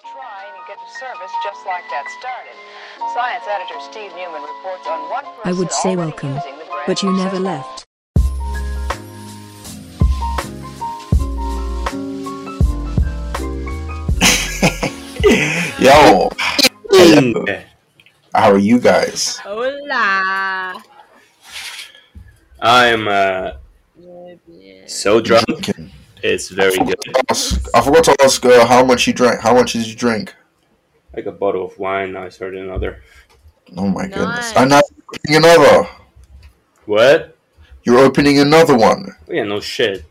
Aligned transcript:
try 0.00 0.46
and 0.46 0.56
you 0.56 0.62
get 0.66 0.78
the 0.78 0.88
service 0.98 1.32
just 1.44 1.66
like 1.66 1.84
that 1.90 2.06
started. 2.18 2.56
Science 3.12 3.44
editor 3.48 3.80
Steve 3.90 4.12
Newman 4.16 4.42
reports 4.42 4.86
on 4.86 5.10
one 5.10 5.24
I 5.44 5.52
would 5.52 5.70
say 5.70 5.96
welcome, 5.96 6.34
using 6.34 6.58
the 6.58 6.64
brand 6.64 6.86
but 6.86 7.02
you 7.02 7.12
never 7.12 7.38
left. 7.38 7.86
Yo, 15.80 16.30
Hello. 16.90 17.44
how 18.34 18.50
are 18.50 18.58
you 18.58 18.78
guys? 18.78 19.36
Hola. 19.38 20.82
I'm 22.60 23.08
uh, 23.08 23.52
so 24.86 25.20
drunk. 25.20 25.70
Drinking. 26.22 26.30
It's 26.34 26.48
very 26.48 26.76
good. 26.78 26.96
Ask- 27.28 27.68
I 27.74 27.80
forgot 27.80 28.04
to 28.04 28.16
ask 28.22 28.44
uh, 28.44 28.66
how 28.66 28.84
much 28.84 29.06
you 29.06 29.12
drank. 29.12 29.40
How 29.40 29.54
much 29.54 29.72
did 29.72 29.86
you 29.86 29.94
drink? 29.94 30.34
Like 31.14 31.26
a 31.26 31.32
bottle 31.32 31.64
of 31.66 31.78
wine. 31.78 32.16
I 32.16 32.28
started 32.30 32.60
another. 32.62 33.02
Oh 33.76 33.88
my 33.88 34.06
goodness! 34.06 34.52
Nice. 34.54 34.56
And 34.56 34.70
now 34.70 34.80
you're 35.28 35.36
opening 35.36 35.36
another. 35.36 35.88
What? 36.86 37.36
You're 37.84 37.98
opening 37.98 38.38
another 38.38 38.76
one. 38.76 39.16
yeah, 39.28 39.44
no 39.44 39.60
shit. 39.60 40.04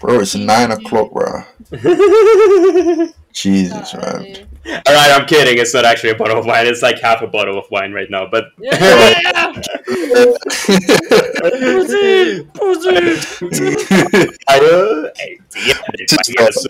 bro. 0.00 0.20
It's 0.20 0.34
nine 0.34 0.70
o'clock, 0.72 1.12
bro. 1.12 1.44
Jesus, 3.34 3.94
man. 3.94 4.46
All 4.66 4.94
right, 4.94 5.10
I'm 5.12 5.26
kidding. 5.26 5.58
It's 5.58 5.74
not 5.74 5.84
actually 5.84 6.10
a 6.10 6.14
bottle 6.14 6.38
of 6.38 6.46
wine. 6.46 6.66
It's 6.66 6.82
like 6.82 7.00
half 7.00 7.20
a 7.20 7.26
bottle 7.26 7.58
of 7.58 7.66
wine 7.70 7.92
right 7.92 8.08
now. 8.08 8.26
But 8.30 8.46
Yeah. 8.58 8.76
I 14.48 14.58
uh, 14.58 15.10
hey, 15.16 15.38
yeah, 15.66 16.50
so. 16.50 16.68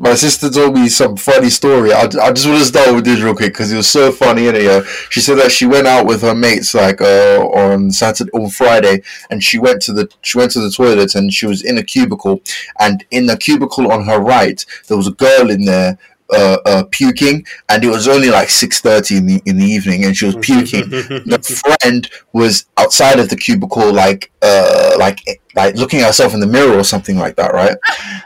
My 0.00 0.14
sister 0.14 0.48
told 0.48 0.74
me 0.74 0.88
some 0.88 1.16
funny 1.16 1.50
story. 1.50 1.92
I, 1.92 2.02
I 2.02 2.32
just 2.32 2.46
want 2.46 2.60
to 2.60 2.64
start 2.64 2.94
with 2.94 3.04
this 3.04 3.20
real 3.20 3.34
quick 3.34 3.52
because 3.52 3.72
it 3.72 3.76
was 3.76 3.88
so 3.88 4.12
funny. 4.12 4.46
Anyway, 4.46 4.82
she 5.10 5.20
said 5.20 5.38
that 5.38 5.50
she 5.50 5.66
went 5.66 5.88
out 5.88 6.06
with 6.06 6.22
her 6.22 6.36
mates 6.36 6.72
like 6.72 7.00
uh, 7.00 7.40
on 7.52 7.90
Saturday 7.90 8.30
on 8.30 8.48
Friday, 8.48 9.02
and 9.28 9.42
she 9.42 9.58
went 9.58 9.82
to 9.82 9.92
the 9.92 10.08
she 10.22 10.38
went 10.38 10.52
to 10.52 10.60
the 10.60 10.70
toilet 10.70 11.16
and 11.16 11.32
she 11.32 11.46
was 11.46 11.64
in 11.64 11.78
a 11.78 11.82
cubicle, 11.82 12.40
and 12.78 13.04
in 13.10 13.26
the 13.26 13.36
cubicle 13.36 13.90
on 13.90 14.04
her 14.04 14.20
right 14.20 14.64
there 14.86 14.96
was 14.96 15.08
a 15.08 15.12
girl 15.12 15.50
in 15.50 15.64
there. 15.64 15.98
Uh, 16.30 16.58
uh, 16.66 16.84
puking, 16.90 17.46
and 17.70 17.82
it 17.82 17.88
was 17.88 18.06
only 18.06 18.28
like 18.28 18.50
six 18.50 18.82
thirty 18.82 19.16
in 19.16 19.24
the 19.24 19.40
in 19.46 19.56
the 19.56 19.64
evening, 19.64 20.04
and 20.04 20.14
she 20.14 20.26
was 20.26 20.36
puking. 20.36 20.90
the 20.90 21.62
friend 21.80 22.10
was 22.34 22.66
outside 22.76 23.18
of 23.18 23.30
the 23.30 23.36
cubicle, 23.36 23.90
like 23.94 24.30
uh, 24.42 24.94
like 24.98 25.20
like 25.54 25.74
looking 25.76 26.00
at 26.00 26.06
herself 26.08 26.34
in 26.34 26.40
the 26.40 26.46
mirror 26.46 26.76
or 26.76 26.84
something 26.84 27.16
like 27.16 27.36
that, 27.36 27.54
right? 27.54 27.78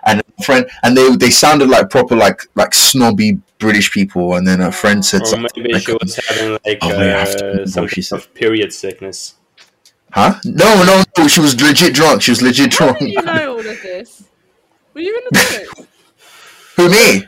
And 0.04 0.20
friend, 0.44 0.68
and 0.82 0.96
they 0.96 1.14
they 1.14 1.30
sounded 1.30 1.68
like 1.68 1.90
proper 1.90 2.16
like 2.16 2.40
like 2.56 2.74
snobby 2.74 3.40
British 3.58 3.92
people. 3.92 4.34
And 4.34 4.46
then 4.46 4.60
a 4.60 4.72
friend 4.72 5.04
said 5.04 5.22
or 5.22 5.26
something, 5.26 5.62
maybe 5.62 5.74
like, 5.74 5.84
she 5.84 5.92
was 5.92 6.16
having 6.28 6.58
like 6.64 6.78
Oh, 6.82 6.98
we 6.98 7.08
uh, 7.08 7.66
some 7.66 7.86
she 7.88 8.02
sort 8.02 8.22
of 8.22 8.34
period 8.34 8.72
sickness. 8.72 9.36
"Huh? 10.12 10.40
No, 10.44 10.84
no, 10.84 11.02
no." 11.16 11.28
She 11.28 11.40
was 11.40 11.58
legit 11.60 11.94
drunk. 11.94 12.20
She 12.22 12.32
was 12.32 12.42
legit 12.42 12.74
How 12.74 12.86
drunk. 12.86 12.98
did 12.98 13.10
you 13.10 13.22
know 13.22 13.52
all 13.52 13.58
of 13.60 13.64
this? 13.64 14.24
Were 14.92 15.00
you 15.00 15.16
in 15.16 15.24
the 15.30 15.38
toilet? 15.74 15.88
Who 16.76 16.88
me? 16.90 17.26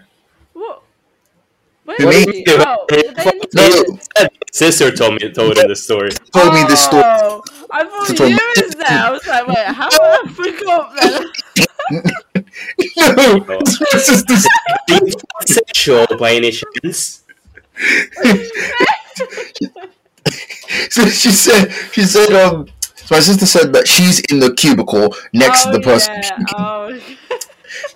What? 1.85 1.99
Where 1.99 2.01
You 2.01 2.07
were 2.27 2.33
mean- 2.33 2.45
you? 2.47 2.57
Oh, 2.59 2.87
were 2.91 2.97
they 2.97 3.07
in 3.09 3.15
the 3.15 3.49
No, 3.55 3.69
toilet? 3.71 4.33
Sister 4.53 4.91
told 4.93 5.15
me 5.21 5.31
told 5.33 5.59
him 5.59 5.69
the 5.69 5.77
story. 5.77 6.11
told 6.33 6.55
me 6.55 6.65
this 6.69 6.83
story. 6.85 7.03
Oh, 7.05 7.43
I 7.71 7.83
She 7.83 7.89
thought 7.91 8.17
told 8.17 8.31
you 8.31 8.37
me- 8.37 8.63
was 8.63 8.75
there. 8.75 8.99
I 9.07 9.11
was 9.11 9.27
like, 9.27 9.47
wait, 9.49 9.67
how 9.67 9.89
I 9.93 10.29
forgot 10.29 10.97
then? 11.01 12.05
no, 13.17 13.45
my 13.47 13.59
sister 13.99 14.35
Sexual 15.47 16.07
by 16.19 16.33
any 16.33 16.51
chance? 16.53 17.23
so 20.91 21.07
she 21.09 21.31
said 21.31 21.71
she 21.93 22.03
said 22.03 22.33
um 22.33 22.67
so 22.95 23.15
my 23.17 23.21
sister 23.21 23.47
said 23.47 23.73
that 23.73 23.87
she's 23.89 24.21
in 24.31 24.39
the 24.39 24.55
cubicle 24.55 25.15
next 25.33 25.67
oh, 25.67 25.73
to 25.73 25.79
the 25.79 25.85
person 25.85 26.15
Yeah. 26.15 26.37
puking. 26.37 26.55
Oh, 26.57 27.01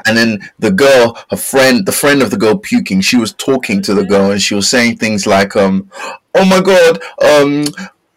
and 0.06 0.16
then 0.16 0.38
the 0.58 0.70
girl 0.70 1.18
her 1.30 1.36
friend 1.36 1.86
the 1.86 1.92
friend 1.92 2.22
of 2.22 2.30
the 2.30 2.36
girl 2.36 2.56
puking 2.56 3.00
she 3.00 3.16
was 3.16 3.32
talking 3.34 3.82
to 3.82 3.94
the 3.94 4.04
girl 4.04 4.30
and 4.30 4.40
she 4.42 4.54
was 4.54 4.68
saying 4.68 4.96
things 4.96 5.26
like 5.26 5.56
um 5.56 5.90
oh 6.34 6.44
my 6.44 6.60
god 6.60 7.00
um 7.22 7.64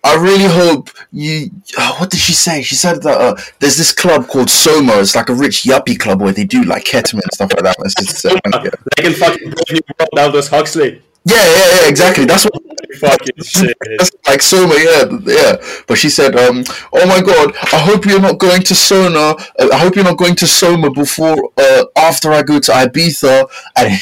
I 0.03 0.15
really 0.15 0.45
hope 0.45 0.89
you. 1.11 1.51
Uh, 1.77 1.95
what 1.97 2.09
did 2.09 2.19
she 2.19 2.33
say? 2.33 2.63
She 2.63 2.73
said 2.75 3.03
that 3.03 3.21
uh, 3.21 3.35
there's 3.59 3.77
this 3.77 3.93
club 3.93 4.27
called 4.27 4.49
Soma. 4.49 4.93
It's 4.97 5.15
like 5.15 5.29
a 5.29 5.33
rich 5.33 5.61
yuppie 5.61 5.97
club 5.97 6.21
where 6.21 6.33
they 6.33 6.43
do 6.43 6.63
like 6.63 6.85
ketamine 6.85 7.21
and 7.21 7.33
stuff 7.33 7.53
like 7.53 7.63
that. 7.63 7.91
Sister 7.99 8.29
said, 8.29 8.41
yeah. 8.51 8.71
Like 8.97 9.05
in 9.05 9.13
fucking 9.13 9.51
Brave 9.51 9.69
New 9.69 9.79
World, 9.99 10.09
Aldous 10.17 10.47
Huxley. 10.47 11.01
yeah, 11.25 11.35
yeah, 11.35 11.81
yeah, 11.81 11.87
exactly. 11.87 12.25
That's 12.25 12.45
what 12.45 12.53
Fucking 12.99 13.35
shit. 13.43 13.77
Like 14.27 14.41
Soma, 14.41 14.75
yeah, 14.77 15.05
yeah. 15.23 15.55
But 15.87 15.97
she 15.97 16.09
said, 16.09 16.35
um, 16.35 16.63
"Oh 16.93 17.05
my 17.07 17.21
god, 17.21 17.55
I 17.73 17.79
hope 17.79 18.05
you're 18.05 18.21
not 18.21 18.37
going 18.37 18.61
to 18.63 18.75
Sona. 18.75 19.35
Uh, 19.59 19.69
I 19.71 19.77
hope 19.77 19.95
you're 19.95 20.05
not 20.05 20.17
going 20.17 20.35
to 20.35 20.47
Soma 20.47 20.91
before, 20.91 21.51
uh, 21.57 21.85
after 21.95 22.31
I 22.31 22.43
go 22.43 22.59
to 22.59 22.71
Ibiza." 22.71 23.47
And 23.77 23.93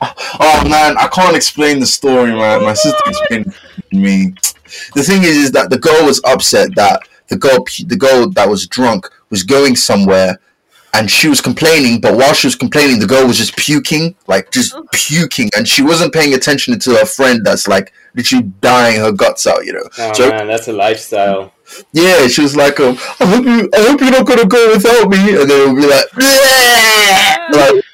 oh 0.40 0.68
man, 0.68 0.96
I 0.98 1.08
can't 1.08 1.36
explain 1.36 1.80
the 1.80 1.86
story, 1.86 2.32
man. 2.32 2.62
My 2.62 2.74
sister 2.74 2.98
explained 3.06 3.46
it 3.48 3.90
to 3.90 3.96
me. 3.96 4.34
The 4.94 5.02
thing 5.02 5.22
is, 5.22 5.36
is 5.36 5.52
that 5.52 5.70
the 5.70 5.78
girl 5.78 6.06
was 6.06 6.20
upset 6.24 6.74
that 6.76 7.02
the 7.28 7.36
girl, 7.36 7.64
the 7.86 7.96
girl 7.96 8.28
that 8.30 8.48
was 8.48 8.66
drunk, 8.66 9.08
was 9.30 9.42
going 9.42 9.76
somewhere. 9.76 10.38
And 10.92 11.08
she 11.10 11.28
was 11.28 11.40
complaining, 11.40 12.00
but 12.00 12.14
while 12.16 12.34
she 12.34 12.46
was 12.48 12.56
complaining, 12.56 12.98
the 12.98 13.06
girl 13.06 13.26
was 13.26 13.36
just 13.36 13.56
puking, 13.56 14.16
like 14.26 14.50
just 14.50 14.74
puking, 14.92 15.48
and 15.56 15.66
she 15.68 15.82
wasn't 15.82 16.12
paying 16.12 16.34
attention 16.34 16.78
to 16.80 16.90
her 16.96 17.06
friend 17.06 17.46
that's 17.46 17.68
like 17.68 17.92
literally 18.16 18.44
dying 18.60 18.98
her 19.00 19.12
guts 19.12 19.46
out, 19.46 19.64
you 19.64 19.72
know. 19.72 19.88
Oh 19.98 20.12
So- 20.14 20.28
man, 20.30 20.48
that's 20.48 20.66
a 20.68 20.72
lifestyle. 20.72 21.52
Yeah, 21.92 22.26
she 22.26 22.42
was 22.42 22.56
like, 22.56 22.80
um, 22.80 22.98
I 23.20 23.26
hope 23.26 23.44
you, 23.44 23.70
I 23.72 23.80
hope 23.86 24.00
you're 24.00 24.10
not 24.10 24.26
gonna 24.26 24.46
go 24.46 24.72
without 24.72 25.08
me, 25.08 25.40
and 25.40 25.48
then 25.48 25.68
it 25.68 25.72
would 25.72 25.80
be 25.80 25.86
like, 25.86 26.06
like 27.52 27.84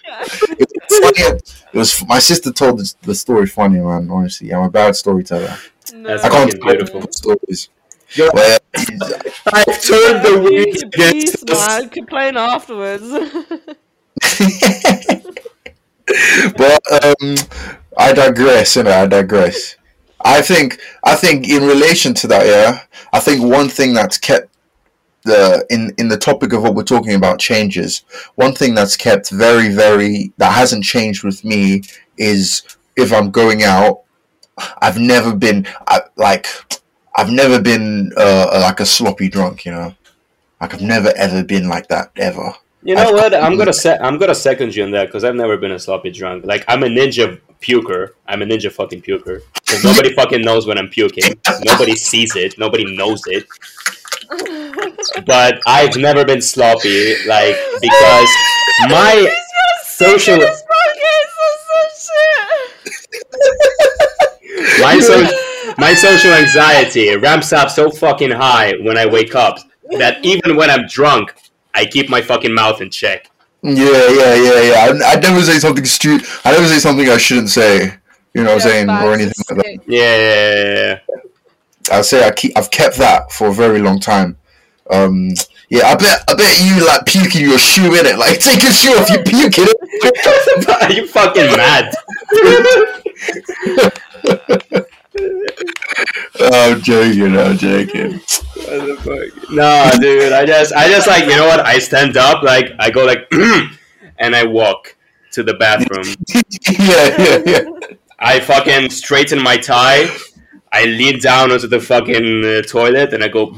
it 0.58 0.68
was 0.90 0.98
funny. 1.28 1.40
It 1.74 1.78
was 1.78 2.06
my 2.06 2.18
sister 2.18 2.52
told 2.52 2.78
the, 2.78 2.94
the 3.02 3.14
story 3.14 3.46
funny, 3.46 3.78
man. 3.80 4.08
Honestly, 4.10 4.52
I'm 4.54 4.62
a 4.62 4.70
bad 4.70 4.96
storyteller. 4.96 5.56
no. 5.92 6.08
That's 6.08 6.24
I 6.24 6.28
can't 6.30 6.50
fucking 6.52 6.60
tell 6.62 6.72
beautiful. 6.76 7.12
stories. 7.12 7.68
Yo, 8.16 8.28
Where 8.32 8.58
I've 9.52 9.82
turned 9.82 10.24
the 10.24 10.40
You 10.42 10.42
winds 10.42 10.82
can 10.82 10.88
against 10.88 11.46
peace, 11.46 11.50
us. 11.50 11.68
man. 11.68 11.88
Complain 11.90 12.36
afterwards. 12.36 13.02
but 16.56 16.80
um, 17.04 17.34
I 17.98 18.12
digress, 18.14 18.76
you 18.76 18.84
know, 18.84 18.92
I 18.92 19.06
digress. 19.06 19.76
I 20.24 20.40
think, 20.40 20.80
I 21.04 21.14
think, 21.14 21.48
in 21.48 21.62
relation 21.64 22.14
to 22.14 22.26
that, 22.28 22.46
yeah, 22.46 22.82
I 23.12 23.20
think 23.20 23.42
one 23.42 23.68
thing 23.68 23.92
that's 23.92 24.18
kept 24.18 24.48
the 25.24 25.66
in 25.68 25.92
in 25.98 26.08
the 26.08 26.16
topic 26.16 26.52
of 26.52 26.62
what 26.62 26.74
we're 26.74 26.84
talking 26.84 27.14
about 27.14 27.38
changes. 27.38 28.02
One 28.36 28.54
thing 28.54 28.74
that's 28.74 28.96
kept 28.96 29.30
very, 29.30 29.68
very 29.68 30.32
that 30.38 30.52
hasn't 30.52 30.84
changed 30.84 31.22
with 31.22 31.44
me 31.44 31.82
is 32.16 32.62
if 32.96 33.12
I'm 33.12 33.30
going 33.30 33.62
out, 33.62 34.02
I've 34.78 34.98
never 34.98 35.34
been 35.34 35.66
I, 35.86 36.00
like, 36.16 36.46
I've 37.16 37.30
never 37.30 37.60
been 37.60 38.12
uh, 38.16 38.48
like 38.62 38.80
a 38.80 38.86
sloppy 38.86 39.28
drunk, 39.28 39.64
you 39.64 39.72
know. 39.72 39.94
Like 40.60 40.74
I've 40.74 40.82
never 40.82 41.12
ever 41.16 41.42
been 41.42 41.68
like 41.68 41.88
that 41.88 42.10
ever. 42.16 42.54
You 42.82 42.94
know 42.94 43.12
what? 43.12 43.34
I'm 43.34 43.56
gonna 43.56 43.72
se- 43.84 43.98
I'm 44.00 44.18
gonna 44.18 44.34
second 44.34 44.74
you 44.74 44.84
on 44.84 44.90
that 44.92 45.06
because 45.06 45.24
I've 45.24 45.34
never 45.34 45.56
been 45.56 45.72
a 45.72 45.78
sloppy 45.78 46.10
drunk. 46.10 46.44
Like 46.44 46.64
I'm 46.68 46.82
a 46.82 46.86
ninja 46.86 47.40
puker. 47.60 48.10
I'm 48.26 48.42
a 48.42 48.44
ninja 48.46 48.70
fucking 48.70 49.02
puker. 49.02 49.42
Because 49.54 49.84
nobody 49.90 50.14
fucking 50.14 50.42
knows 50.42 50.66
when 50.66 50.78
I'm 50.78 50.88
puking. 50.88 51.34
Nobody 51.64 51.96
sees 51.96 52.36
it. 52.36 52.58
Nobody 52.58 52.96
knows 52.96 53.22
it. 53.26 53.46
But 55.24 55.60
I've 55.66 55.96
never 55.96 56.24
been 56.24 56.42
sloppy, 56.42 57.16
like 57.26 57.56
because 57.80 58.28
my 58.88 59.28
social 59.84 60.40
my 64.80 64.98
so 65.00 65.26
my 65.78 65.94
social 65.94 66.32
anxiety 66.32 67.16
ramps 67.16 67.52
up 67.52 67.70
so 67.70 67.90
fucking 67.90 68.30
high 68.30 68.74
when 68.82 68.96
I 68.96 69.06
wake 69.06 69.34
up 69.34 69.58
that 69.98 70.24
even 70.24 70.56
when 70.56 70.70
I'm 70.70 70.86
drunk, 70.86 71.34
I 71.74 71.84
keep 71.84 72.08
my 72.08 72.22
fucking 72.22 72.54
mouth 72.54 72.80
in 72.80 72.90
check. 72.90 73.30
Yeah, 73.62 73.74
yeah, 73.74 74.34
yeah, 74.34 74.60
yeah. 74.62 74.74
I, 74.74 75.12
I'd 75.12 75.22
never 75.22 75.42
say 75.42 75.58
something 75.58 75.84
stupid. 75.84 76.26
I 76.44 76.52
never 76.52 76.66
say 76.66 76.78
something 76.78 77.08
I 77.08 77.16
shouldn't 77.16 77.50
say. 77.50 77.94
You 78.34 78.44
know 78.44 78.54
what 78.54 78.64
I'm 78.66 78.70
saying, 78.70 78.90
or 78.90 79.14
anything 79.14 79.32
like 79.50 79.58
that. 79.58 79.80
Yeah, 79.86 80.16
yeah, 80.16 80.54
yeah, 80.54 80.98
yeah. 81.88 81.98
I 81.98 82.02
say 82.02 82.26
I 82.26 82.30
keep. 82.32 82.56
I've 82.56 82.70
kept 82.70 82.96
that 82.98 83.32
for 83.32 83.48
a 83.48 83.52
very 83.52 83.80
long 83.80 83.98
time. 83.98 84.36
Um, 84.90 85.30
yeah, 85.68 85.88
I 85.88 85.96
bet. 85.96 86.22
I 86.28 86.34
bet 86.34 86.60
you 86.60 86.86
like 86.86 87.06
puking 87.06 87.42
your 87.42 87.58
shoe 87.58 87.94
in 87.94 88.06
it. 88.06 88.18
Like 88.18 88.38
take 88.40 88.62
your 88.62 88.72
shoe 88.72 88.90
off, 88.92 89.10
you 89.10 89.18
puke 89.18 89.58
in 89.58 89.66
it. 89.68 90.68
Are 90.82 90.92
you 90.96 91.06
fucking 91.08 91.56
mad? 91.56 91.92
Oh, 96.40 96.70
I'm 96.72 96.80
joking. 96.82 97.36
I'm 97.36 97.56
joking. 97.56 98.20
no, 99.50 99.90
dude. 100.00 100.32
I 100.32 100.44
just, 100.46 100.72
I 100.72 100.88
just 100.88 101.06
like, 101.06 101.24
you 101.24 101.36
know 101.36 101.46
what? 101.46 101.60
I 101.60 101.78
stand 101.78 102.16
up, 102.16 102.42
like, 102.42 102.72
I 102.78 102.90
go 102.90 103.04
like, 103.04 103.26
and 104.18 104.36
I 104.36 104.44
walk 104.44 104.96
to 105.32 105.42
the 105.42 105.54
bathroom. 105.54 106.04
yeah, 106.78 107.16
yeah, 107.18 107.42
yeah. 107.46 107.96
I 108.18 108.40
fucking 108.40 108.90
straighten 108.90 109.42
my 109.42 109.56
tie. 109.56 110.08
I 110.72 110.84
lean 110.84 111.18
down 111.20 111.52
onto 111.52 111.68
the 111.68 111.80
fucking 111.80 112.44
uh, 112.44 112.62
toilet 112.62 113.12
and 113.14 113.24
I 113.24 113.28
go. 113.28 113.54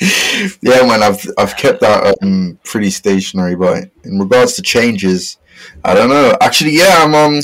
"Bleh." 0.00 0.58
yeah, 0.62 0.86
man, 0.86 1.02
I've 1.02 1.26
I've 1.38 1.56
kept 1.56 1.80
that 1.80 2.16
um, 2.22 2.58
pretty 2.64 2.90
stationary. 2.90 3.56
But 3.56 3.90
in 4.04 4.18
regards 4.18 4.54
to 4.54 4.62
changes, 4.62 5.38
I 5.84 5.94
don't 5.94 6.08
know. 6.08 6.36
Actually, 6.40 6.72
yeah, 6.76 6.96
I'm 6.98 7.14
um. 7.14 7.40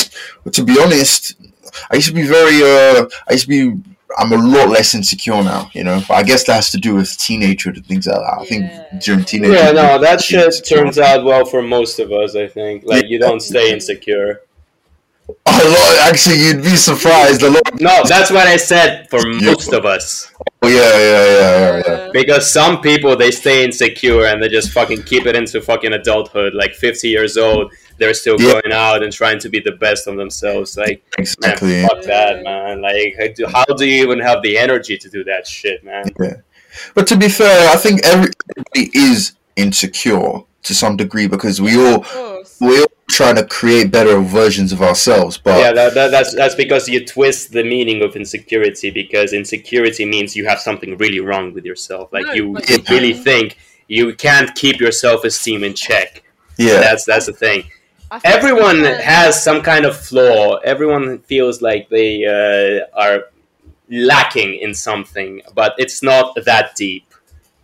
To 0.53 0.63
be 0.65 0.79
honest, 0.81 1.35
I 1.91 1.97
used 1.97 2.09
to 2.09 2.15
be 2.15 2.27
very 2.27 2.63
uh. 2.63 3.07
I 3.29 3.33
used 3.33 3.45
to 3.45 3.49
be. 3.49 3.83
I'm 4.19 4.31
a 4.31 4.37
lot 4.37 4.69
less 4.69 4.95
insecure 4.95 5.43
now, 5.43 5.71
you 5.73 5.85
know. 5.85 6.03
But 6.07 6.15
I 6.15 6.23
guess 6.23 6.45
that 6.45 6.55
has 6.57 6.71
to 6.73 6.77
do 6.79 6.95
with 6.97 7.07
teenagehood 7.09 7.77
and 7.77 7.87
things 7.87 8.07
like 8.07 8.17
that. 8.17 8.39
I 8.39 8.43
Yeah. 8.43 8.49
think 8.91 9.03
during 9.03 9.25
teenage. 9.25 9.53
yeah, 9.53 9.71
no, 9.71 9.99
that 9.99 10.21
shit 10.23 10.55
turns 10.69 10.99
out 10.99 11.25
well 11.25 11.47
for 11.47 11.63
most 11.63 11.99
of 11.99 12.13
us. 12.13 12.37
I 12.37 12.47
think 12.47 12.85
like 12.85 13.07
you 13.09 13.19
don't 13.19 13.41
stay 13.41 13.73
insecure. 13.73 14.43
A 15.47 15.51
lot. 15.69 15.99
Actually, 16.09 16.37
you'd 16.45 16.63
be 16.63 16.77
surprised. 16.77 17.43
A 17.43 17.51
lot. 17.51 17.81
No, 17.81 18.03
that's 18.09 18.31
what 18.31 18.47
I 18.47 18.57
said 18.57 19.09
for 19.11 19.21
most 19.27 19.73
of 19.73 19.85
us. 19.85 20.33
Oh, 20.63 20.69
yeah, 20.69 20.77
yeah, 20.77 20.99
yeah, 20.99 21.27
yeah, 21.37 21.83
yeah. 21.87 22.11
Because 22.13 22.51
some 22.51 22.81
people 22.81 23.17
they 23.17 23.31
stay 23.31 23.65
insecure 23.65 24.27
and 24.27 24.43
they 24.43 24.49
just 24.49 24.71
fucking 24.71 25.03
keep 25.05 25.27
it 25.27 25.35
into 25.37 25.61
fucking 25.61 25.93
adulthood. 25.93 26.55
Like 26.55 26.75
fifty 26.75 27.09
years 27.09 27.37
old, 27.37 27.73
they're 27.99 28.15
still 28.15 28.41
Yeah. 28.41 28.53
going 28.61 28.73
out 28.73 29.03
and 29.03 29.13
trying 29.13 29.39
to 29.41 29.49
be 29.49 29.61
the 29.61 29.73
best 29.73 30.07
of 30.07 30.17
themselves. 30.17 30.77
Like, 30.77 31.03
man, 31.19 31.19
Exactly. 31.19 31.83
fuck 31.83 32.03
that, 32.05 32.43
man. 32.43 32.81
Like, 32.81 33.17
how 33.53 33.65
do- 33.65 33.85
you 33.87 34.03
even 34.05 34.21
have 34.21 34.43
the 34.43 34.57
energy 34.59 34.97
to 34.99 35.09
do 35.09 35.25
that 35.25 35.47
shit, 35.47 35.83
man? 35.85 36.05
But 36.95 37.07
to 37.09 37.17
be 37.17 37.29
fair, 37.29 37.69
I 37.71 37.77
think 37.77 38.05
everybody 38.05 38.91
is 38.95 39.33
insecure 39.57 40.43
to 40.63 40.75
some 40.75 40.97
degree 40.97 41.27
because 41.27 41.61
we 41.61 41.77
all 41.77 42.05
we 42.61 42.81
all 42.81 42.87
trying 43.13 43.37
to 43.37 43.45
create 43.47 43.91
better 43.91 44.19
versions 44.21 44.73
of 44.73 44.81
ourselves. 44.83 45.39
But 45.39 45.59
Yeah, 45.61 45.73
that, 45.73 45.95
that, 45.95 46.11
that's 46.11 46.35
that's 46.35 46.55
because 46.55 46.89
you 46.89 47.05
twist 47.07 47.53
the 47.53 47.65
meaning 47.65 48.03
of 48.03 48.17
insecurity. 48.17 48.91
Because 48.91 49.33
insecurity 49.33 50.05
means 50.05 50.35
you 50.37 50.45
have 50.47 50.61
something 50.61 50.97
really 50.99 51.21
wrong 51.21 51.53
with 51.55 51.65
yourself. 51.65 52.13
Like 52.13 52.27
No, 52.27 52.33
you 52.33 52.53
but 52.55 52.67
really 52.91 53.15
can- 53.15 53.23
think 53.25 53.47
you 53.89 54.15
can't 54.15 54.55
keep 54.55 54.81
your 54.81 54.93
self 54.93 55.25
esteem 55.25 55.63
in 55.65 55.75
check. 55.75 56.23
yeah, 56.59 56.79
That's 56.81 57.05
that's 57.05 57.27
the 57.27 57.33
thing. 57.33 57.61
Everyone 58.25 58.83
that- 58.83 59.01
has 59.03 59.43
some 59.43 59.61
kind 59.63 59.85
of 59.87 59.95
flaw. 59.97 60.57
Everyone 60.73 61.19
feels 61.21 61.63
like 61.63 61.89
they 61.89 62.13
uh, 62.27 62.87
are 63.05 63.19
lacking 63.91 64.55
in 64.61 64.75
something, 64.75 65.43
but 65.55 65.75
it's 65.79 66.03
not 66.03 66.35
that 66.45 66.75
deep. 66.77 67.07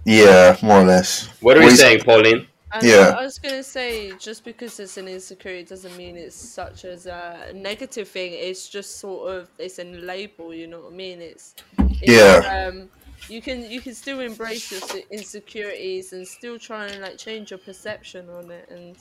yeah, 0.05 0.57
more 0.63 0.81
or 0.83 0.85
less. 0.85 1.29
What 1.41 1.57
are 1.57 1.61
Well, 1.61 1.71
you 1.71 1.77
saying, 1.77 2.01
Pauline? 2.01 2.47
And 2.73 2.87
Yeah. 2.87 3.11
I 3.11 3.23
was 3.25 3.39
gonna 3.39 3.63
say, 3.65 4.17
just 4.17 4.45
because 4.45 4.79
it's 4.79 4.97
an 4.99 5.09
insecurity 5.09 5.65
doesn't 5.65 5.97
mean 5.97 6.17
it's 6.17 6.37
such 6.37 6.85
as 6.85 7.07
a 7.07 7.53
negative 7.55 8.09
thing. 8.09 8.33
It's 8.35 8.69
just 8.69 9.01
sort 9.01 9.33
of 9.35 9.51
it's 9.59 9.79
a 9.79 9.85
label. 9.85 10.53
You 10.55 10.67
know 10.67 10.83
what 10.83 10.93
I 10.93 10.97
mean? 10.97 11.21
It's, 11.23 11.55
it's 12.01 12.19
Yeah. 12.19 12.43
Um, 12.45 12.91
you 13.29 13.43
can 13.43 13.71
you 13.71 13.81
can 13.83 13.95
still 13.95 14.21
embrace 14.21 14.71
your 14.71 14.83
insecurities 15.11 16.13
and 16.13 16.27
still 16.29 16.59
try 16.59 16.89
and 16.89 17.03
like 17.03 17.19
change 17.19 17.51
your 17.51 17.59
perception 17.59 18.29
on 18.31 18.51
it. 18.51 18.69
And 18.71 18.97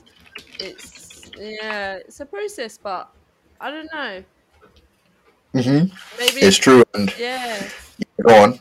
it's 0.60 1.32
yeah, 1.36 1.96
it's 1.98 2.20
a 2.22 2.26
process, 2.26 2.78
but 2.78 3.10
I 3.60 3.72
don't 3.72 3.90
know. 3.94 4.24
hmm 5.54 5.86
Maybe 6.18 6.42
It's 6.42 6.58
true. 6.58 6.84
And 6.94 7.12
yeah. 7.16 7.72
go 8.28 8.36
on. 8.44 8.60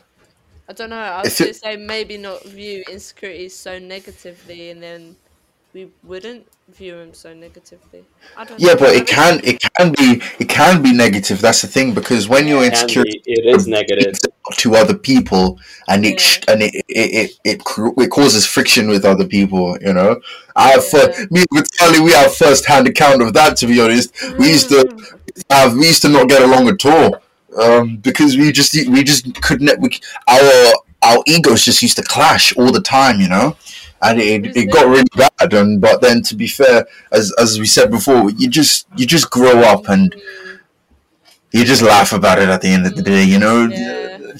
I 0.69 0.73
don't 0.73 0.89
know. 0.89 0.97
I 0.97 1.21
was 1.21 1.39
gonna 1.39 1.53
say 1.53 1.77
maybe 1.77 2.17
not 2.17 2.43
view 2.43 2.83
insecurities 2.91 3.55
so 3.55 3.79
negatively, 3.79 4.69
and 4.69 4.83
then 4.83 5.15
we 5.73 5.89
wouldn't 6.03 6.45
view 6.67 6.97
them 6.97 7.13
so 7.13 7.33
negatively. 7.33 8.03
I 8.35 8.43
don't. 8.43 8.59
Yeah, 8.59 8.73
know. 8.73 8.79
but 8.79 8.89
it 8.95 9.07
can 9.07 9.39
it 9.45 9.61
can 9.77 9.93
be 9.93 10.21
it 10.39 10.49
can 10.49 10.81
be 10.81 10.91
negative. 10.91 11.39
That's 11.39 11.61
the 11.61 11.67
thing 11.67 11.93
because 11.93 12.27
when 12.27 12.47
you're 12.47 12.63
Can 12.63 12.71
insecure 12.71 13.03
be- 13.03 13.21
it 13.25 13.55
is 13.55 13.67
negative. 13.67 14.15
to 14.57 14.75
other 14.75 14.93
people 14.93 15.59
and 15.87 16.05
it 16.05 16.19
sh 16.19 16.39
and 16.47 16.61
it 16.61 16.75
it, 16.75 16.83
it 16.89 17.31
it 17.45 17.63
cr- 17.63 17.97
it 17.97 18.09
causes 18.09 18.45
friction 18.45 18.89
with 18.89 19.05
other 19.05 19.25
people. 19.25 19.77
You 19.79 19.93
know, 19.93 20.19
I 20.55 20.69
have 20.71 20.85
fir- 20.85 21.27
me 21.31 21.45
with 21.51 21.71
Charlie, 21.77 22.01
we 22.01 22.11
have 22.11 22.35
first 22.35 22.65
hand 22.65 22.87
account 22.87 23.21
of 23.21 23.31
that. 23.33 23.55
To 23.57 23.67
be 23.67 23.79
honest, 23.79 24.13
we 24.37 24.49
used 24.49 24.67
to 24.69 24.83
mm. 24.83 25.43
have 25.49 25.75
we 25.75 25.87
used 25.87 26.01
to 26.01 26.09
not 26.09 26.27
get 26.27 26.41
along 26.41 26.67
at 26.67 26.85
all 26.85 27.21
um, 27.61 27.97
because 27.97 28.37
we 28.37 28.51
just 28.51 28.73
we 28.89 29.03
just 29.03 29.41
couldn't 29.41 29.79
we, 29.79 29.89
our 30.27 30.73
our 31.03 31.23
egos 31.27 31.63
just 31.63 31.81
used 31.81 31.97
to 31.97 32.03
clash 32.03 32.55
all 32.57 32.71
the 32.71 32.81
time. 32.81 33.19
You 33.21 33.29
know. 33.29 33.57
And 33.99 34.19
it, 34.19 34.55
it 34.55 34.65
got 34.65 34.85
really 34.85 35.05
bad, 35.15 35.53
and 35.53 35.81
but 35.81 36.01
then 36.01 36.21
to 36.21 36.35
be 36.35 36.45
fair, 36.45 36.85
as 37.11 37.33
as 37.39 37.59
we 37.59 37.65
said 37.65 37.89
before, 37.89 38.29
you 38.29 38.47
just 38.47 38.87
you 38.95 39.07
just 39.07 39.31
grow 39.31 39.61
up 39.61 39.89
and 39.89 40.13
you 41.51 41.65
just 41.65 41.81
laugh 41.81 42.13
about 42.13 42.37
it 42.39 42.47
at 42.49 42.61
the 42.61 42.67
end 42.67 42.85
of 42.85 42.95
the 42.95 43.01
day, 43.01 43.23
you 43.23 43.39
know. 43.39 43.67
Yeah. 43.67 44.33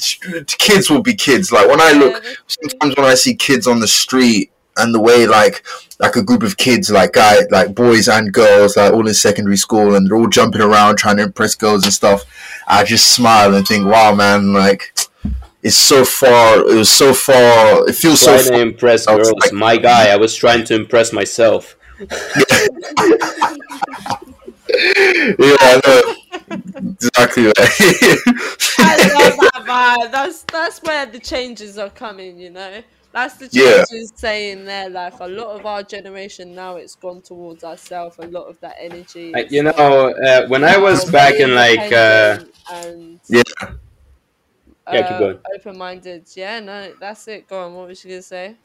Kids 0.59 0.92
will 0.92 1.01
be 1.01 1.15
kids. 1.15 1.51
Like 1.51 1.68
when 1.68 1.81
I 1.81 1.92
look, 1.94 2.24
sometimes 2.45 2.95
when 2.95 3.07
I 3.07 3.15
see 3.15 3.33
kids 3.33 3.65
on 3.65 3.80
the 3.80 3.88
street 3.88 4.51
and 4.77 4.94
the 4.94 5.00
way 5.00 5.25
like 5.27 5.63
like 6.00 6.15
a 6.15 6.24
group 6.24 6.44
of 6.44 6.57
kids, 6.57 6.89
like 6.89 7.13
guy, 7.13 7.38
like 7.51 7.74
boys 7.75 8.07
and 8.07 8.31
girls, 8.33 8.77
like 8.77 8.94
all 8.94 9.07
in 9.07 9.13
secondary 9.13 9.57
school, 9.57 9.95
and 9.95 10.07
they're 10.09 10.18
all 10.18 10.27
jumping 10.27 10.62
around 10.62 10.97
trying 10.97 11.18
to 11.18 11.24
impress 11.24 11.56
girls 11.56 11.83
and 11.83 11.94
stuff. 11.94 12.24
I 12.68 12.83
just 12.83 13.13
smile 13.13 13.53
and 13.56 13.68
think, 13.68 13.85
wow, 13.88 14.13
man, 14.13 14.53
like 14.53 14.94
it's 15.63 15.75
so 15.75 16.06
far. 16.06 16.59
It 16.59 16.75
was 16.75 16.89
so 16.89 17.13
far. 17.13 17.88
It 17.89 17.94
feels 17.95 18.19
so. 18.21 18.33
Trying 18.33 18.44
to 18.45 18.50
Far. 18.53 18.62
impress 18.62 19.06
girls. 19.06 19.31
like- 19.41 19.53
My 19.53 19.77
guy, 19.77 20.09
I 20.09 20.15
was 20.18 20.35
trying 20.35 20.63
to 20.65 20.75
impress 20.75 21.12
myself. 21.12 21.75
Yeah, 24.69 25.56
I 25.59 25.81
know. 25.85 26.85
exactly. 26.89 27.45
Right. 27.45 27.56
I 28.80 28.97
love 29.13 29.38
that 29.39 29.63
vibe. 29.65 30.12
That's 30.12 30.44
that's 30.44 30.81
where 30.83 31.06
the 31.06 31.19
changes 31.19 31.77
are 31.77 31.89
coming. 31.89 32.38
You 32.38 32.51
know, 32.51 32.81
that's 33.17 33.37
the 33.37 33.49
Yeah. 33.51 33.83
changes 33.89 34.13
saying 34.15 34.65
there. 34.65 34.89
Like 34.89 35.19
a 35.19 35.27
lot 35.27 35.59
of 35.59 35.65
our 35.65 35.81
generation 35.81 36.53
now, 36.53 36.75
it's 36.75 36.95
gone 36.95 37.21
towards 37.21 37.63
ourselves. 37.63 38.17
A 38.19 38.27
lot 38.27 38.45
of 38.47 38.59
that 38.61 38.75
energy. 38.79 39.33
I, 39.35 39.39
is, 39.39 39.51
you 39.51 39.63
know, 39.63 39.71
uh, 39.71 40.47
when 40.47 40.63
I 40.63 40.77
was 40.77 41.09
back 41.09 41.35
in 41.35 41.55
like, 41.55 41.91
uh, 41.91 42.39
and 42.71 43.19
Yeah. 43.27 43.41
Yeah, 44.93 45.09
keep 45.09 45.19
going. 45.19 45.39
open-minded. 45.55 46.27
Yeah, 46.35 46.59
no, 46.61 46.93
that's 46.99 47.27
it. 47.27 47.47
Go 47.47 47.59
on. 47.65 47.73
What 47.73 47.87
was 47.89 48.03
you 48.05 48.11
gonna 48.11 48.21
say? 48.21 48.55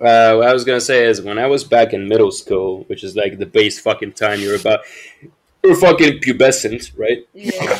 uh, 0.00 0.34
what 0.36 0.48
I 0.48 0.52
was 0.52 0.64
gonna 0.64 0.80
say 0.80 1.06
is 1.06 1.20
when 1.22 1.38
I 1.38 1.46
was 1.46 1.62
back 1.62 1.92
in 1.92 2.08
middle 2.08 2.32
school, 2.32 2.84
which 2.88 3.04
is 3.04 3.14
like 3.16 3.38
the 3.38 3.46
base 3.46 3.78
fucking 3.78 4.12
time 4.12 4.40
you're 4.40 4.56
about, 4.56 4.80
you're 5.62 5.76
fucking 5.76 6.20
pubescent, 6.20 6.92
right? 6.98 7.26
Yeah. 7.32 7.78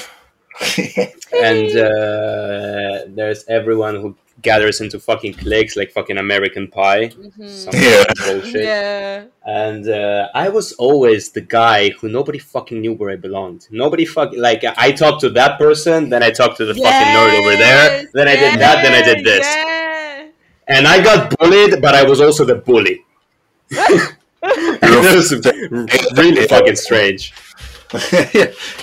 and 1.49 1.71
uh, 1.77 3.05
there's 3.09 3.45
everyone 3.49 3.97
who 3.97 4.17
gathers 4.43 4.81
into 4.81 4.99
fucking 4.99 5.35
cliques 5.35 5.77
like 5.77 5.91
fucking 5.93 6.19
American 6.19 6.69
Pie. 6.69 7.09
hmm 7.09 7.47
Some 7.49 7.75
Yeah. 7.75 8.05
bullshit. 8.27 8.65
Yeah. 8.65 9.25
And 9.47 9.89
uh, 9.89 10.29
I 10.35 10.49
was 10.49 10.73
always 10.75 11.31
the 11.31 11.41
guy 11.41 11.91
who 11.91 12.09
nobody 12.09 12.39
fucking 12.39 12.81
knew 12.81 12.95
where 12.95 13.11
I 13.11 13.17
belonged. 13.17 13.67
Nobody 13.71 14.05
fuck 14.05 14.31
like 14.37 14.63
I 14.77 14.93
talked 14.93 15.21
to 15.23 15.31
that 15.31 15.59
person, 15.59 16.09
then 16.11 16.23
I 16.23 16.31
talked 16.31 16.57
to 16.59 16.65
the 16.65 16.75
fucking 16.75 17.09
nerd 17.17 17.39
over 17.41 17.57
there, 17.57 18.05
then 18.15 18.29
I 18.29 18.37
did 18.37 18.61
that, 18.61 18.83
then 18.83 18.93
I 18.93 19.03
did 19.03 19.25
this, 19.25 19.47
Yeah. 19.47 20.29
and 20.69 20.87
I 20.87 21.03
got 21.03 21.37
bullied, 21.39 21.81
but 21.83 21.95
I 21.95 22.05
was 22.05 22.21
also 22.21 22.45
the 22.45 22.57
bully. 22.57 23.05
it 24.43 25.15
was 25.17 25.33
really 26.17 26.47
fucking 26.47 26.77
strange. 26.77 27.33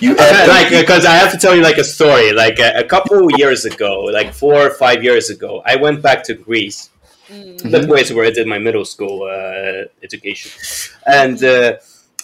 You 0.01 0.15
like 0.15 0.69
because 0.69 1.05
I 1.05 1.15
have 1.15 1.31
to 1.31 1.37
tell 1.37 1.55
you 1.55 1.61
like 1.61 1.77
a 1.77 1.83
story. 1.83 2.33
Like 2.33 2.59
a, 2.59 2.79
a 2.79 2.83
couple 2.83 3.29
years 3.37 3.63
ago, 3.63 4.01
like 4.01 4.33
four 4.33 4.55
or 4.55 4.71
five 4.71 5.03
years 5.03 5.29
ago, 5.29 5.61
I 5.65 5.77
went 5.77 6.01
back 6.01 6.23
to 6.23 6.33
Greece. 6.33 6.89
Mm. 7.29 7.71
The 7.71 7.87
place 7.87 8.11
where 8.11 8.25
I 8.25 8.31
did 8.31 8.47
my 8.47 8.59
middle 8.59 8.85
school 8.85 9.23
uh, 9.23 9.85
education, 10.01 10.51
and 11.05 11.41
uh, 11.43 11.77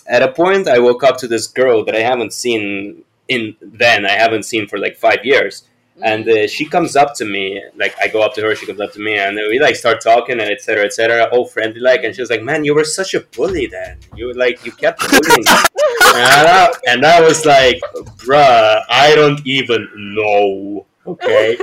at 0.08 0.22
a 0.24 0.32
point, 0.32 0.68
I 0.68 0.80
woke 0.80 1.04
up 1.04 1.18
to 1.18 1.28
this 1.28 1.48
girl 1.48 1.84
that 1.86 1.96
I 1.96 2.00
haven't 2.00 2.34
seen 2.34 3.04
in 3.28 3.56
then. 3.62 4.06
I 4.06 4.12
haven't 4.12 4.44
seen 4.44 4.68
for 4.68 4.78
like 4.78 4.98
five 4.98 5.24
years, 5.24 5.63
and 6.02 6.28
uh, 6.28 6.48
she 6.48 6.66
comes 6.66 6.96
up 6.96 7.14
to 7.16 7.26
me. 7.26 7.62
Like 7.76 7.96
I 8.02 8.08
go 8.08 8.22
up 8.22 8.34
to 8.36 8.42
her, 8.42 8.56
she 8.56 8.66
comes 8.66 8.80
up 8.82 8.92
to 8.94 9.00
me, 9.00 9.18
and 9.18 9.36
we 9.50 9.60
like 9.60 9.76
start 9.76 10.02
talking 10.02 10.40
and 10.40 10.50
etc. 10.50 10.86
etc. 10.86 11.26
all 11.32 11.46
friendly 11.46 11.80
like, 11.80 12.04
and 12.04 12.16
she 12.16 12.22
was 12.22 12.30
like, 12.30 12.42
"Man, 12.42 12.64
you 12.66 12.74
were 12.74 12.84
such 12.84 13.14
a 13.14 13.20
bully 13.22 13.68
then. 13.68 13.98
You 14.16 14.28
were 14.28 14.34
like 14.34 14.66
you 14.66 14.72
kept 14.72 15.00
bullying." 15.00 15.46
and, 15.48 16.48
I, 16.48 16.72
and 16.88 17.06
I 17.06 17.22
was 17.22 17.46
like, 17.46 17.80
"Bruh, 18.26 18.82
I 18.90 19.14
don't 19.16 19.46
even 19.46 19.88
know." 20.16 20.86
Okay, 21.06 21.58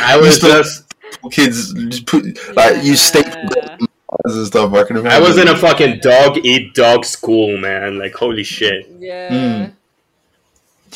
I 0.00 0.16
was 0.16 0.26
Used 0.28 0.40
just. 0.42 0.84
kids 1.30 1.72
just 1.74 2.06
put 2.06 2.24
like 2.56 2.82
you 2.84 2.96
stay 2.96 3.20
Yeah. 3.22 3.76
and 4.24 4.46
stuff. 4.46 4.72
I 4.72 4.84
can 4.84 4.96
imagine. 4.96 5.22
I 5.22 5.26
was 5.26 5.36
in 5.38 5.48
a 5.48 5.56
fucking 5.56 6.00
dog 6.00 6.38
eat 6.44 6.74
dog 6.74 7.04
school, 7.04 7.58
man. 7.58 7.98
Like 7.98 8.14
holy 8.14 8.44
shit. 8.44 8.86
Yeah. 8.98 9.28
Mm. 9.30 9.72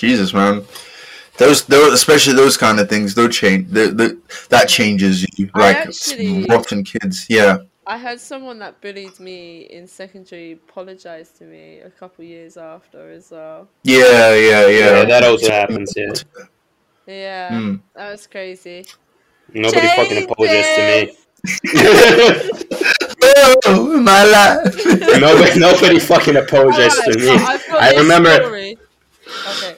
Jesus, 0.02 0.35
man. 0.35 0.64
those, 1.38 1.64
those, 1.66 1.92
especially 1.92 2.35
those 2.35 2.56
kind 2.56 2.80
of 2.80 2.88
things, 2.88 3.14
those 3.14 3.37
change. 3.37 3.68
The, 3.71 3.85
the, 4.00 4.18
that 4.50 4.68
changes 4.68 5.14
you. 5.38 5.49
I 5.54 5.59
Like 5.61 5.76
actually- 5.76 6.44
rotten 6.49 6.82
kids. 6.82 7.26
Yeah. 7.28 7.59
I 7.87 7.97
had 7.97 8.21
someone 8.21 8.59
that 8.61 8.80
bullied 8.80 9.18
me 9.21 9.62
in 9.76 9.87
secondary 9.87 10.52
apologize 10.52 11.30
to 11.38 11.44
me 11.44 11.78
a 11.80 11.90
couple 11.90 12.25
years 12.25 12.56
after 12.56 13.11
as 13.12 13.30
well. 13.30 13.68
Yeah, 13.85 14.35
yeah, 14.35 14.66
Yeah, 14.66 14.66
yeah. 14.68 15.04
that 15.04 15.23
also 15.25 15.50
happens. 15.50 15.92
Yeah, 15.97 16.12
Yeah, 17.06 17.49
Mm. 17.50 17.80
that 17.97 18.11
was 18.12 18.26
crazy. 18.26 18.85
nobody 19.54 19.87
fucking 19.99 20.25
apologizes 20.25 20.75
to 20.76 20.82
me. 20.90 21.12
Oh, 23.66 24.00
my 24.00 24.25
life. 24.25 24.75
nobody, 25.21 25.59
nobody 25.59 25.99
fucking 25.99 26.37
apologized 26.37 27.00
to 27.04 27.18
me. 27.18 27.30
I've 27.30 27.64
I 27.71 27.94
remember. 27.97 28.35
story. 28.35 28.78
Okay. 29.50 29.76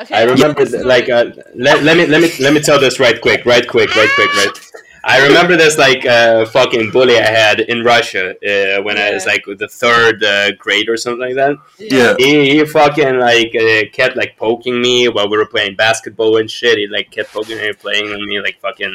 Okay. 0.00 0.14
I 0.14 0.22
remember, 0.24 0.64
this 0.64 0.72
th- 0.72 0.84
like, 0.84 1.08
uh, 1.08 1.30
let, 1.54 1.82
let 1.82 1.96
me 1.96 2.06
let 2.06 2.22
me 2.22 2.30
let 2.40 2.54
me 2.54 2.60
tell 2.60 2.80
this 2.80 2.98
right 2.98 3.20
quick, 3.20 3.44
right 3.44 3.66
quick, 3.68 3.94
right 3.94 4.08
quick, 4.14 4.34
right. 4.34 4.70
I 5.02 5.26
remember 5.26 5.56
this 5.56 5.78
like 5.78 6.04
uh, 6.04 6.44
fucking 6.46 6.90
bully 6.90 7.18
I 7.18 7.30
had 7.30 7.60
in 7.60 7.82
Russia 7.82 8.30
uh, 8.30 8.82
when 8.82 8.98
I 8.98 9.12
was 9.12 9.24
like 9.24 9.44
the 9.46 9.68
third 9.68 10.22
uh, 10.22 10.52
grade 10.52 10.88
or 10.90 10.96
something 10.98 11.26
like 11.26 11.36
that. 11.36 11.56
Yeah. 11.78 12.14
He, 12.18 12.58
he 12.58 12.64
fucking 12.66 13.18
like 13.18 13.54
uh, 13.54 13.88
kept 13.92 14.16
like 14.16 14.36
poking 14.36 14.80
me 14.80 15.08
while 15.08 15.28
we 15.30 15.38
were 15.38 15.46
playing 15.46 15.76
basketball 15.76 16.36
and 16.36 16.50
shit. 16.50 16.76
He 16.76 16.86
like 16.86 17.10
kept 17.10 17.32
poking 17.32 17.56
me, 17.56 17.72
playing 17.72 18.10
with 18.10 18.20
me, 18.20 18.40
like 18.40 18.60
fucking 18.60 18.94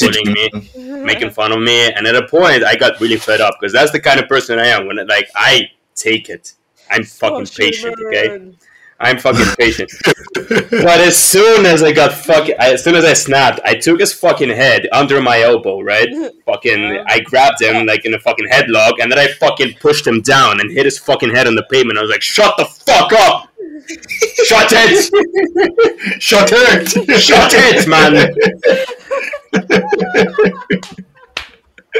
bullying 0.00 0.32
me, 0.32 0.50
making 1.02 1.30
fun 1.30 1.52
of 1.52 1.60
me. 1.60 1.90
And 1.90 2.06
at 2.06 2.16
a 2.16 2.26
point, 2.28 2.62
I 2.62 2.76
got 2.76 3.00
really 3.00 3.16
fed 3.16 3.40
up 3.40 3.54
because 3.58 3.72
that's 3.72 3.92
the 3.92 4.00
kind 4.00 4.20
of 4.20 4.28
person 4.28 4.58
I 4.58 4.66
am. 4.66 4.86
When 4.86 4.98
it, 4.98 5.08
like 5.08 5.30
I 5.34 5.70
take 5.94 6.28
it, 6.28 6.52
I'm 6.90 7.04
fucking 7.04 7.46
patient. 7.46 7.96
Okay, 8.06 8.52
I'm 8.98 9.18
fucking 9.18 9.54
patient. 9.58 9.92
but 10.70 11.00
as 11.00 11.16
soon 11.16 11.66
as 11.66 11.82
I 11.82 11.92
got 11.92 12.12
fucking, 12.12 12.54
as 12.58 12.82
soon 12.82 12.94
as 12.94 13.04
I 13.04 13.12
snapped, 13.12 13.60
I 13.64 13.74
took 13.74 14.00
his 14.00 14.14
fucking 14.14 14.48
head 14.48 14.88
under 14.92 15.20
my 15.20 15.42
elbow, 15.42 15.80
right? 15.80 16.08
fucking, 16.46 16.84
uh-huh. 16.84 17.04
I 17.06 17.20
grabbed 17.20 17.60
him 17.60 17.86
like 17.86 18.06
in 18.06 18.14
a 18.14 18.18
fucking 18.18 18.48
headlock, 18.48 18.94
and 19.00 19.12
then 19.12 19.18
I 19.18 19.28
fucking 19.28 19.74
pushed 19.80 20.06
him 20.06 20.22
down 20.22 20.60
and 20.60 20.70
hit 20.70 20.86
his 20.86 20.98
fucking 20.98 21.34
head 21.34 21.46
on 21.46 21.56
the 21.56 21.64
pavement. 21.70 21.98
I 21.98 22.02
was 22.02 22.10
like, 22.10 22.22
"Shut 22.22 22.56
the 22.56 22.64
fuck 22.64 23.12
up! 23.12 23.50
Shut 24.44 24.72
it! 24.72 26.22
Shut 26.22 26.48
it! 26.52 26.88
Shut 27.20 27.52
it, 27.54 27.86
man!" 27.88 28.34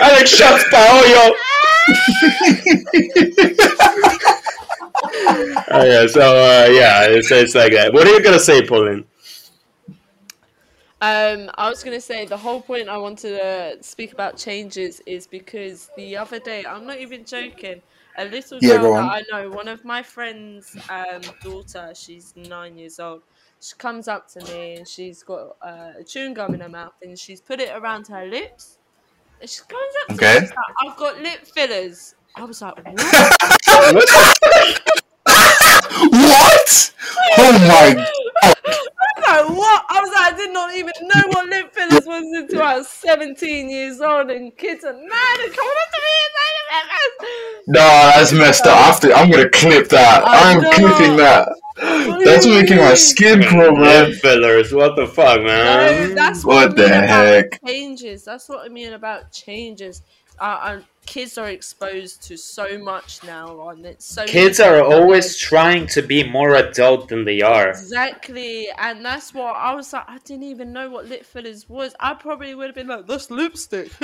I 0.01 0.13
like 0.13 0.27
shut 0.27 0.63
Paolo. 0.71 1.35
Oh 5.71 5.85
yeah, 5.85 6.07
so 6.07 6.21
uh, 6.21 6.69
yeah, 6.71 7.07
it's, 7.09 7.31
it's 7.31 7.55
like 7.55 7.73
that. 7.73 7.93
What 7.93 8.07
are 8.07 8.11
you 8.13 8.23
gonna 8.23 8.39
say, 8.39 8.67
Pauline? 8.67 9.05
Um, 11.01 11.51
I 11.57 11.69
was 11.69 11.85
gonna 11.85 12.01
say 12.01 12.25
the 12.25 12.39
whole 12.39 12.63
point 12.63 12.89
I 12.89 12.97
wanted 12.97 13.37
to 13.39 13.83
speak 13.83 14.13
about 14.13 14.39
changes 14.39 15.01
is 15.07 15.27
because 15.27 15.91
the 15.95 16.17
other 16.17 16.41
day, 16.41 16.65
I'm 16.65 16.87
not 16.87 16.99
even 17.01 17.27
joking, 17.27 17.83
a 18.17 18.25
little 18.25 18.63
Yeah, 18.63 18.79
girl 18.79 18.89
go 18.91 19.03
that. 19.03 19.13
I 19.13 19.23
know, 19.31 19.51
one 19.51 19.69
of 19.69 19.85
my 19.85 20.03
friends' 20.03 20.79
um, 20.89 21.35
daughter, 21.43 21.93
she's 21.95 22.33
nine 22.37 22.79
years 22.79 22.99
old. 22.99 23.23
She 23.61 23.75
comes 23.77 24.09
up 24.09 24.29
to 24.33 24.43
me 24.43 24.77
and 24.77 24.89
she's 24.89 25.23
got 25.23 25.57
uh, 25.63 25.93
a 26.01 26.05
chewing 26.05 26.35
gum 26.35 26.55
in 26.55 26.61
her 26.63 26.69
mouth 26.71 26.95
and 27.03 27.19
she's 27.19 27.43
put 27.43 27.61
it 27.61 27.71
around 27.77 28.07
her 28.09 28.27
lips. 28.27 28.79
And 29.41 29.51
she 29.51 29.61
comes 29.69 29.95
up 30.05 30.15
to 30.17 30.23
Okay. 30.23 30.35
me, 30.35 30.41
she's 30.41 30.53
like, 30.57 30.91
I've 30.93 30.99
got 30.99 31.21
lip 31.21 31.47
fillers. 31.47 32.16
I 32.37 32.45
was 32.45 32.61
like, 32.61 32.77
what? 32.77 34.11
what? 36.11 36.95
Oh 37.39 37.59
my! 37.69 37.95
god. 37.95 38.09
I 38.43 39.43
was 39.43 39.49
like, 39.51 39.59
what? 39.59 39.85
I 39.89 40.01
was 40.01 40.11
like, 40.15 40.33
I 40.33 40.37
did 40.37 40.53
not 40.53 40.75
even 40.75 40.93
know 41.03 41.23
what 41.29 41.49
lip 41.49 41.73
fillers 41.75 42.07
was 42.07 42.25
until 42.35 42.63
I 42.63 42.77
was 42.79 42.89
17 42.89 43.71
years 43.71 44.01
old, 44.01 44.31
and 44.31 44.57
kids 44.57 44.85
are 44.85 44.93
mad 44.93 45.41
and 45.41 45.55
coming 45.55 45.79
up 45.83 45.91
to 45.93 46.01
me 46.03 46.13
and 46.21 46.33
saying 46.37 46.67
lip 46.91 47.13
fillers. 47.21 47.65
No, 47.69 47.81
that's 48.15 48.33
messed 48.33 48.67
up. 48.67 48.77
After, 48.77 49.13
I'm 49.15 49.31
gonna 49.31 49.49
clip 49.51 49.89
that. 49.89 50.23
I 50.27 50.53
I'm 50.53 50.61
know. 50.61 50.71
clipping 50.73 51.17
that. 51.17 51.49
That's 52.25 52.47
making 52.47 52.79
my 52.79 52.95
skin 52.95 53.43
crawl, 53.43 53.77
man. 53.77 54.11
Lip 54.11 54.15
fillers, 54.21 54.73
what 54.73 54.97
the 54.97 55.07
fuck, 55.07 55.43
man? 55.43 56.11
No, 56.11 56.15
that's 56.15 56.45
What 56.45 56.57
what, 56.57 56.71
I 56.71 56.75
mean 56.75 56.93
the 56.93 56.99
about 56.99 57.09
heck? 57.09 57.61
changes. 57.67 58.25
That's 58.25 58.49
what 58.49 58.65
I 58.65 58.69
mean 58.69 58.93
about 58.93 59.33
changes. 59.33 60.03
Uh, 60.39 60.43
uh, 60.43 60.81
kids 61.07 61.39
are 61.39 61.49
exposed 61.49 62.23
to 62.25 62.37
so 62.37 62.77
much 62.79 63.23
now, 63.25 63.69
and 63.71 63.87
it's 63.87 64.05
so 64.05 64.27
Kids 64.27 64.61
are 64.61 64.83
always 64.83 65.33
they- 65.33 65.39
trying 65.45 65.87
to 65.89 66.03
be 66.03 66.23
more 66.29 66.55
adult 66.57 67.09
than 67.09 67.25
they 67.25 67.41
are. 67.41 67.71
Exactly, 67.71 68.69
and 68.77 69.05
that's 69.05 69.33
what 69.33 69.57
I 69.57 69.75
was 69.75 69.93
like. 69.93 70.05
I 70.09 70.19
didn't 70.19 70.45
even 70.45 70.73
know 70.73 70.91
what 70.91 71.07
lip 71.07 71.25
fillers 71.25 71.69
was. 71.69 71.95
I 72.01 72.15
probably 72.15 72.55
would 72.55 72.67
have 72.67 72.75
been 72.75 72.89
like, 72.89 73.07
"That's 73.07 73.31
lipstick." 73.31 73.91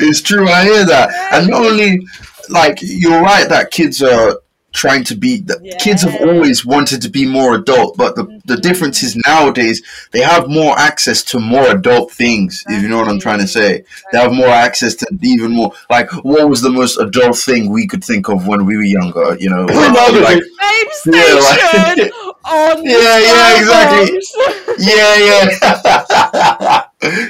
it's 0.00 0.22
true. 0.22 0.48
I 0.48 0.64
hear 0.64 0.84
that, 0.86 1.10
and 1.32 1.48
not 1.48 1.64
only 1.64 2.00
like 2.48 2.78
you're 2.82 3.22
right 3.22 3.48
that 3.48 3.70
kids 3.70 4.02
are 4.02 4.38
trying 4.72 5.04
to 5.04 5.14
be. 5.14 5.40
The 5.40 5.76
Kids 5.80 6.02
have 6.02 6.20
always 6.20 6.64
wanted 6.64 7.02
to 7.02 7.08
be 7.10 7.26
more 7.26 7.54
adult, 7.54 7.96
but 7.96 8.14
the 8.16 8.40
the 8.44 8.56
difference 8.56 9.02
is 9.02 9.16
nowadays 9.26 9.82
they 10.12 10.20
have 10.20 10.48
more 10.48 10.78
access 10.78 11.22
to 11.24 11.38
more 11.38 11.70
adult 11.70 12.10
things. 12.10 12.64
If 12.68 12.82
you 12.82 12.88
know 12.88 12.98
what 12.98 13.08
I'm 13.08 13.20
trying 13.20 13.38
to 13.40 13.46
say, 13.46 13.84
they 14.12 14.18
have 14.18 14.32
more 14.32 14.48
access 14.48 14.94
to 14.96 15.06
even 15.22 15.52
more. 15.52 15.72
Like, 15.90 16.10
what 16.24 16.48
was 16.48 16.60
the 16.62 16.70
most 16.70 16.98
adult 16.98 17.36
thing 17.38 17.70
we 17.70 17.86
could 17.86 18.02
think 18.04 18.28
of 18.28 18.46
when 18.46 18.64
we 18.66 18.76
were 18.76 18.82
younger? 18.82 19.36
You 19.38 19.50
know, 19.50 19.64
like, 19.66 20.42
Babe 20.42 20.88
Yeah, 21.06 21.34
like- 21.34 22.12
on 22.44 22.84
Yeah, 22.84 23.18
yeah, 23.18 23.58
exactly. 23.58 24.18
Starbucks. 24.20 24.78
yeah, 24.78 25.16
yeah. 25.28 26.84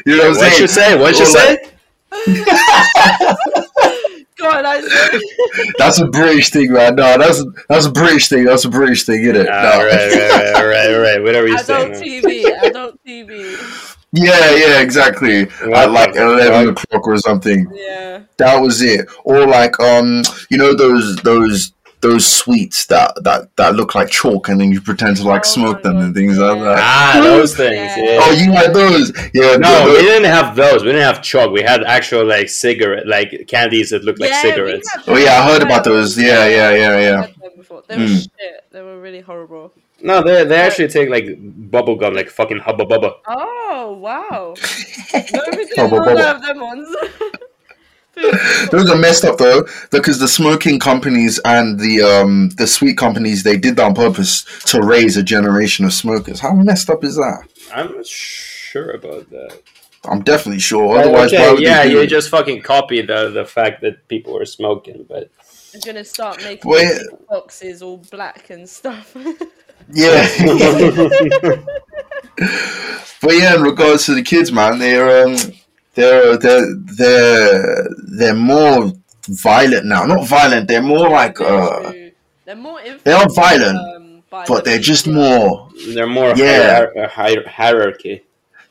you 0.06 0.16
know 0.16 0.30
what 0.30 0.42
I'm 0.42 0.52
saying 0.52 0.58
What 0.58 0.58
you 0.60 0.66
saying? 0.68 0.68
say? 0.68 0.96
What 0.98 1.16
you 1.16 1.24
Or 1.24 1.26
say? 1.26 1.58
Like- 4.42 4.64
God, 4.64 4.64
I 4.66 5.20
That's 5.78 6.00
a 6.00 6.06
British 6.06 6.50
thing, 6.50 6.72
man. 6.72 6.96
No, 6.96 7.16
that's 7.18 7.44
that's 7.68 7.86
a 7.86 7.90
British 7.92 8.28
thing. 8.28 8.44
That's 8.44 8.64
a 8.64 8.68
British 8.70 9.04
thing, 9.04 9.22
isn't 9.22 9.36
it? 9.36 9.48
All 9.48 9.62
No. 9.62 9.84
right, 9.84 9.92
right, 9.92 10.30
right, 10.30 10.54
all 10.56 10.66
right, 10.66 10.94
all 10.94 11.00
right. 11.00 11.22
Whatever 11.22 11.48
you 11.48 11.58
say. 11.62 11.74
adult 11.74 11.90
man. 11.92 12.02
TV, 12.02 12.62
adult 12.68 12.98
TV. 13.06 13.98
Yeah, 14.14 14.50
yeah, 14.54 14.80
exactly. 14.80 15.44
What 15.44 15.74
At 15.74 15.90
like 15.90 16.16
eleven 16.16 16.74
fuck? 16.74 16.84
o'clock 16.84 17.06
or 17.08 17.16
something. 17.18 17.66
Yeah. 17.72 18.22
That 18.36 18.60
was 18.60 18.82
it. 18.82 19.08
Or 19.24 19.46
like 19.46 19.78
um, 19.80 20.22
you 20.50 20.58
know 20.58 20.74
those 20.74 21.16
those 21.18 21.72
those 22.02 22.26
sweets 22.26 22.86
that 22.86 23.14
that 23.24 23.54
that 23.56 23.74
look 23.74 23.94
like 23.94 24.10
chalk, 24.10 24.48
and 24.48 24.60
then 24.60 24.70
you 24.72 24.80
pretend 24.80 25.16
to 25.18 25.24
like 25.24 25.42
Oh 25.46 25.48
smoke 25.48 25.82
them 25.82 25.94
God, 25.94 26.02
and 26.04 26.14
things 26.14 26.36
like 26.38 26.58
that. 26.60 26.78
Ah, 26.78 27.20
those 27.22 27.56
things. 27.56 27.76
Yeah. 27.96 27.96
Yeah. 27.96 28.18
Oh, 28.22 28.32
you 28.32 28.52
had 28.52 28.74
those? 28.74 29.12
Yeah. 29.32 29.56
No, 29.56 29.86
th- 29.86 29.96
we 29.96 30.02
didn't 30.02 30.28
have 30.30 30.54
those. 30.56 30.82
We 30.82 30.88
didn't 30.92 31.02
have 31.14 31.22
chalk. 31.22 31.50
We 31.52 31.62
had 31.62 31.82
actual 31.84 32.26
like 32.26 32.48
cigarette, 32.50 33.06
like 33.06 33.44
candies 33.48 33.90
that 33.90 34.04
looked 34.04 34.20
like 34.20 34.30
Yeah, 34.30 34.42
we 34.42 34.50
cigarettes. 34.50 34.90
Oh 35.06 35.16
yeah, 35.16 35.40
I 35.40 35.46
heard 35.50 35.62
about 35.62 35.84
those. 35.84 36.18
Yeah, 36.18 36.46
yeah, 36.46 36.70
yeah, 36.74 36.96
We 36.96 37.02
yeah. 37.02 37.20
had 37.22 37.34
them 37.40 37.52
before. 37.56 37.82
They 37.88 37.96
were 37.96 38.02
Mm. 38.02 38.22
shit. 38.38 38.64
They 38.72 38.82
were 38.82 39.00
really 39.00 39.20
horrible. 39.20 39.72
No, 40.04 40.20
they 40.22 40.44
they 40.44 40.56
actually 40.56 40.88
take 40.88 41.08
like 41.08 41.26
bubble 41.70 41.94
gum, 41.94 42.14
like 42.14 42.28
fucking 42.28 42.58
hubba 42.58 42.84
bubba. 42.84 43.12
Oh 43.28 43.92
wow! 44.00 44.54
no, 45.14 45.42
we 45.56 45.64
did 45.66 45.76
Bubble, 45.76 45.98
not 46.00 46.18
have 46.18 46.42
them 46.42 46.60
ones. 46.60 46.88
Those 48.70 48.90
are 48.90 48.96
messed 48.96 49.24
up 49.24 49.38
though, 49.38 49.66
because 49.90 50.18
the 50.18 50.28
smoking 50.28 50.78
companies 50.78 51.40
and 51.44 51.78
the 51.78 52.02
um 52.02 52.50
the 52.56 52.66
sweet 52.66 52.98
companies 52.98 53.42
they 53.42 53.56
did 53.56 53.76
that 53.76 53.84
on 53.84 53.94
purpose 53.94 54.44
to 54.66 54.82
raise 54.82 55.16
a 55.16 55.22
generation 55.22 55.84
of 55.84 55.92
smokers. 55.92 56.40
How 56.40 56.52
messed 56.52 56.90
up 56.90 57.04
is 57.04 57.16
that? 57.16 57.48
I'm 57.72 57.96
not 57.96 58.06
sure 58.06 58.90
about 58.90 59.30
that. 59.30 59.62
I'm 60.04 60.22
definitely 60.22 60.60
sure. 60.60 60.98
Otherwise, 60.98 61.32
why 61.32 61.38
okay, 61.38 61.52
would 61.52 61.62
yeah, 61.62 61.82
they 61.84 61.90
do 61.90 61.94
you 61.96 62.00
it? 62.02 62.08
just 62.08 62.28
fucking 62.28 62.62
copy 62.62 63.00
the 63.02 63.30
the 63.30 63.44
fact 63.44 63.80
that 63.82 64.06
people 64.08 64.34
were 64.34 64.44
smoking, 64.44 65.06
but 65.08 65.30
I'm 65.74 65.80
gonna 65.80 66.04
start 66.04 66.42
making 66.42 66.70
Wait. 66.70 67.00
boxes 67.30 67.82
all 67.82 67.98
black 68.10 68.50
and 68.50 68.68
stuff. 68.68 69.16
Yeah. 69.88 70.28
but 73.20 73.34
yeah, 73.34 73.56
in 73.56 73.62
regards 73.62 74.06
to 74.06 74.14
the 74.14 74.22
kids, 74.22 74.52
man, 74.52 74.78
they're 74.78 75.26
um, 75.26 75.36
they're 75.94 76.36
they're 76.38 76.66
they're 76.98 77.88
they're 78.18 78.34
more 78.34 78.92
violent 79.28 79.86
now. 79.86 80.04
Not 80.04 80.26
violent. 80.26 80.68
They're 80.68 80.82
more 80.82 81.08
like 81.08 81.40
uh, 81.40 81.92
they're 82.44 82.56
more 82.56 82.80
they 83.04 83.12
are 83.12 83.28
violent, 83.30 83.78
um, 83.78 84.22
but 84.30 84.64
they're 84.64 84.78
just 84.78 85.06
more. 85.06 85.68
they're 85.94 86.06
more 86.06 86.34
Yeah. 86.36 86.86
hier- 86.94 87.08
hier- 87.08 87.48
hierarchy. 87.48 88.22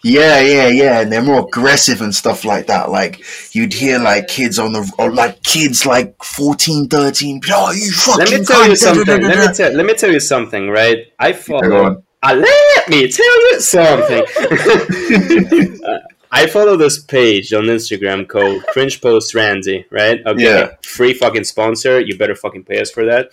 Yeah, 0.03 0.39
yeah, 0.41 0.67
yeah, 0.67 1.01
and 1.01 1.11
they're 1.11 1.21
more 1.21 1.41
aggressive 1.45 2.01
and 2.01 2.13
stuff 2.15 2.43
like 2.43 2.65
that. 2.65 2.89
Like 2.89 3.21
you'd 3.53 3.71
hear 3.71 3.99
like 3.99 4.27
kids 4.27 4.57
on 4.57 4.73
the 4.73 4.91
or 4.97 5.11
like 5.11 5.43
kids 5.43 5.85
like 5.85 6.15
14, 6.23 6.87
13. 6.87 7.39
Oh, 7.51 7.71
you 7.71 7.91
fucking 7.91 8.17
Let 8.25 8.39
me 8.39 8.43
tell 8.43 8.65
you 8.67 8.73
cunt, 8.73 8.79
da, 8.81 8.93
da, 8.93 8.95
something. 8.95 9.05
da, 9.05 9.17
da, 9.19 9.27
Let 9.27 9.47
me 9.49 9.53
tell 9.57 9.71
let 9.73 9.85
me 9.85 9.93
tell 9.93 10.11
you 10.11 10.19
something, 10.19 10.69
right? 10.69 11.05
I 11.19 11.27
Yeah, 11.27 11.33
follow. 11.35 11.83
on. 11.85 12.03
Uh, 12.23 12.33
let 12.35 12.89
me 12.89 13.07
tell 13.11 13.51
you 13.51 13.59
something. 13.61 14.25
I 16.31 16.47
follow 16.47 16.77
this 16.77 16.97
page 17.03 17.51
on 17.53 17.63
Instagram 17.65 18.27
called 18.27 18.63
Cringe 18.73 19.01
Post 19.01 19.35
Randy, 19.35 19.85
right? 19.91 20.25
Okay, 20.25 20.43
Yeah. 20.43 20.71
free 20.83 21.13
fucking 21.13 21.43
sponsor. 21.43 22.00
You 22.00 22.17
better 22.17 22.35
fucking 22.35 22.63
pay 22.63 22.79
us 22.79 22.89
for 22.91 23.05
that. 23.05 23.31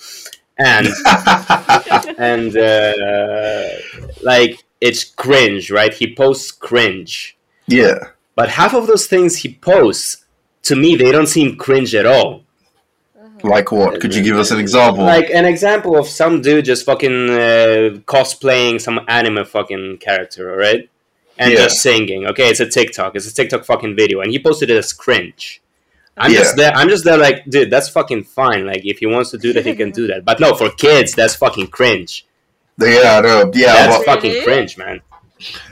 And 0.59 0.88
and 2.19 2.57
uh, 2.57 3.69
like 4.23 4.64
it's 4.81 5.05
cringe, 5.05 5.71
right? 5.71 5.95
He 5.95 6.14
posts 6.14 6.50
cringe, 6.50 7.37
yeah. 7.69 7.99
but 8.35 8.49
half 8.49 8.75
of 8.75 8.87
those 8.88 9.07
things 9.07 9.37
he 9.37 9.55
posts 9.55 10.25
to 10.62 10.75
me 10.75 10.97
they 10.97 11.12
don't 11.12 11.28
seem 11.28 11.57
cringe 11.57 11.95
at 11.95 12.07
all. 12.07 12.43
Like 13.45 13.71
what? 13.71 14.00
Could 14.00 14.17
you 14.17 14.23
give 14.25 14.37
us 14.37 14.50
an 14.50 14.59
example? 14.59 15.05
Like 15.05 15.31
an 15.31 15.45
example 15.45 15.97
of 15.97 16.09
some 16.09 16.43
dude 16.43 16.64
just 16.64 16.85
fucking 16.85 17.31
uh, 17.31 18.00
cosplaying 18.05 18.81
some 18.81 18.99
anime 19.07 19.45
fucking 19.45 19.99
character, 19.99 20.57
right? 20.57 20.90
And 21.38 21.52
Yeah. 21.52 21.59
just 21.64 21.80
singing. 21.83 22.26
Okay, 22.26 22.49
it's 22.49 22.61
a 22.61 22.66
TikTok. 22.66 23.14
It's 23.16 23.26
a 23.30 23.35
TikTok 23.35 23.64
fucking 23.64 23.95
video, 23.97 24.21
and 24.21 24.30
he 24.30 24.38
posted 24.38 24.71
it 24.71 24.76
as 24.76 24.92
cringe. 24.92 25.61
I'm 26.16 26.33
Yeah. 26.33 26.38
just 26.38 26.57
there. 26.57 26.73
I'm 26.75 26.88
just 26.88 27.04
there, 27.04 27.16
like, 27.16 27.45
dude, 27.49 27.71
that's 27.71 27.88
fucking 27.88 28.25
fine. 28.25 28.66
Like, 28.66 28.83
if 28.85 28.99
he 28.99 29.07
wants 29.07 29.30
to 29.30 29.38
do 29.38 29.52
that, 29.52 29.64
he 29.64 29.75
can 29.76 29.92
do 29.92 30.09
that. 30.09 30.25
But 30.25 30.40
no, 30.40 30.54
for 30.54 30.68
kids, 30.71 31.12
that's 31.12 31.37
fucking 31.37 31.68
cringe. 31.68 32.25
yeah, 32.80 33.21
no, 33.21 33.50
yeah. 33.54 33.87
that's 33.87 33.99
but 33.99 34.04
fucking 34.07 34.30
Really? 34.33 34.45
cringe, 34.45 34.76
man. 34.78 35.00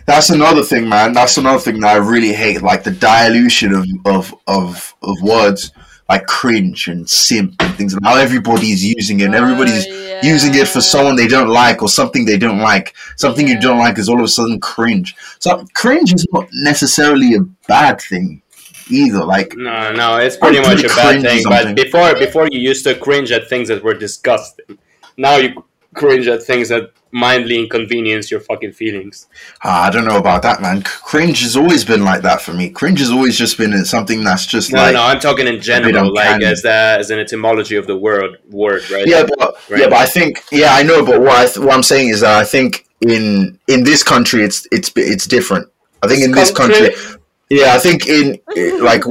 that's 0.06 0.30
another 0.30 0.62
thing, 0.62 0.88
man. 0.88 1.12
That's 1.12 1.37
another 1.37 1.58
thing 1.58 1.80
that 1.80 1.88
I 1.88 1.96
really 1.96 2.32
hate. 2.32 2.62
Like 2.62 2.85
the 2.85 2.92
dilution 2.92 3.75
of 3.75 3.85
of 4.04 4.32
of, 4.46 4.94
of 5.02 5.20
words, 5.23 5.73
like 6.09 6.27
cringe 6.27 6.89
and 6.89 7.09
simp 7.09 7.55
and 7.61 7.75
things. 7.75 7.95
And 7.95 8.05
how 8.05 8.17
everybody's 8.17 8.85
using 8.85 9.21
it. 9.21 9.25
And 9.25 9.35
everybody's 9.35 9.87
Oh, 10.17 10.21
using 10.23 10.55
it 10.55 10.69
for 10.69 10.81
someone 10.81 11.17
they 11.17 11.27
don't 11.27 11.49
like 11.49 11.83
or 11.83 11.89
something 11.89 12.25
they 12.25 12.39
don't 12.39 12.61
like. 12.61 12.95
Something 13.17 13.47
you 13.47 13.61
don't 13.61 13.79
like 13.79 13.99
is 13.99 14.09
all 14.09 14.19
of 14.19 14.25
a 14.25 14.29
sudden 14.29 14.61
cringe. 14.61 15.17
So 15.39 15.65
cringe 15.75 16.15
is 16.15 16.27
not 16.33 16.49
necessarily 16.53 17.35
a 17.35 17.41
bad 17.69 18.01
thing 18.01 18.43
either. 18.89 19.25
Like 19.25 19.55
No, 19.57 19.93
no, 19.93 20.17
it's 20.17 20.37
pretty 20.37 20.59
I'm 20.59 20.65
much 20.65 20.85
a 20.85 20.89
bad 20.89 21.23
thing. 21.23 21.45
But 21.45 21.75
before, 21.75 22.15
before 22.15 22.49
you 22.51 22.61
used 22.61 22.85
to 22.85 22.95
cringe 22.95 23.31
at 23.33 23.49
things 23.49 23.69
that 23.69 23.83
were 23.83 23.95
disgusting. 23.95 24.79
Now 25.17 25.37
you 25.37 25.65
cringe 25.97 26.29
at 26.29 26.43
things 26.43 26.69
that 26.69 26.91
mildly 27.12 27.59
inconvenience 27.59 28.31
your 28.31 28.41
fucking 28.41 28.73
feelings. 28.73 29.26
ah, 29.65 29.87
I 29.87 29.91
don't 29.91 30.05
know 30.05 30.19
about 30.19 30.43
that, 30.43 30.61
man. 30.61 30.83
Cringe 30.83 31.41
has 31.43 31.57
always 31.57 31.85
been 31.85 32.05
like 32.05 32.23
that 32.23 32.43
for 32.43 32.53
me. 32.53 32.69
Cringe 32.71 33.00
has 33.00 33.11
always 33.11 33.37
just 33.38 33.57
been 33.59 33.73
something 33.85 34.23
that's 34.23 34.45
just 34.47 34.73
No, 34.73 34.81
like 34.83 34.95
no, 34.95 35.03
I'm 35.03 35.19
talking 35.21 35.47
in 35.47 35.61
general, 35.61 36.12
like 36.12 36.43
as 36.43 36.65
a, 36.65 36.97
as 37.00 37.11
an 37.11 37.19
etymology 37.19 37.76
of 37.76 37.87
the 37.87 37.97
word 37.97 38.38
word, 38.50 38.88
right? 38.91 39.07
yeah, 39.07 39.25
but 39.38 39.57
Right. 39.71 39.81
yeah, 39.81 39.88
but 39.88 39.99
I 39.99 40.07
think 40.07 40.43
yeah, 40.53 40.75
I 40.75 40.83
know. 40.83 41.05
But 41.05 41.21
what 41.21 41.33
I 41.43 41.47
th- 41.47 41.59
what 41.59 41.73
I'm 41.75 41.83
saying 41.83 42.09
is 42.11 42.21
that 42.21 42.37
I 42.38 42.45
think 42.45 42.87
in 43.00 43.59
in 43.67 43.85
this 43.85 44.03
country 44.03 44.45
it's 44.45 44.67
it's 44.71 44.93
it's 44.97 45.26
different. 45.26 45.69
I 46.03 46.09
think 46.09 46.23
in 46.23 46.33
this 46.33 46.50
country, 46.53 46.91
yeah, 47.50 47.75
I 47.75 47.79
think 47.79 48.07
in 48.07 48.38
eh, 48.57 48.79
like 48.81 49.03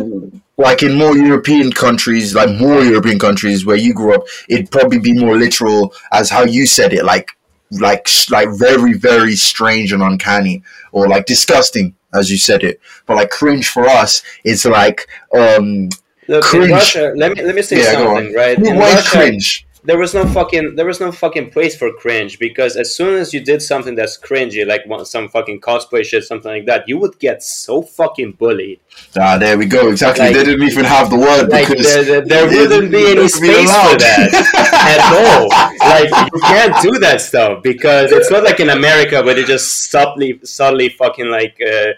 like 0.57 0.83
in 0.83 0.97
more 0.97 1.15
European 1.17 1.71
countries, 1.71 2.33
like 2.33 2.49
more 2.57 2.81
European 2.81 3.19
countries 3.19 3.65
where 3.65 3.75
you 3.75 3.93
grew 3.93 4.15
up, 4.15 4.23
it'd 4.49 4.71
probably 4.71 4.99
be 4.99 5.13
more 5.13 5.37
literal 5.37 5.93
as 6.11 6.29
how 6.29 6.43
you 6.43 6.65
said 6.65 6.93
it, 6.93 7.03
like 7.03 7.31
like 7.71 8.07
like 8.29 8.49
very 8.57 8.93
very 8.93 9.35
strange 9.35 9.91
and 9.91 10.01
uncanny 10.01 10.63
or 10.91 11.07
like 11.07 11.25
disgusting 11.25 11.95
as 12.13 12.31
you 12.31 12.37
said 12.37 12.63
it. 12.63 12.79
But 13.05 13.17
like 13.17 13.29
cringe 13.29 13.67
for 13.69 13.87
us, 13.87 14.23
it's 14.43 14.65
like 14.65 15.07
um 15.37 15.89
Look, 16.27 16.43
cringe. 16.43 16.65
in 16.65 16.71
Russia, 16.71 17.13
let 17.15 17.35
me 17.35 17.43
let 17.43 17.55
me 17.55 17.61
say 17.61 17.79
Yeah, 17.79 17.91
something, 17.93 18.33
right? 18.33 18.57
Why 18.59 18.93
Russia, 18.93 19.09
cringe? 19.09 19.67
There 19.85 19.97
was 19.97 20.13
no 20.13 20.25
fucking 20.27 20.75
there 20.75 20.85
was 20.85 20.99
no 20.99 21.11
fucking 21.11 21.51
place 21.51 21.75
for 21.75 21.91
cringe 21.93 22.39
because 22.39 22.75
as 22.75 22.95
soon 22.95 23.15
as 23.15 23.33
you 23.33 23.39
did 23.39 23.61
something 23.61 23.95
that's 23.95 24.17
cringy, 24.17 24.65
like 24.65 24.83
some 25.05 25.29
fucking 25.29 25.61
cosplay 25.61 26.03
shit, 26.03 26.23
something 26.23 26.51
like 26.51 26.65
that, 26.65 26.87
you 26.87 26.97
would 26.97 27.17
get 27.19 27.43
so 27.43 27.81
fucking 27.81 28.33
bullied. 28.33 28.79
Ah, 29.19 29.37
there 29.37 29.57
we 29.57 29.65
go. 29.65 29.89
Exactly. 29.89 30.25
Like- 30.25 30.35
they 30.35 30.43
didn't 30.43 30.67
even 30.67 30.85
have 30.85 31.09
the 31.09 31.17
word 31.17 31.49
Like 31.49 31.67
because 31.67 31.85
there, 31.85 32.03
there, 32.03 32.21
there 32.25 32.47
wouldn't 32.47 32.91
be 32.91 32.97
any 32.97 33.21
wouldn't 33.21 33.41
be 33.41 33.49
space 33.49 33.71
for 33.71 33.97
that 33.97 34.29
at 34.93 35.01
all. 35.21 35.47
Like 35.89 36.31
you 36.33 36.41
can't 36.41 36.81
do 36.81 36.99
that 36.99 37.21
stuff 37.21 37.61
because 37.63 38.11
it's 38.11 38.31
not 38.31 38.43
like 38.43 38.59
in 38.59 38.69
America 38.69 39.21
where 39.23 39.35
they 39.35 39.43
just 39.43 39.91
subtly, 39.91 40.39
subtly 40.43 40.89
fucking 40.89 41.27
like 41.27 41.59
uh, 41.61 41.93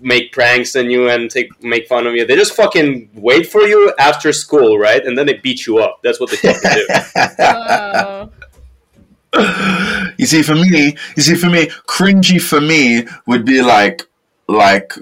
make 0.00 0.32
pranks 0.32 0.76
on 0.76 0.90
you 0.90 1.08
and 1.08 1.30
take 1.30 1.62
make 1.62 1.88
fun 1.88 2.06
of 2.06 2.14
you. 2.14 2.26
They 2.26 2.36
just 2.36 2.54
fucking 2.54 3.10
wait 3.14 3.46
for 3.46 3.62
you 3.62 3.92
after 3.98 4.32
school, 4.32 4.78
right? 4.78 5.04
And 5.04 5.16
then 5.16 5.26
they 5.26 5.34
beat 5.34 5.66
you 5.66 5.78
up. 5.78 6.00
That's 6.02 6.20
what 6.20 6.30
they 6.30 6.36
fucking 6.36 6.70
do. 6.72 6.86
Wow. 7.38 8.30
you 10.18 10.26
see, 10.26 10.42
for 10.42 10.54
me, 10.54 10.96
you 11.16 11.22
see, 11.22 11.34
for 11.34 11.50
me, 11.50 11.66
cringy 11.86 12.40
for 12.40 12.60
me 12.60 13.06
would 13.26 13.44
be 13.44 13.62
like, 13.62 14.02
like, 14.48 14.94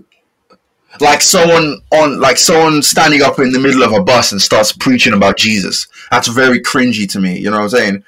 like 1.00 1.22
someone 1.22 1.80
on, 1.92 2.20
like 2.20 2.36
someone 2.36 2.82
standing 2.82 3.22
up 3.22 3.38
in 3.38 3.52
the 3.52 3.58
middle 3.60 3.82
of 3.82 3.92
a 3.92 4.02
bus 4.02 4.32
and 4.32 4.40
starts 4.40 4.72
preaching 4.72 5.12
about 5.12 5.36
Jesus. 5.36 5.86
That's 6.10 6.28
very 6.28 6.60
cringy 6.60 7.08
to 7.12 7.20
me. 7.20 7.38
You 7.38 7.50
know 7.50 7.58
what 7.58 7.64
I'm 7.64 7.68
saying? 7.68 8.04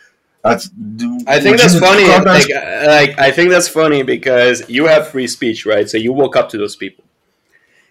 That's. 0.51 0.71
I 1.27 1.41
think 1.41 1.59
that's 1.59 1.79
funny. 1.79 2.05
Like, 2.07 2.51
uh, 2.51 2.85
like 2.87 3.19
I 3.19 3.31
think 3.31 3.51
that's 3.51 3.69
funny 3.69 4.03
because 4.03 4.69
you 4.69 4.87
have 4.87 5.09
free 5.09 5.27
speech, 5.27 5.67
right? 5.67 5.89
So 5.89 5.97
you 5.97 6.13
walk 6.13 6.37
up 6.37 6.49
to 6.51 6.59
those 6.59 6.77
people. 6.77 7.05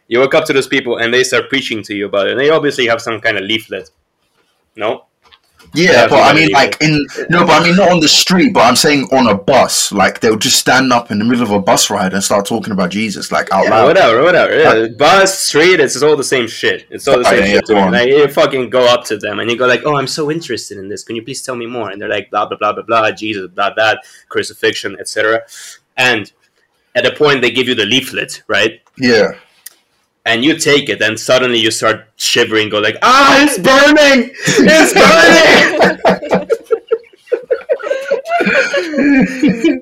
You 0.07 0.19
walk 0.19 0.33
up 0.33 0.45
to 0.45 0.53
those 0.53 0.67
people 0.67 0.97
and 0.97 1.13
they 1.13 1.23
start 1.23 1.49
preaching 1.49 1.83
to 1.83 1.95
you 1.95 2.05
about 2.05 2.27
it. 2.27 2.31
And 2.31 2.39
they 2.39 2.49
obviously 2.49 2.87
have 2.87 3.01
some 3.01 3.19
kind 3.19 3.37
of 3.37 3.43
leaflet. 3.43 3.89
No? 4.75 5.05
Yeah, 5.73 5.91
Yeah, 5.91 6.07
but 6.07 6.19
I 6.23 6.33
mean, 6.33 6.49
like 6.51 6.81
in 6.81 7.05
no, 7.29 7.45
but 7.45 7.61
I 7.61 7.63
mean 7.63 7.75
not 7.75 7.91
on 7.91 7.99
the 7.99 8.07
street, 8.07 8.53
but 8.53 8.61
I'm 8.61 8.75
saying 8.75 9.07
on 9.11 9.27
a 9.27 9.35
bus. 9.37 9.91
Like 9.91 10.19
they'll 10.21 10.37
just 10.37 10.57
stand 10.59 10.91
up 10.93 11.11
in 11.11 11.19
the 11.19 11.25
middle 11.25 11.43
of 11.43 11.51
a 11.51 11.59
bus 11.59 11.89
ride 11.89 12.13
and 12.13 12.23
start 12.23 12.45
talking 12.45 12.73
about 12.73 12.89
Jesus, 12.89 13.31
like 13.31 13.51
out 13.51 13.65
Yeah, 13.65 13.69
loud. 13.71 13.87
whatever, 13.87 14.23
whatever. 14.23 14.57
Yeah, 14.59 14.87
bus, 14.97 15.39
street, 15.39 15.79
it's 15.79 16.01
all 16.01 16.15
the 16.15 16.23
same 16.23 16.47
shit. 16.47 16.87
It's 16.89 17.07
all 17.07 17.17
the 17.19 17.25
same 17.25 17.39
Yeah, 17.43 17.59
shit 17.65 17.69
me. 17.69 17.91
Like 17.91 18.09
you 18.09 18.27
fucking 18.27 18.69
go 18.69 18.85
up 18.85 19.03
to 19.05 19.17
them 19.17 19.39
and 19.39 19.49
you 19.51 19.57
go 19.57 19.67
like, 19.67 19.81
"Oh, 19.85 19.95
I'm 19.97 20.07
so 20.07 20.31
interested 20.31 20.77
in 20.77 20.89
this. 20.89 21.03
Can 21.03 21.15
you 21.15 21.21
please 21.23 21.41
tell 21.41 21.55
me 21.55 21.65
more?" 21.65 21.89
And 21.89 22.01
they're 22.01 22.09
like, 22.09 22.29
"Blah 22.31 22.47
blah 22.47 22.57
blah 22.57 22.73
blah 22.73 22.83
blah, 22.83 23.11
Jesus, 23.11 23.47
blah 23.49 23.73
that, 23.75 23.99
crucifixion, 24.29 24.97
etc." 24.99 25.41
And 25.95 26.31
at 26.95 27.05
a 27.05 27.11
point, 27.15 27.41
they 27.41 27.51
give 27.51 27.67
you 27.67 27.75
the 27.75 27.85
leaflet, 27.85 28.43
right? 28.47 28.81
Yeah. 28.97 29.33
And 30.27 30.43
you 30.43 30.57
take 30.57 30.89
it, 30.89 31.01
and 31.01 31.17
suddenly 31.17 31.59
you 31.59 31.71
start 31.71 32.05
shivering, 32.17 32.67
go 32.69 32.79
like, 32.79 32.97
"Ah, 33.01 33.41
it's 33.43 33.57
burning! 33.57 34.31
It's 34.73 34.93
burning!" 34.93 36.47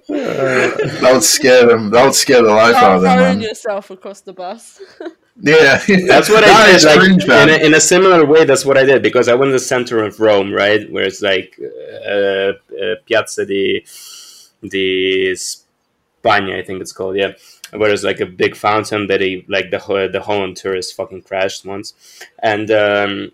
that 0.07 1.11
would 1.13 1.23
scare 1.23 1.65
them. 1.65 1.89
That 1.89 2.05
would 2.05 2.13
scare 2.15 2.41
the 2.43 2.51
life 2.51 2.75
out 2.75 2.97
of 2.97 3.01
them, 3.01 3.17
throwing 3.17 3.39
man. 3.39 3.47
yourself 3.47 3.89
across 3.89 4.21
the 4.21 4.33
bus. 4.33 4.81
Yeah, 5.37 5.83
That's 6.07 6.29
what 6.29 6.45
That 6.45 6.55
I 6.55 6.71
did. 6.71 6.83
Like, 6.85 6.97
cringe, 6.99 7.25
in, 7.25 7.49
a, 7.49 7.65
in 7.67 7.73
a 7.73 7.81
similar 7.81 8.25
way, 8.25 8.45
that's 8.45 8.63
what 8.63 8.77
I 8.77 8.85
did 8.85 9.03
because 9.03 9.27
I 9.27 9.33
went 9.35 9.49
to 9.49 9.53
the 9.53 9.59
center 9.59 10.01
of 10.01 10.17
Rome, 10.21 10.53
right, 10.53 10.89
where 10.89 11.03
it's 11.03 11.21
like 11.21 11.59
uh, 11.61 12.53
uh, 12.81 12.95
Piazza 13.05 13.45
di 13.45 13.83
di 14.65 15.33
Spagna, 15.35 16.57
I 16.57 16.63
think 16.63 16.79
it's 16.79 16.93
called, 16.93 17.17
yeah, 17.17 17.33
where 17.71 17.89
there's 17.89 18.03
like 18.03 18.19
a 18.19 18.25
big 18.25 18.55
fountain 18.55 19.07
that 19.07 19.21
he 19.21 19.45
like 19.47 19.71
the 19.71 19.79
whole 19.79 20.09
the 20.09 20.21
Holland 20.21 20.57
tourists 20.57 20.93
fucking 20.93 21.23
crashed 21.23 21.65
once, 21.65 21.93
and 22.39 22.69
um, 22.71 23.31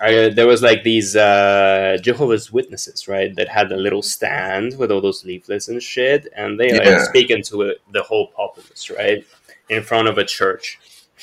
I, 0.00 0.28
there 0.30 0.46
was 0.46 0.62
like 0.62 0.82
these 0.82 1.16
uh, 1.16 1.98
Jehovah's 2.00 2.52
Witnesses, 2.52 3.08
right, 3.08 3.34
that 3.36 3.48
had 3.48 3.70
a 3.72 3.76
little 3.76 4.02
stand 4.02 4.78
with 4.78 4.90
all 4.90 5.00
those 5.00 5.24
leaflets 5.24 5.68
and 5.68 5.82
shit, 5.82 6.26
and 6.36 6.58
they 6.58 6.72
like 6.72 6.84
Yeah. 6.84 6.98
speaking 6.98 7.42
to 7.44 7.62
it, 7.62 7.82
the 7.92 8.02
whole 8.02 8.28
populace, 8.28 8.90
right, 8.90 9.24
in 9.68 9.82
front 9.82 10.08
of 10.08 10.18
a 10.18 10.24
church 10.24 10.78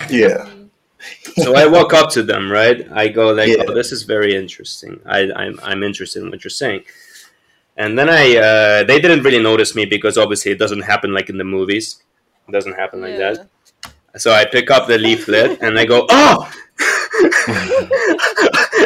yeah, 0.10 0.46
so 1.38 1.56
I 1.56 1.66
walk 1.68 1.94
up 1.94 2.12
to 2.12 2.24
them, 2.24 2.52
right? 2.52 2.88
I 2.92 3.08
go 3.08 3.32
like, 3.34 3.50
Yeah. 3.50 3.64
"Oh, 3.68 3.74
this 3.74 3.92
is 3.92 4.04
very 4.04 4.36
interesting. 4.36 5.00
I, 5.06 5.32
I'm 5.32 5.60
I'm 5.64 5.84
interested 5.84 6.22
in 6.24 6.30
what 6.30 6.44
you're 6.44 6.52
saying." 6.52 6.84
And 7.76 7.98
then 7.98 8.10
I, 8.10 8.36
uh, 8.38 8.84
they 8.86 9.00
didn't 9.00 9.24
really 9.24 9.42
notice 9.42 9.76
me 9.76 9.86
because 9.86 10.18
obviously 10.18 10.52
it 10.52 10.58
doesn't 10.60 10.82
happen 10.82 11.14
like 11.14 11.30
in 11.30 11.38
the 11.38 11.44
movies. 11.44 12.02
It 12.48 12.52
doesn't 12.52 12.74
happen 12.74 13.02
like 13.02 13.12
Yeah. 13.18 13.34
that. 13.34 13.50
So 14.22 14.32
I 14.32 14.46
pick 14.46 14.72
up 14.72 14.88
the 14.88 14.98
leaflet 14.98 15.62
and 15.62 15.78
I 15.78 15.86
go, 15.86 16.06
"Oh!" 16.10 16.52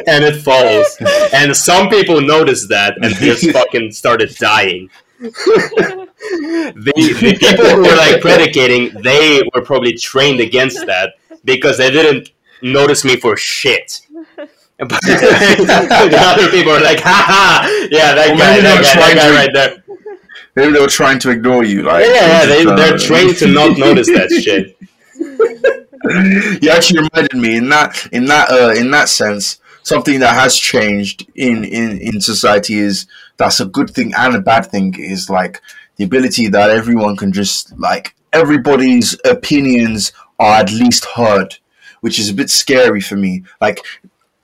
and 0.07 0.23
it 0.25 0.41
falls. 0.41 0.97
And 1.33 1.55
some 1.55 1.89
people 1.89 2.21
noticed 2.21 2.69
that 2.69 2.97
and 3.01 3.13
just 3.15 3.49
fucking 3.57 3.91
started 3.91 4.35
dying. 4.35 4.89
the, 5.19 6.07
the 7.21 7.37
people 7.39 7.65
who 7.65 7.81
were 7.81 7.95
like 7.95 8.21
predicating, 8.21 9.01
they 9.03 9.41
were 9.53 9.61
probably 9.61 9.93
trained 9.93 10.39
against 10.39 10.85
that 10.85 11.13
because 11.45 11.77
they 11.77 11.91
didn't 11.91 12.31
notice 12.61 13.03
me 13.05 13.15
for 13.17 13.37
shit. 13.37 14.01
But 14.81 14.99
the 15.03 16.17
other 16.19 16.49
people 16.49 16.71
are 16.71 16.81
like, 16.81 17.01
ha 17.01 17.23
ha, 17.27 17.87
yeah, 17.91 18.15
that 18.15 18.29
Well, 18.29 18.37
guy, 18.39 18.61
that 18.61 18.63
they're 18.63 18.81
guy, 18.81 19.13
that 19.13 19.15
guy 19.15 19.29
right 19.29 19.53
there. 19.53 19.80
Maybe 20.55 20.73
they 20.73 20.79
were 20.79 20.87
trying 20.87 21.19
to 21.19 21.29
ignore 21.29 21.63
you. 21.63 21.83
Like, 21.83 22.05
Yeah, 22.05 22.13
yeah, 22.13 22.45
they, 22.45 22.65
they're 22.65 22.97
trained 22.97 23.37
to 23.37 23.47
not 23.47 23.77
notice 23.77 24.07
that 24.07 24.29
shit. 24.29 24.77
you 26.63 26.69
actually 26.69 26.99
reminded 26.99 27.37
me 27.37 27.55
in 27.55 27.69
that 27.69 28.07
in 28.11 28.25
that 28.25 28.49
uh, 28.49 28.73
in 28.75 28.89
that 28.89 29.07
sense 29.07 29.59
something 29.83 30.19
that 30.19 30.33
has 30.33 30.57
changed 30.57 31.27
in, 31.35 31.63
in 31.63 31.99
in 31.99 32.19
society 32.19 32.79
is 32.79 33.05
that's 33.37 33.59
a 33.59 33.65
good 33.65 33.89
thing 33.89 34.11
and 34.17 34.35
a 34.35 34.41
bad 34.41 34.65
thing 34.65 34.95
is 34.97 35.29
like 35.29 35.61
the 35.97 36.03
ability 36.03 36.47
that 36.47 36.71
everyone 36.71 37.15
can 37.15 37.31
just 37.31 37.77
like 37.77 38.15
everybody's 38.33 39.15
opinions 39.25 40.11
are 40.39 40.59
at 40.59 40.71
least 40.71 41.05
heard, 41.05 41.57
which 42.01 42.19
is 42.19 42.29
a 42.29 42.33
bit 42.33 42.49
scary 42.49 43.01
for 43.01 43.15
me. 43.15 43.43
Like, 43.59 43.79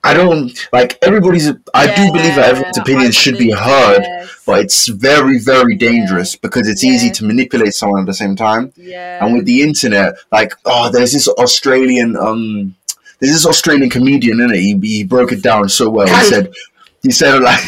I 0.04 0.14
don't 0.14 0.68
like 0.72 0.98
everybody's. 1.02 1.50
I 1.74 1.88
do 1.96 2.12
believe 2.12 2.36
that 2.36 2.50
everyone's 2.50 2.78
opinion 2.78 3.12
should 3.12 3.38
be 3.38 3.52
heard, 3.52 4.04
yes. 4.04 4.44
but 4.46 4.62
it's 4.62 4.88
very, 4.88 5.40
very 5.40 5.76
dangerous 5.76 6.36
because 6.36 6.68
it's 6.68 6.84
easy 6.84 7.10
to 7.12 7.26
manipulate 7.26 7.74
someone 7.74 8.02
at 8.02 8.06
the 8.06 8.14
same 8.14 8.36
time. 8.36 8.72
yeah. 8.76 9.24
And 9.24 9.34
with 9.34 9.46
the 9.46 9.62
internet, 9.62 10.16
like, 10.32 10.54
oh, 10.66 10.90
there's 10.92 11.14
this 11.14 11.28
Australian, 11.28 12.16
um, 12.16 12.76
there's 13.20 13.34
this 13.34 13.46
Australian 13.46 13.90
comedian 13.90 14.40
in 14.40 14.52
it. 14.52 14.60
He, 14.60 14.80
he 14.82 15.04
broke 15.04 15.32
it 15.32 15.42
down 15.42 15.68
so 15.68 15.90
well. 15.90 16.08
He 16.08 16.24
said, 16.30 16.54
he 17.02 17.12
said 17.12 17.40
like, 17.42 17.60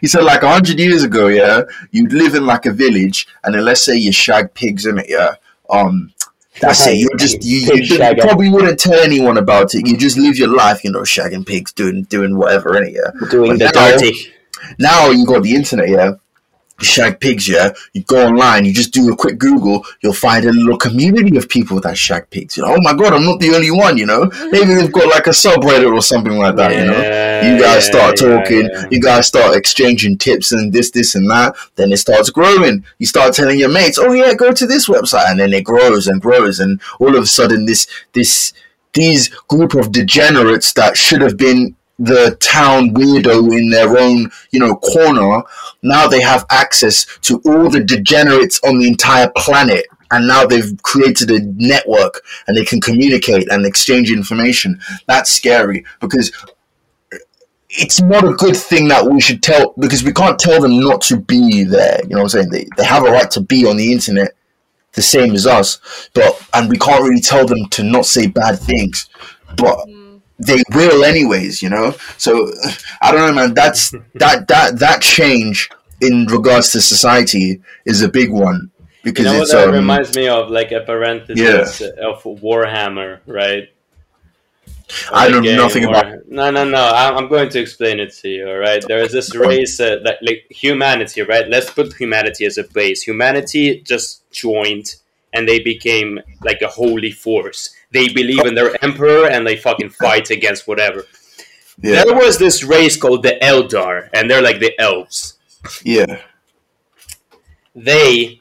he 0.00 0.06
said 0.06 0.24
like 0.24 0.42
a 0.42 0.50
hundred 0.50 0.78
years 0.78 1.02
ago, 1.02 1.28
yeah, 1.28 1.62
you'd 1.92 2.12
live 2.12 2.34
in 2.34 2.44
like 2.46 2.66
a 2.66 2.72
village, 2.72 3.26
and 3.44 3.54
then 3.54 3.64
let's 3.64 3.84
say 3.84 3.96
you 3.96 4.12
shag 4.12 4.52
pigs 4.54 4.86
in 4.86 4.98
it, 4.98 5.06
yeah, 5.08 5.36
um. 5.70 6.12
That's 6.60 6.86
it. 6.86 6.96
You 6.96 7.08
just 7.18 7.42
you, 7.44 7.58
you, 7.74 7.82
you 7.82 8.14
probably 8.22 8.48
wouldn't 8.48 8.78
tell 8.80 8.94
anyone 8.98 9.36
about 9.36 9.74
it. 9.74 9.86
You 9.86 9.96
just 9.96 10.16
live 10.16 10.36
your 10.36 10.54
life, 10.54 10.84
you 10.84 10.90
know, 10.90 11.00
shagging 11.02 11.46
pigs, 11.46 11.72
doing 11.72 12.04
doing 12.04 12.36
whatever 12.36 12.76
in. 12.82 12.92
Yeah. 12.94 13.10
Doing 13.30 13.58
But 13.58 13.72
the 13.74 13.80
now- 13.80 13.90
dirty. 13.98 14.32
Now 14.78 15.10
you 15.10 15.26
got 15.26 15.42
the 15.42 15.54
internet, 15.54 15.88
yeah. 15.88 16.12
Shag 16.80 17.20
pigs, 17.20 17.48
yeah. 17.48 17.70
You 17.94 18.02
go 18.04 18.26
online, 18.26 18.66
you 18.66 18.72
just 18.74 18.92
do 18.92 19.10
a 19.10 19.16
quick 19.16 19.38
Google, 19.38 19.84
you'll 20.02 20.12
find 20.12 20.44
a 20.44 20.52
little 20.52 20.76
community 20.76 21.36
of 21.38 21.48
people 21.48 21.80
that 21.80 21.96
shag 21.96 22.28
pigs. 22.28 22.56
You 22.56 22.64
know, 22.64 22.74
oh 22.74 22.80
my 22.82 22.92
god, 22.94 23.14
I'm 23.14 23.24
not 23.24 23.40
the 23.40 23.54
only 23.54 23.70
one. 23.70 23.96
You 23.96 24.04
know, 24.06 24.30
maybe 24.50 24.74
they've 24.74 24.92
got 24.92 25.08
like 25.08 25.26
a 25.26 25.30
subreddit 25.30 25.90
or 25.90 26.02
something 26.02 26.36
like 26.36 26.56
that. 26.56 26.72
You 26.72 26.84
know, 26.84 27.54
you 27.56 27.62
guys 27.62 27.86
start 27.86 28.20
Yeah, 28.20 28.28
talking, 28.40 28.68
yeah. 28.70 28.84
you 28.90 29.00
guys 29.00 29.26
start 29.26 29.56
exchanging 29.56 30.18
tips 30.18 30.52
and 30.52 30.72
this, 30.72 30.90
this, 30.90 31.14
and 31.14 31.30
that. 31.30 31.56
Then 31.76 31.92
it 31.92 31.96
starts 31.98 32.28
growing. 32.30 32.84
You 32.98 33.06
start 33.06 33.32
telling 33.34 33.58
your 33.58 33.70
mates, 33.70 33.98
"Oh 33.98 34.12
yeah, 34.12 34.34
go 34.34 34.52
to 34.52 34.66
this 34.66 34.86
website," 34.88 35.30
and 35.30 35.40
then 35.40 35.52
it 35.54 35.64
grows 35.64 36.06
and 36.06 36.20
grows, 36.20 36.60
and 36.60 36.80
all 37.00 37.16
of 37.16 37.22
a 37.22 37.26
sudden, 37.26 37.64
this, 37.64 37.86
this, 38.12 38.52
these 38.92 39.28
group 39.48 39.74
of 39.74 39.92
degenerates 39.92 40.72
that 40.74 40.96
should 40.96 41.22
have 41.22 41.36
been 41.38 41.74
the 41.98 42.36
town 42.40 42.90
weirdo 42.90 43.56
in 43.56 43.70
their 43.70 43.98
own, 43.98 44.30
you 44.50 44.60
know, 44.60 44.76
corner. 44.76 45.42
Now 45.82 46.06
they 46.06 46.20
have 46.20 46.44
access 46.50 47.06
to 47.22 47.40
all 47.44 47.70
the 47.70 47.82
degenerates 47.82 48.60
on 48.64 48.78
the 48.78 48.88
entire 48.88 49.30
planet. 49.36 49.86
And 50.10 50.28
now 50.28 50.46
they've 50.46 50.80
created 50.82 51.30
a 51.30 51.40
network 51.40 52.22
and 52.46 52.56
they 52.56 52.64
can 52.64 52.80
communicate 52.80 53.50
and 53.50 53.66
exchange 53.66 54.12
information. 54.12 54.80
That's 55.08 55.30
scary 55.30 55.84
because 56.00 56.30
it's 57.70 58.00
not 58.00 58.24
a 58.24 58.32
good 58.32 58.56
thing 58.56 58.88
that 58.88 59.04
we 59.06 59.20
should 59.20 59.42
tell 59.42 59.74
because 59.78 60.04
we 60.04 60.12
can't 60.12 60.38
tell 60.38 60.60
them 60.60 60.78
not 60.78 61.00
to 61.02 61.16
be 61.16 61.64
there. 61.64 61.98
You 62.04 62.10
know 62.10 62.22
what 62.22 62.34
I'm 62.34 62.48
saying? 62.48 62.50
They, 62.50 62.68
they 62.76 62.84
have 62.84 63.04
a 63.04 63.10
right 63.10 63.30
to 63.32 63.40
be 63.40 63.66
on 63.66 63.76
the 63.76 63.92
internet 63.92 64.32
the 64.92 65.02
same 65.02 65.34
as 65.34 65.46
us, 65.46 66.08
but 66.14 66.40
and 66.54 66.70
we 66.70 66.78
can't 66.78 67.02
really 67.02 67.20
tell 67.20 67.44
them 67.44 67.66
to 67.70 67.82
not 67.82 68.06
say 68.06 68.28
bad 68.28 68.58
things. 68.58 69.08
But 69.56 69.78
Mm. 69.88 70.05
They 70.38 70.62
will 70.74 71.04
anyways, 71.04 71.62
you 71.62 71.68
know. 71.70 71.94
So 72.18 72.50
I 73.00 73.12
don't 73.12 73.20
know, 73.28 73.32
man. 73.34 73.54
That's 73.54 73.90
that 74.14 74.48
that 74.48 74.78
that 74.78 75.02
change 75.02 75.68
in 76.00 76.26
regards 76.26 76.72
to 76.72 76.80
society 76.80 77.60
is 77.84 78.02
a 78.02 78.08
big 78.08 78.30
one 78.30 78.70
You 79.02 79.12
because 79.12 79.24
know 79.24 79.32
what 79.34 79.42
it's 79.42 79.52
that 79.52 79.68
um, 79.68 79.74
reminds 79.74 80.14
me 80.16 80.28
of? 80.28 80.50
Like 80.50 80.72
a 80.72 80.80
parenthesis 80.80 81.80
of 81.80 82.22
Warhammer, 82.24 83.20
right? 83.26 83.68
I 85.12 85.28
know 85.28 85.40
Like, 85.40 85.56
nothing 85.56 85.84
about. 85.84 86.06
War- 86.06 86.22
No, 86.28 86.50
no, 86.50 86.64
no. 86.64 86.90
I'm, 86.94 87.16
I'm 87.16 87.28
going 87.28 87.48
to 87.50 87.60
explain 87.60 87.98
it 87.98 88.12
to 88.22 88.28
you. 88.28 88.48
All 88.48 88.56
right. 88.58 88.82
There 88.86 89.00
is 89.00 89.12
this 89.12 89.34
race 89.34 89.80
uh, 89.80 89.96
that, 90.04 90.18
like 90.22 90.46
humanity, 90.50 91.22
right? 91.22 91.48
Let's 91.48 91.70
put 91.70 91.94
humanity 91.94 92.44
as 92.46 92.56
a 92.58 92.64
base. 92.64 93.02
Humanity 93.02 93.80
just 93.80 94.28
joined, 94.30 94.94
and 95.32 95.48
they 95.48 95.58
became 95.58 96.20
like 96.44 96.62
a 96.62 96.68
holy 96.68 97.10
force. 97.10 97.74
They 97.92 98.08
believe 98.08 98.44
in 98.44 98.54
their 98.54 98.76
emperor, 98.84 99.28
and 99.30 99.46
they 99.46 99.56
fucking 99.56 99.90
fight 99.90 100.30
against 100.30 100.66
whatever. 100.66 101.04
Yeah, 101.80 102.04
There 102.04 102.14
was 102.14 102.38
this 102.38 102.62
race 102.64 102.96
called 102.96 103.22
the 103.22 103.38
Eldar, 103.42 104.08
and 104.14 104.30
they're 104.30 104.42
like 104.42 104.60
the 104.60 104.72
elves. 104.80 105.38
yeah, 105.84 106.20
they 107.74 108.40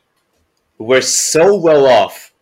were 0.77 1.01
so 1.01 1.55
well 1.55 1.85
off 1.85 2.33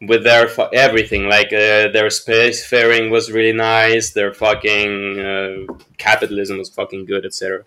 with 0.00 0.24
their 0.24 0.48
fu- 0.48 0.68
everything. 0.72 1.28
Like 1.28 1.48
uh, 1.48 1.88
their 1.92 2.08
spacefaring 2.08 3.10
was 3.10 3.30
really 3.30 3.52
nice. 3.56 4.10
Their 4.10 4.32
fucking 4.32 5.20
uh, 5.20 5.72
capitalism 5.98 6.58
was 6.58 6.68
fucking 6.70 7.06
good, 7.06 7.24
etc. 7.24 7.64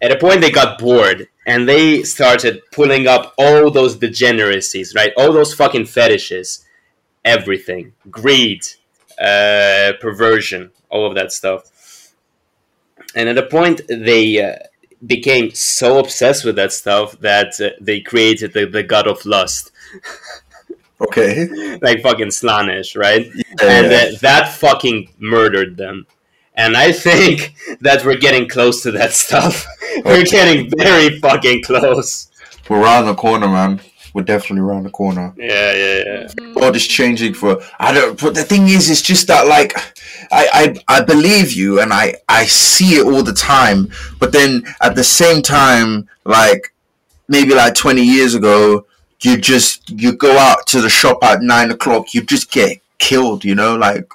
At 0.00 0.10
a 0.12 0.18
point, 0.18 0.40
they 0.40 0.50
got 0.50 0.78
bored 0.78 1.28
and 1.46 1.68
they 1.68 2.02
started 2.02 2.60
pulling 2.72 3.06
up 3.06 3.34
all 3.38 3.70
those 3.70 3.96
degeneracies, 3.96 4.94
right? 4.94 5.12
All 5.16 5.32
those 5.32 5.54
fucking 5.54 5.86
fetishes, 5.86 6.64
everything, 7.24 7.92
greed, 8.10 8.62
uh, 9.20 9.92
perversion, 10.00 10.70
all 10.90 11.06
of 11.06 11.14
that 11.14 11.32
stuff. 11.32 12.12
And 13.14 13.28
at 13.28 13.38
a 13.38 13.46
point, 13.46 13.82
they 13.88 14.42
uh, 14.42 14.56
became 15.04 15.50
so 15.50 15.98
obsessed 15.98 16.44
with 16.44 16.56
that 16.56 16.72
stuff 16.72 17.18
that 17.20 17.60
uh, 17.60 17.70
they 17.80 18.00
created 18.00 18.52
the, 18.52 18.66
the 18.66 18.82
god 18.82 19.06
of 19.06 19.24
lust, 19.26 19.72
okay. 21.00 21.78
like 21.82 22.02
fucking 22.02 22.28
Slaanesh, 22.28 22.96
right? 22.96 23.26
Yeah, 23.26 23.44
and 23.60 24.16
that 24.18 24.52
fucking 24.52 25.12
murdered 25.18 25.76
them. 25.76 26.06
And 26.54 26.76
I 26.76 26.92
think 26.92 27.54
that 27.80 28.04
we're 28.04 28.18
getting 28.18 28.48
close 28.48 28.82
to 28.82 28.90
that 28.92 29.12
stuff. 29.12 29.66
we're 30.04 30.24
getting 30.24 30.70
very 30.76 31.18
fucking 31.18 31.62
close. 31.62 32.28
We're 32.68 32.82
around 32.82 33.06
the 33.06 33.14
corner, 33.14 33.48
man. 33.48 33.80
We're 34.14 34.22
definitely 34.22 34.60
around 34.68 34.84
the 34.84 34.90
corner. 34.90 35.32
Yeah, 35.36 35.72
yeah, 35.72 36.02
yeah. 36.06 36.26
Mhm. 36.38 36.54
world 36.54 36.76
is 36.76 36.86
changing 36.86 37.34
for 37.34 37.60
I 37.80 37.92
don't 37.92 38.20
but 38.20 38.34
the 38.34 38.44
thing 38.44 38.68
is 38.68 38.90
it's 38.90 39.02
just 39.02 39.26
that 39.28 39.46
like 39.46 39.74
I, 40.30 40.74
I 40.88 40.96
I 40.96 41.00
believe 41.02 41.52
you 41.52 41.80
and 41.80 41.92
I 41.92 42.16
I 42.28 42.44
see 42.46 42.94
it 42.98 43.06
all 43.06 43.22
the 43.22 43.32
time 43.32 43.90
but 44.20 44.32
then 44.32 44.62
at 44.80 44.94
the 44.96 45.04
same 45.04 45.42
time 45.42 46.08
like 46.24 46.74
maybe 47.28 47.54
like 47.54 47.74
20 47.74 48.02
years 48.02 48.34
ago 48.34 48.86
you 49.22 49.38
just 49.38 49.88
you 49.90 50.12
go 50.12 50.36
out 50.38 50.66
to 50.68 50.80
the 50.80 50.90
shop 50.90 51.18
at 51.24 51.42
nine 51.42 51.70
o'clock 51.70 52.12
you 52.14 52.22
just 52.22 52.50
get 52.50 52.80
killed 52.98 53.44
you 53.44 53.54
know 53.54 53.76
like 53.76 54.08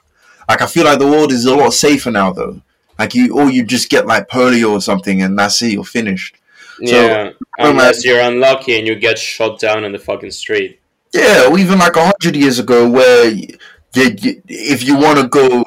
like 0.47 0.61
I 0.61 0.67
feel 0.67 0.85
like 0.85 0.99
the 0.99 1.07
world 1.07 1.31
is 1.31 1.45
a 1.45 1.55
lot 1.55 1.73
safer 1.73 2.11
now 2.11 2.31
though 2.31 2.61
like 2.99 3.13
you 3.15 3.33
or 3.37 3.49
you 3.49 3.63
just 3.63 3.89
get 3.89 4.05
like 4.05 4.29
polio 4.29 4.71
or 4.71 4.81
something 4.81 5.21
and 5.21 5.37
that's 5.37 5.61
it 5.61 5.71
you're 5.73 5.83
finished 5.83 6.35
Yeah, 6.79 7.31
oh, 7.59 7.69
unless 7.69 8.05
you're 8.05 8.21
unlucky 8.21 8.77
and 8.77 8.87
you 8.87 8.95
get 8.95 9.17
shot 9.17 9.59
down 9.59 9.83
in 9.83 9.91
the 9.91 9.99
fucking 9.99 10.31
street. 10.31 10.79
yeah 11.13 11.47
or 11.49 11.57
even 11.57 11.79
like 11.79 11.95
a 11.95 12.03
hundred 12.03 12.35
years 12.35 12.59
ago 12.59 12.89
where 12.89 13.29
you, 13.29 13.47
you, 13.95 14.41
if 14.47 14.83
you 14.83 14.97
want 14.97 15.19
to 15.19 15.27
go 15.27 15.63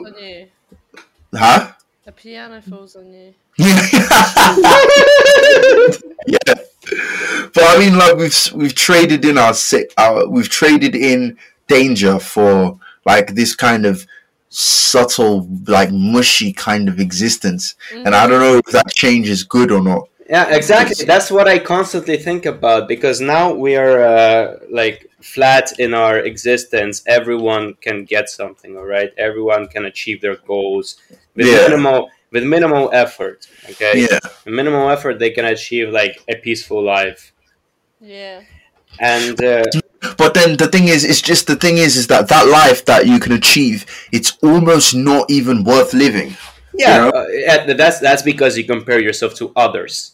huh 1.34 1.72
A 2.06 2.12
piano 2.12 2.60
falls 2.60 2.96
on 2.96 3.12
you. 3.12 3.34
yeah, 6.26 6.54
but 7.54 7.62
I 7.62 7.76
mean, 7.78 7.98
like 7.98 8.16
we've 8.16 8.52
we've 8.54 8.74
traded 8.74 9.24
in 9.24 9.36
our 9.36 9.54
si- 9.54 9.88
our 9.98 10.28
we've 10.28 10.48
traded 10.48 10.94
in 10.94 11.36
danger 11.66 12.18
for 12.18 12.78
like 13.04 13.34
this 13.34 13.54
kind 13.54 13.84
of 13.84 14.06
subtle, 14.48 15.46
like 15.66 15.90
mushy 15.92 16.52
kind 16.52 16.88
of 16.88 17.00
existence, 17.00 17.74
and 17.92 18.14
I 18.14 18.26
mm. 18.26 18.30
don't 18.30 18.40
know 18.40 18.56
if 18.56 18.72
that 18.72 18.92
change 18.94 19.28
is 19.28 19.44
good 19.44 19.70
or 19.70 19.82
not. 19.82 20.08
Yeah, 20.30 20.54
exactly. 20.54 21.04
That's 21.06 21.30
what 21.30 21.48
I 21.48 21.58
constantly 21.58 22.16
think 22.16 22.46
about 22.46 22.88
because 22.88 23.20
now 23.20 23.52
we 23.52 23.76
are 23.76 24.00
uh, 24.02 24.58
like 24.70 25.10
flat 25.20 25.78
in 25.80 25.92
our 25.92 26.18
existence. 26.18 27.02
Everyone 27.06 27.74
can 27.80 28.04
get 28.04 28.28
something, 28.30 28.76
all 28.76 28.86
right. 28.86 29.10
Everyone 29.18 29.66
can 29.68 29.84
achieve 29.86 30.20
their 30.20 30.36
goals 30.36 30.96
with 31.34 31.46
Yeah. 31.48 31.62
minimal 31.68 32.10
with 32.32 32.44
minimal 32.44 32.90
effort. 32.92 33.48
Okay, 33.70 34.02
Yeah, 34.02 34.20
with 34.44 34.54
minimal 34.54 34.88
effort, 34.90 35.18
they 35.18 35.30
can 35.30 35.46
achieve 35.46 35.88
like 35.90 36.22
a 36.28 36.36
peaceful 36.36 36.82
life. 36.82 37.32
Yeah. 38.00 38.42
And 39.00 39.42
uh, 39.42 39.64
but 40.16 40.34
then 40.34 40.56
the 40.58 40.68
thing 40.68 40.88
is, 40.88 41.04
it's 41.04 41.22
just 41.22 41.48
the 41.48 41.56
thing 41.56 41.78
is, 41.78 41.96
is 41.96 42.06
that 42.08 42.28
that 42.28 42.46
life 42.48 42.84
that 42.86 43.06
you 43.06 43.18
can 43.18 43.32
achieve, 43.32 43.84
it's 44.12 44.38
almost 44.42 44.94
not 44.94 45.30
even 45.30 45.64
worth 45.64 45.92
living. 45.92 46.36
yeah, 46.74 47.06
You 47.06 47.12
know? 47.12 47.18
uh, 47.18 47.26
yeah, 47.30 47.72
that's 47.74 47.98
that's 48.00 48.22
because 48.22 48.56
you 48.56 48.64
compare 48.64 49.00
yourself 49.00 49.34
to 49.36 49.52
others. 49.56 50.12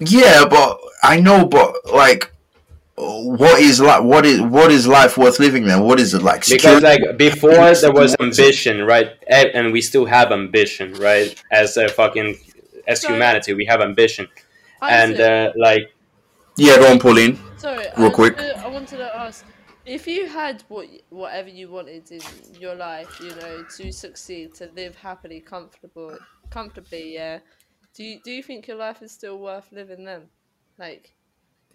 Yeah, 0.00 0.44
but 0.48 0.80
I 1.02 1.20
know, 1.20 1.46
but 1.46 1.74
like. 1.92 2.30
What 2.96 3.60
is 3.60 3.80
like? 3.80 4.04
What 4.04 4.24
is 4.24 4.40
what 4.40 4.70
is 4.70 4.86
life 4.86 5.18
worth 5.18 5.40
living? 5.40 5.64
Then 5.64 5.82
what 5.82 5.98
is 5.98 6.14
it 6.14 6.22
like? 6.22 6.46
because 6.46 6.76
Security? 6.80 6.86
like 6.86 7.18
before 7.18 7.50
there 7.52 7.92
was 7.92 8.14
ambition 8.20 8.84
right 8.84 9.10
and 9.28 9.72
we 9.72 9.80
still 9.80 10.04
have 10.06 10.30
ambition 10.30 10.92
right 10.94 11.34
as 11.50 11.76
a 11.76 11.88
fucking 11.88 12.36
as 12.86 13.00
Sorry. 13.00 13.14
humanity 13.14 13.52
we 13.52 13.64
have 13.64 13.80
ambition 13.80 14.28
and 14.80 15.18
uh, 15.18 15.52
like 15.56 15.92
yeah, 16.56 16.76
go 16.78 16.90
on, 16.92 17.00
Pauline. 17.00 17.38
sorry, 17.56 17.86
real 17.96 18.08
I, 18.08 18.10
quick. 18.10 18.38
I 18.38 18.68
wanted 18.68 18.98
to 18.98 19.16
ask 19.16 19.44
if 19.84 20.06
you 20.06 20.28
had 20.28 20.62
what 20.68 20.86
whatever 21.10 21.48
you 21.48 21.68
wanted 21.70 22.10
in 22.10 22.20
your 22.60 22.74
life, 22.74 23.20
you 23.20 23.34
know, 23.34 23.64
to 23.76 23.92
succeed, 23.92 24.54
to 24.54 24.70
live 24.76 24.94
happily, 24.96 25.40
comfortable, 25.40 26.16
comfortably, 26.50 27.14
yeah. 27.14 27.40
Do 27.94 28.04
you 28.04 28.20
do 28.24 28.30
you 28.32 28.42
think 28.42 28.66
your 28.66 28.76
life 28.76 29.02
is 29.02 29.12
still 29.12 29.38
worth 29.38 29.70
living 29.72 30.04
then? 30.04 30.22
Like, 30.78 31.14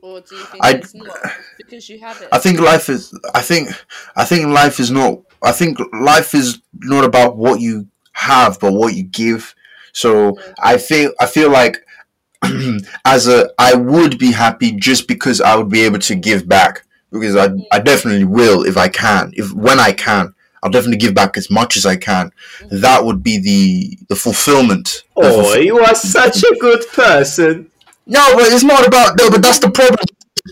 or 0.02 0.20
do 0.22 0.36
you 0.36 0.44
think 0.44 0.64
I- 0.64 0.72
it's 0.72 0.94
not 0.94 1.18
because 1.58 1.90
you 1.90 2.00
have 2.00 2.22
it? 2.22 2.30
I 2.32 2.38
think 2.40 2.60
life 2.60 2.90
is. 2.90 3.18
I 3.34 3.42
think. 3.42 3.70
I 4.16 4.26
think 4.26 4.48
life 4.48 4.80
is 4.80 4.92
not. 4.92 5.20
I 5.42 5.52
think 5.54 5.80
life 5.94 6.34
is 6.36 6.62
not 6.74 7.06
about 7.06 7.38
what 7.38 7.62
you 7.62 7.88
have, 8.14 8.60
but 8.60 8.74
what 8.74 8.94
you 8.96 9.04
give. 9.04 9.56
So 9.94 10.38
I 10.62 10.78
feel. 10.78 11.14
I 11.22 11.26
feel 11.26 11.50
like 11.52 11.78
as 13.06 13.28
a, 13.28 13.50
I 13.58 13.76
would 13.76 14.18
be 14.18 14.32
happy 14.32 14.72
just 14.74 15.08
because 15.08 15.42
I 15.42 15.56
would 15.56 15.70
be 15.70 15.82
able 15.82 16.00
to 16.00 16.16
give 16.16 16.48
back 16.48 16.86
because 17.12 17.36
I, 17.36 17.50
I 17.72 17.80
definitely 17.80 18.26
will 18.26 18.66
if 18.66 18.78
I 18.78 18.88
can. 18.90 19.32
If 19.36 19.54
when 19.54 19.80
I 19.80 19.92
can, 19.94 20.34
I'll 20.62 20.70
definitely 20.72 20.98
give 20.98 21.14
back 21.14 21.38
as 21.38 21.50
much 21.50 21.78
as 21.78 21.86
I 21.86 21.96
can. 21.96 22.32
That 22.70 23.04
would 23.06 23.24
be 23.24 23.40
the 23.40 23.98
the 24.10 24.16
fulfillment. 24.16 25.04
The 25.16 25.22
Oh, 25.24 25.54
you 25.56 25.80
are 25.80 25.96
such 25.96 26.44
a 26.44 26.56
good 26.60 26.86
person. 26.94 27.72
no, 28.06 28.34
but 28.36 28.52
it's 28.52 28.64
not 28.64 28.86
about 28.88 29.18
no. 29.20 29.30
But 29.30 29.42
that's 29.42 29.60
the 29.60 29.72
problem. 29.72 30.00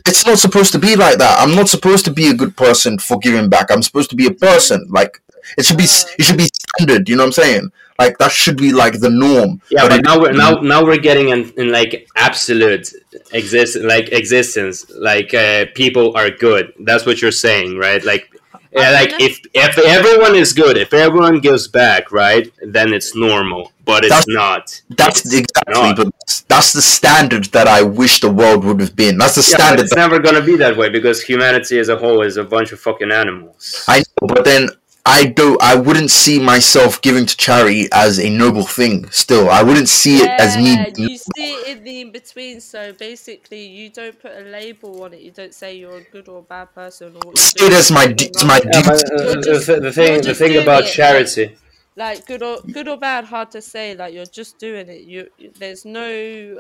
It's 0.06 0.26
not 0.26 0.38
supposed 0.38 0.72
to 0.74 0.80
be 0.80 0.96
like 0.96 1.18
that. 1.18 1.40
I'm 1.40 1.56
not 1.56 1.70
supposed 1.70 2.06
to 2.06 2.12
be 2.12 2.28
a 2.30 2.34
good 2.34 2.56
person 2.56 3.00
for 3.00 3.18
giving 3.20 3.50
back. 3.50 3.72
I'm 3.72 3.82
supposed 3.82 4.10
to 4.12 4.16
be 4.16 4.28
a 4.28 4.34
person. 4.34 4.86
Like 4.90 5.22
it 5.58 5.66
should 5.66 5.78
be. 5.78 5.84
It 5.86 6.24
should 6.26 6.38
be 6.38 6.48
standard. 6.78 7.10
You 7.10 7.16
know 7.16 7.24
what 7.24 7.28
I'm 7.28 7.44
saying? 7.44 7.72
Like 8.00 8.18
that 8.20 8.32
should 8.32 8.58
be 8.58 8.72
like 8.72 9.00
the 9.00 9.10
norm. 9.10 9.60
Yeah, 9.72 9.88
but, 9.88 10.00
it- 10.00 10.06
now 10.06 10.20
we're 10.20 10.34
now 10.34 10.52
now 10.62 10.86
we're 10.86 11.00
getting 11.10 11.30
in, 11.30 11.52
in 11.58 11.72
like 11.72 12.08
absolute 12.16 12.94
exist 13.34 13.76
like 13.78 14.10
existence. 14.12 14.86
Like 14.92 15.34
uh, 15.34 15.66
people 15.74 16.16
are 16.16 16.30
good. 16.30 16.74
That's 16.82 17.06
what 17.06 17.22
you're 17.22 17.32
saying, 17.48 17.78
right? 17.78 18.04
Like. 18.04 18.30
Yeah, 18.72 18.92
like 18.92 19.14
if 19.20 19.40
if 19.54 19.78
everyone 19.78 20.36
is 20.36 20.54
good, 20.54 20.78
if 20.78 20.94
everyone 20.94 21.40
gives 21.40 21.68
back, 21.68 22.12
right, 22.12 22.52
then 22.62 22.94
it's 22.94 23.16
normal. 23.16 23.72
But 23.86 24.04
it's 24.04 24.10
That's- 24.10 24.26
not. 24.28 24.82
That's 24.90 25.22
It's 25.26 25.34
exactly. 25.34 25.74
not. 25.74 25.96
But 25.98 26.44
that's 26.50 26.74
the 26.74 26.82
standard 26.82 27.46
that 27.46 27.68
I 27.68 27.82
wish 27.84 28.20
the 28.20 28.30
world 28.30 28.66
would 28.66 28.80
have 28.82 28.96
been. 28.96 29.18
That's 29.18 29.36
the 29.36 29.48
Yeah, 29.50 29.58
standard. 29.58 29.84
it's 29.86 29.96
never 29.96 30.20
gonna 30.20 30.42
be 30.42 30.58
that 30.58 30.76
way 30.76 30.90
because 30.90 31.22
humanity 31.22 31.80
as 31.80 31.88
a 31.90 31.96
whole 31.96 32.22
is 32.22 32.36
a 32.38 32.44
bunch 32.44 32.72
of 32.74 32.80
fucking 32.82 33.12
animals. 33.12 33.84
I 33.88 34.00
know, 34.00 34.28
but 34.28 34.44
then 34.44 34.70
I 35.10 35.24
don't. 35.28 35.62
I 35.64 35.76
wouldn't 35.76 36.12
see 36.12 36.38
myself 36.38 37.02
giving 37.02 37.26
to 37.26 37.38
charity 37.38 37.88
as 37.94 38.20
a 38.20 38.30
noble 38.30 38.66
thing. 38.66 39.10
Still, 39.12 39.50
I 39.50 39.64
wouldn't 39.64 39.88
see 39.88 40.18
it 40.18 40.30
as 40.40 40.58
me. 40.58 40.74
Yeah, 40.74 40.90
you 40.98 41.18
see 41.18 41.54
it 41.54 41.78
in 41.78 41.84
the 41.86 42.02
in 42.02 42.12
between. 42.12 42.60
So 42.60 42.92
basically, 42.92 43.66
you 43.68 43.90
don't 43.90 44.20
put 44.20 44.34
a 44.36 44.42
label 44.42 45.04
on 45.04 45.14
it. 45.14 45.22
You 45.22 45.32
don't 45.32 45.54
say 45.54 45.78
you're 45.78 45.98
a 45.98 46.04
good 46.04 46.28
or 46.28 46.40
a 46.40 46.44
bad 46.44 46.74
person. 46.76 47.16
Or 47.16 47.22
what 47.32 47.38
See 47.38 47.66
it 47.66 47.74
as 47.74 47.90
my 47.90 48.08
d- 48.08 48.26
it's 48.26 48.44
my 48.44 48.60
not. 48.66 48.76
Yeah, 48.76 48.82
but, 48.86 48.98
duty. 49.06 49.14
uh, 49.16 49.34
the, 49.36 49.42
just- 49.42 49.68
the, 49.68 49.80
the 49.80 49.92
thing 49.94 50.22
the 50.22 50.36
thing 50.36 50.58
about 50.58 50.84
it, 50.84 50.92
charity. 50.92 51.56
like 51.96 52.26
good 52.26 52.44
or 52.44 52.60
good 52.72 52.88
or 52.88 52.98
bad, 52.98 53.26
hard 53.26 53.52
to 53.52 53.62
say. 53.62 53.96
Like 53.96 54.14
you're 54.14 54.26
just 54.26 54.60
doing 54.60 54.90
it. 54.90 55.02
You 55.04 55.30
there's 55.58 55.86
no 55.86 56.08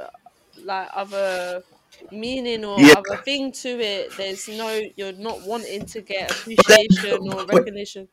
uh, 0.05 0.09
like 0.63 0.89
other 0.93 1.63
meaning 2.11 2.63
or 2.65 2.79
Yeah. 2.79 2.95
other 2.95 3.17
thing 3.23 3.51
to 3.63 3.69
it. 3.79 4.15
There's 4.17 4.47
no 4.47 4.81
you're 4.95 5.13
not 5.13 5.41
wanting 5.45 5.85
to 5.87 6.01
get 6.01 6.31
appreciation 6.31 7.33
or 7.33 7.45
recognition. 7.45 8.07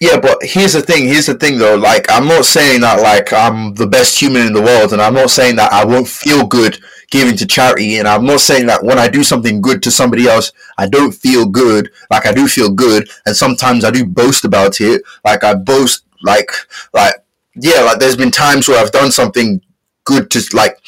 Yeah, 0.00 0.20
but 0.20 0.38
here's 0.42 0.74
the 0.74 0.82
thing. 0.82 1.08
Here's 1.08 1.26
the 1.26 1.34
thing, 1.34 1.58
though. 1.58 1.76
Like, 1.76 2.06
I'm 2.10 2.28
not 2.28 2.44
saying 2.44 2.82
that 2.82 3.00
like 3.00 3.32
I'm 3.32 3.74
the 3.74 3.86
best 3.86 4.20
human 4.20 4.46
in 4.46 4.52
the 4.52 4.60
world, 4.60 4.92
and 4.92 5.00
I'm 5.00 5.14
not 5.14 5.30
saying 5.30 5.56
that 5.56 5.72
I 5.72 5.84
won't 5.86 6.08
feel 6.08 6.46
good 6.46 6.78
giving 7.10 7.36
to 7.36 7.46
charity, 7.46 7.96
and 7.96 8.06
I'm 8.06 8.26
not 8.26 8.40
saying 8.40 8.66
that 8.66 8.84
when 8.84 8.98
I 8.98 9.08
do 9.08 9.24
something 9.24 9.62
good 9.62 9.82
to 9.84 9.90
somebody 9.90 10.26
else, 10.28 10.52
I 10.76 10.86
don't 10.86 11.12
feel 11.12 11.46
good. 11.46 11.90
Like 12.10 12.26
I 12.26 12.32
do 12.32 12.46
feel 12.46 12.70
good, 12.70 13.08
and 13.24 13.34
sometimes 13.34 13.84
I 13.84 13.90
do 13.90 14.04
boast 14.04 14.44
about 14.44 14.80
it. 14.82 15.02
Like 15.24 15.42
I 15.44 15.54
boast, 15.54 16.04
like 16.22 16.50
like 16.92 17.14
yeah, 17.54 17.80
like 17.80 17.98
there's 17.98 18.16
been 18.16 18.30
times 18.30 18.68
where 18.68 18.78
I've 18.78 18.92
done 18.92 19.12
something 19.12 19.62
good 20.04 20.30
to 20.32 20.42
like 20.52 20.78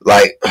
like 0.00 0.38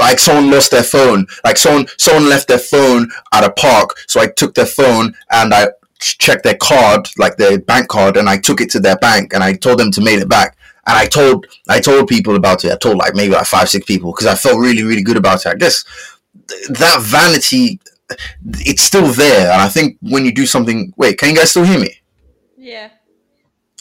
like 0.00 0.18
someone 0.18 0.50
lost 0.50 0.70
their 0.70 0.82
phone 0.82 1.26
like 1.44 1.56
someone 1.56 1.86
someone 1.98 2.28
left 2.28 2.48
their 2.48 2.58
phone 2.58 3.10
at 3.32 3.44
a 3.44 3.50
park 3.52 3.96
so 4.06 4.20
i 4.20 4.26
took 4.26 4.54
their 4.54 4.66
phone 4.66 5.14
and 5.30 5.54
i 5.54 5.66
checked 6.00 6.44
their 6.44 6.56
card 6.56 7.08
like 7.18 7.36
their 7.36 7.58
bank 7.60 7.88
card 7.88 8.16
and 8.16 8.28
i 8.28 8.36
took 8.38 8.60
it 8.60 8.70
to 8.70 8.80
their 8.80 8.96
bank 8.96 9.32
and 9.34 9.42
i 9.44 9.52
told 9.52 9.78
them 9.78 9.90
to 9.92 10.00
mail 10.00 10.20
it 10.20 10.28
back. 10.28 10.56
And 10.86 10.96
i 10.96 11.06
told 11.06 11.46
i 11.68 11.78
told 11.80 12.08
people 12.08 12.36
about 12.36 12.64
it. 12.64 12.72
I 12.72 12.76
told 12.76 12.96
like 12.96 13.14
maybe 13.14 13.34
like 13.34 13.46
five 13.46 13.68
six 13.68 13.84
people 13.86 14.12
because 14.12 14.26
i 14.26 14.34
felt 14.34 14.58
really 14.58 14.82
really 14.82 15.02
good 15.02 15.16
about 15.18 15.44
it. 15.44 15.50
I 15.50 15.54
guess 15.54 15.84
th- 16.48 16.68
that 16.78 17.00
vanity 17.02 17.80
it's 18.60 18.82
still 18.82 19.06
there. 19.08 19.52
And 19.52 19.60
i 19.62 19.68
think 19.68 19.98
when 20.00 20.24
you 20.24 20.32
do 20.32 20.46
something 20.46 20.92
wait 20.96 21.18
can 21.18 21.30
you 21.30 21.36
guys 21.36 21.50
still 21.50 21.64
hear 21.64 21.78
me? 21.78 21.92
Yeah. 22.56 22.88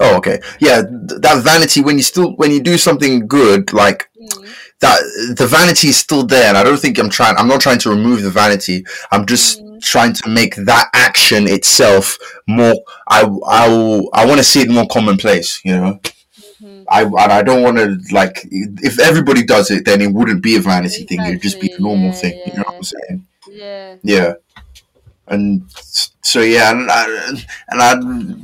oh 0.02 0.18
okay. 0.18 0.40
Yeah 0.60 0.82
th- 0.84 1.22
that 1.22 1.42
vanity 1.44 1.82
when 1.82 1.98
you 1.98 2.04
still 2.04 2.32
when 2.36 2.52
you 2.52 2.62
do 2.62 2.78
something 2.78 3.28
good 3.28 3.74
like 3.74 4.06
Mm. 4.20 4.50
that 4.82 5.00
the 5.38 5.48
vanity 5.48 5.88
is 5.88 5.96
still 5.98 6.24
there 6.26 6.50
and 6.50 6.58
i 6.58 6.64
don't 6.64 6.78
think 6.78 6.98
i'm 7.00 7.10
trying 7.10 7.36
i'm 7.38 7.48
not 7.48 7.62
trying 7.62 7.80
to 7.80 7.90
remove 7.90 8.22
the 8.22 8.30
vanity. 8.30 8.84
I'm 9.14 9.26
just 9.26 9.62
trying 9.82 10.14
to 10.14 10.30
make 10.30 10.56
that 10.56 10.90
action 10.94 11.48
itself 11.48 12.18
more 12.48 12.76
i 13.10 13.22
i 13.48 14.02
i 14.14 14.26
want 14.26 14.38
to 14.38 14.44
see 14.44 14.62
it 14.62 14.70
more 14.70 14.88
commonplace 14.88 15.62
you 15.66 15.76
know 15.76 16.00
Mhm. 16.62 16.84
i 16.90 17.06
i 17.40 17.42
don't 17.42 17.64
want 17.64 17.78
to 17.78 17.98
like 18.14 18.46
if 18.52 19.00
everybody 19.00 19.44
does 19.46 19.72
it 19.72 19.86
then 19.86 20.02
it 20.02 20.12
wouldn't 20.14 20.44
be 20.44 20.58
a 20.58 20.60
vanity 20.60 21.06
thing 21.06 21.22
it'd 21.26 21.42
just 21.42 21.62
be 21.62 21.72
a 21.72 21.80
normal 21.82 22.08
yeah, 22.08 22.12
thing 22.22 22.34
you 22.46 22.54
know 22.54 22.64
what 22.68 22.74
yeah. 22.74 22.78
i'm 22.78 22.84
saying 22.84 23.26
Yeah. 23.50 23.96
yeah 24.04 24.34
and 25.28 25.64
so 26.22 26.42
yeah 26.42 26.72
and 26.72 26.90
I, 26.92 27.06
and 27.70 27.82
I 27.82 27.94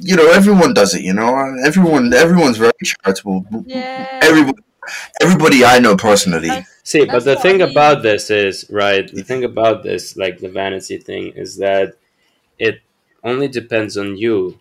you 0.01 0.15
know 0.15 0.31
everyone 0.31 0.73
does 0.73 0.93
it 0.93 1.01
you 1.01 1.13
know 1.13 1.29
everyone 1.65 2.13
everyone's 2.13 2.57
very 2.57 2.71
charitable 2.83 3.45
Yeah. 3.65 4.19
everybody 4.21 4.61
everybody 5.21 5.65
i 5.65 5.79
know 5.79 5.95
personally 5.97 6.47
That's- 6.49 6.71
See, 6.85 7.03
but 7.05 7.25
the 7.25 7.35
thing 7.35 7.61
I 7.61 7.65
mean. 7.65 7.71
about 7.71 8.03
this 8.03 8.29
is 8.29 8.65
right. 8.69 9.05
The 9.11 9.23
thing 9.23 9.43
about 9.43 9.83
this, 9.83 10.15
like 10.15 10.37
the 10.39 10.49
vanity 10.49 10.97
thing, 10.99 11.33
is 11.35 11.57
that 11.57 11.97
it 12.59 12.81
only 13.23 13.47
depends 13.49 13.97
on 13.97 14.17
you, 14.17 14.59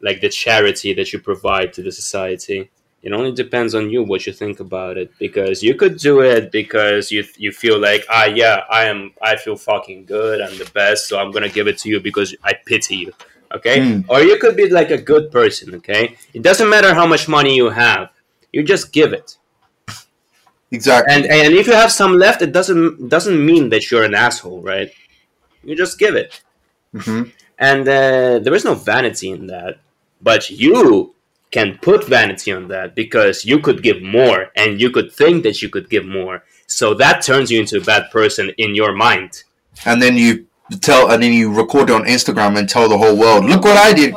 like 0.00 0.20
the 0.20 0.28
charity 0.28 0.92
that 0.94 1.12
you 1.12 1.18
provide 1.18 1.72
to 1.74 1.82
the 1.82 1.92
society. 1.92 2.70
It 3.02 3.12
only 3.12 3.32
depends 3.32 3.74
on 3.74 3.90
you 3.90 4.02
what 4.02 4.26
you 4.26 4.32
think 4.32 4.58
about 4.58 4.96
it 4.98 5.12
because 5.18 5.62
you 5.62 5.74
could 5.74 5.98
do 5.98 6.20
it 6.20 6.50
because 6.50 7.12
you 7.12 7.24
you 7.36 7.52
feel 7.52 7.78
like 7.78 8.04
ah 8.10 8.24
yeah 8.24 8.64
I 8.68 8.82
am 8.86 9.12
I 9.22 9.36
feel 9.36 9.56
fucking 9.56 10.06
good 10.06 10.40
I'm 10.40 10.58
the 10.58 10.68
best 10.74 11.08
so 11.08 11.16
I'm 11.20 11.30
gonna 11.30 11.48
give 11.48 11.68
it 11.68 11.78
to 11.82 11.88
you 11.88 12.00
because 12.00 12.34
I 12.42 12.54
pity 12.54 12.96
you 12.96 13.12
okay 13.54 13.78
Mm. 13.80 14.04
or 14.08 14.20
you 14.22 14.36
could 14.42 14.56
be 14.56 14.68
like 14.68 14.90
a 14.90 15.00
good 15.12 15.30
person 15.30 15.76
okay 15.76 16.16
it 16.34 16.42
doesn't 16.42 16.68
matter 16.68 16.92
how 16.92 17.06
much 17.06 17.28
money 17.28 17.54
you 17.56 17.70
have 17.70 18.10
you 18.52 18.64
just 18.64 18.92
give 18.92 19.12
it 19.12 19.36
exactly 20.70 21.14
and 21.14 21.26
and 21.26 21.54
if 21.54 21.66
you 21.66 21.72
have 21.72 21.92
some 21.92 22.14
left, 22.18 22.42
it 22.42 22.52
doesn't 22.52 23.08
doesn't 23.08 23.44
mean 23.44 23.68
that 23.70 23.90
you're 23.90 24.04
an 24.04 24.14
asshole, 24.14 24.60
right? 24.62 24.90
You 25.62 25.76
just 25.76 25.98
give 25.98 26.14
it, 26.14 26.42
hmm 26.96 27.24
and 27.58 27.82
uh, 27.88 28.38
there 28.38 28.54
is 28.54 28.64
no 28.64 28.74
vanity 28.74 29.30
in 29.30 29.46
that. 29.48 29.78
But 30.22 30.50
you 30.50 31.14
can 31.50 31.78
put 31.80 32.06
vanity 32.06 32.52
on 32.52 32.68
that 32.68 32.94
because 32.94 33.44
you 33.44 33.58
could 33.58 33.82
give 33.82 34.02
more, 34.02 34.50
and 34.56 34.80
you 34.80 34.90
could 34.90 35.12
think 35.12 35.42
that 35.42 35.62
you 35.62 35.68
could 35.68 35.88
give 35.90 36.06
more. 36.06 36.44
So 36.66 36.94
that 36.94 37.22
turns 37.22 37.50
you 37.50 37.60
into 37.60 37.78
a 37.78 37.80
bad 37.80 38.10
person 38.10 38.50
in 38.58 38.74
your 38.74 38.92
mind. 38.92 39.44
and 39.86 40.02
then 40.02 40.16
you 40.16 40.46
tell 40.80 41.10
and 41.10 41.22
then 41.22 41.32
you 41.32 41.52
record 41.52 41.88
it 41.88 41.94
on 41.94 42.04
instagram 42.04 42.58
and 42.58 42.68
tell 42.68 42.88
the 42.88 42.98
whole 42.98 43.16
world 43.16 43.44
look 43.44 43.62
what 43.64 43.76
i 43.76 43.92
did 43.92 44.14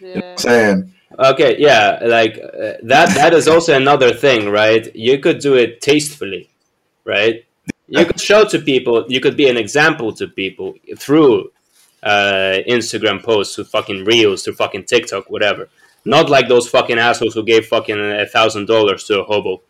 yeah. 0.00 0.34
saying 0.36 0.92
Okay, 1.18 1.56
yeah, 1.58 1.98
like 2.02 2.38
uh, 2.38 2.74
that. 2.84 3.12
That 3.14 3.34
is 3.34 3.48
also 3.48 3.74
another 3.74 4.12
thing, 4.12 4.50
right? 4.50 4.94
You 4.94 5.18
could 5.18 5.40
do 5.40 5.54
it 5.54 5.80
tastefully, 5.80 6.48
right? 7.04 7.44
You 7.88 8.04
could 8.04 8.20
show 8.20 8.44
to 8.44 8.58
people. 8.60 9.04
You 9.08 9.20
could 9.20 9.36
be 9.36 9.48
an 9.48 9.56
example 9.56 10.12
to 10.12 10.28
people 10.28 10.74
through 10.96 11.50
uh, 12.04 12.58
Instagram 12.68 13.22
posts, 13.22 13.56
through 13.56 13.64
fucking 13.64 14.04
reels, 14.04 14.44
through 14.44 14.54
fucking 14.54 14.84
TikTok, 14.84 15.28
whatever. 15.28 15.68
Not 16.04 16.30
like 16.30 16.46
those 16.46 16.68
fucking 16.68 16.98
assholes 16.98 17.34
who 17.34 17.42
gave 17.42 17.66
fucking 17.66 17.98
a 17.98 18.26
thousand 18.26 18.66
dollars 18.66 19.02
to 19.04 19.20
a 19.20 19.24
hobo. 19.24 19.62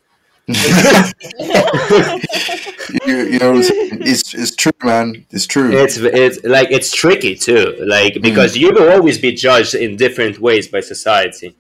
You, 0.48 0.54
you 3.06 3.38
know 3.38 3.52
it's 3.58 4.32
it's 4.34 4.56
true 4.56 4.72
man. 4.82 5.26
It's 5.30 5.46
true. 5.46 5.70
It's 5.72 5.98
it's 5.98 6.42
like 6.44 6.70
it's 6.70 6.90
tricky 6.92 7.34
too, 7.34 7.76
like 7.87 8.14
because 8.22 8.56
you 8.56 8.72
will 8.72 8.90
always 8.90 9.18
be 9.18 9.32
judged 9.32 9.74
in 9.74 9.96
different 9.96 10.38
ways 10.40 10.68
by 10.68 10.80
society, 10.80 11.54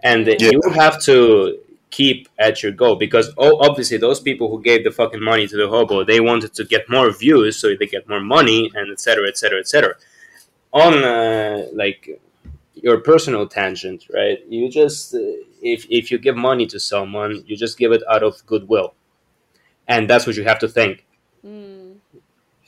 and 0.00 0.26
Yeah. 0.26 0.50
you 0.52 0.62
have 0.72 1.02
to 1.02 1.58
keep 1.90 2.26
at 2.38 2.62
your 2.62 2.72
goal 2.72 2.96
because 2.96 3.34
oh, 3.36 3.58
obviously 3.68 3.98
those 3.98 4.18
people 4.18 4.48
who 4.48 4.62
gave 4.62 4.82
the 4.82 4.90
fucking 4.90 5.22
money 5.22 5.46
to 5.46 5.56
the 5.58 5.68
hobo 5.68 6.02
they 6.02 6.20
wanted 6.20 6.54
to 6.54 6.64
get 6.64 6.88
more 6.88 7.10
views 7.10 7.58
so 7.60 7.68
they 7.78 7.86
get 7.86 8.08
more 8.08 8.18
money 8.22 8.70
and 8.74 8.90
etc 8.90 9.28
etc 9.28 9.58
etc 9.58 9.94
on 10.72 11.04
uh, 11.04 11.66
like 11.74 12.18
your 12.82 12.98
personal 13.00 13.46
tangent 13.46 14.04
right 14.12 14.38
you 14.48 14.68
just 14.68 15.14
uh, 15.14 15.18
if 15.62 15.86
if 15.88 16.10
you 16.10 16.18
give 16.18 16.36
money 16.36 16.66
to 16.66 16.78
someone 16.78 17.42
you 17.46 17.56
just 17.56 17.78
give 17.78 17.92
it 17.92 18.02
out 18.10 18.22
of 18.22 18.44
goodwill 18.46 18.94
and 19.88 20.10
that's 20.10 20.26
what 20.26 20.36
you 20.36 20.44
have 20.44 20.58
to 20.58 20.68
think 20.68 21.06
Mm. 21.44 21.96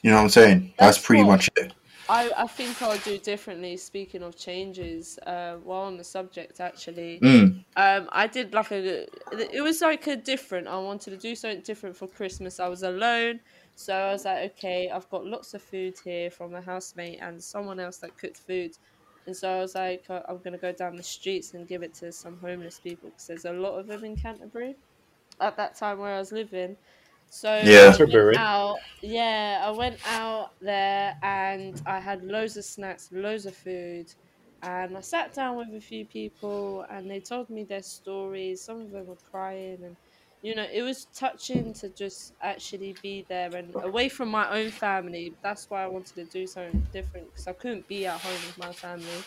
you 0.02 0.10
know 0.10 0.16
what 0.16 0.22
i'm 0.22 0.28
saying 0.28 0.72
that's, 0.78 0.96
That's 0.96 1.06
pretty 1.06 1.22
what- 1.22 1.32
much 1.36 1.50
it 1.56 1.72
I, 2.08 2.30
I 2.36 2.46
think 2.46 2.82
I'll 2.82 2.98
do 2.98 3.16
differently. 3.16 3.78
Speaking 3.78 4.22
of 4.22 4.36
changes, 4.36 5.18
uh, 5.26 5.54
while 5.64 5.84
on 5.84 5.96
the 5.96 6.04
subject, 6.04 6.60
actually, 6.60 7.18
mm. 7.22 7.64
um, 7.76 8.08
I 8.12 8.26
did 8.26 8.52
like 8.52 8.70
a. 8.72 9.06
It 9.32 9.62
was 9.62 9.80
like 9.80 10.06
a 10.06 10.16
different. 10.16 10.68
I 10.68 10.76
wanted 10.76 11.12
to 11.12 11.16
do 11.16 11.34
something 11.34 11.62
different 11.62 11.96
for 11.96 12.06
Christmas. 12.06 12.60
I 12.60 12.68
was 12.68 12.82
alone. 12.82 13.40
So 13.76 13.94
I 13.94 14.12
was 14.12 14.26
like, 14.26 14.52
okay, 14.52 14.90
I've 14.90 15.08
got 15.08 15.24
lots 15.24 15.54
of 15.54 15.62
food 15.62 15.94
here 16.04 16.30
from 16.30 16.54
a 16.54 16.60
housemate 16.60 17.20
and 17.22 17.42
someone 17.42 17.80
else 17.80 17.96
that 17.98 18.18
cooked 18.18 18.36
food. 18.36 18.72
And 19.26 19.36
so 19.36 19.50
I 19.50 19.60
was 19.60 19.74
like, 19.74 20.04
uh, 20.08 20.22
I'm 20.28 20.40
gonna 20.42 20.58
go 20.58 20.72
down 20.72 20.96
the 20.96 21.02
streets 21.02 21.54
and 21.54 21.66
give 21.68 21.82
it 21.82 21.94
to 21.94 22.12
some 22.12 22.38
homeless 22.40 22.78
people 22.80 23.10
because 23.10 23.26
there's 23.26 23.44
a 23.44 23.52
lot 23.52 23.78
of 23.78 23.86
them 23.86 24.04
in 24.04 24.16
Canterbury 24.16 24.76
at 25.40 25.56
that 25.56 25.76
time 25.76 25.98
where 25.98 26.14
I 26.14 26.18
was 26.18 26.32
living. 26.32 26.76
So 27.28 27.50
Yeah. 27.60 27.90
I 27.90 27.96
Canterbury. 27.96 28.36
out, 28.36 28.78
yeah, 29.02 29.62
I 29.64 29.70
went 29.70 30.00
out 30.04 30.50
there 30.60 31.14
and 31.22 31.80
I 31.86 32.00
had 32.00 32.24
loads 32.24 32.56
of 32.56 32.64
snacks, 32.64 33.10
loads 33.12 33.46
of 33.46 33.56
food, 33.56 34.06
and 34.62 34.96
I 34.96 35.00
sat 35.00 35.32
down 35.34 35.56
with 35.56 35.68
a 35.74 35.80
few 35.80 36.06
people 36.06 36.84
and 36.90 37.10
they 37.10 37.20
told 37.20 37.50
me 37.50 37.64
their 37.64 37.82
stories. 37.82 38.64
Some 38.64 38.80
of 38.80 38.90
them 38.90 39.06
were 39.06 39.16
crying, 39.16 39.82
and 39.84 39.96
you 40.44 40.54
know, 40.56 40.68
it 40.72 40.82
was 40.84 41.06
touching 41.06 41.74
to 41.74 41.90
just 41.90 42.34
actually 42.42 42.94
be 43.02 43.26
there 43.28 43.56
and 43.56 43.76
away 43.82 44.10
from 44.10 44.30
my 44.30 44.50
own 44.60 44.72
family. 44.72 45.38
That's 45.42 45.70
why 45.70 45.84
I 45.84 45.88
wanted 45.88 46.16
to 46.16 46.26
do 46.26 46.46
something 46.46 46.84
different 46.92 47.28
because 47.32 47.48
I 47.48 47.54
couldn't 47.54 47.88
be 47.88 48.06
at 48.06 48.22
home 48.22 48.44
with 48.46 48.58
my 48.58 48.74
family. 48.74 49.26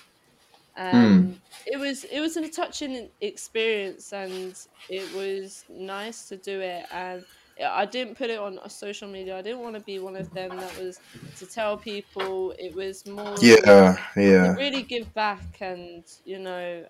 And 0.76 1.42
it 1.66 1.78
was 1.80 2.04
it 2.06 2.20
was 2.22 2.38
a 2.38 2.50
touching 2.50 3.12
experience, 3.22 4.14
and 4.14 4.56
it 4.88 5.12
was 5.12 5.66
nice 5.70 6.28
to 6.30 6.38
do 6.38 6.62
it. 6.62 6.86
And 6.92 7.26
I 7.64 7.86
didn't 7.88 8.18
put 8.18 8.30
it 8.30 8.40
on 8.40 8.60
social 8.70 9.10
media. 9.10 9.38
I 9.38 9.42
didn't 9.42 9.62
want 9.62 9.76
to 9.76 9.82
be 9.82 10.00
one 10.00 10.16
of 10.16 10.32
them 10.34 10.60
that 10.60 10.76
was 10.76 11.02
to 11.38 11.48
tell 11.48 11.78
people. 11.80 12.54
It 12.60 12.74
was 12.76 13.06
more 13.08 13.58
Yeah, 13.66 13.98
yeah. 14.16 14.56
really 14.56 14.84
give 14.84 15.14
back 15.14 15.58
and 15.62 16.06
you 16.26 16.40
know 16.40 16.88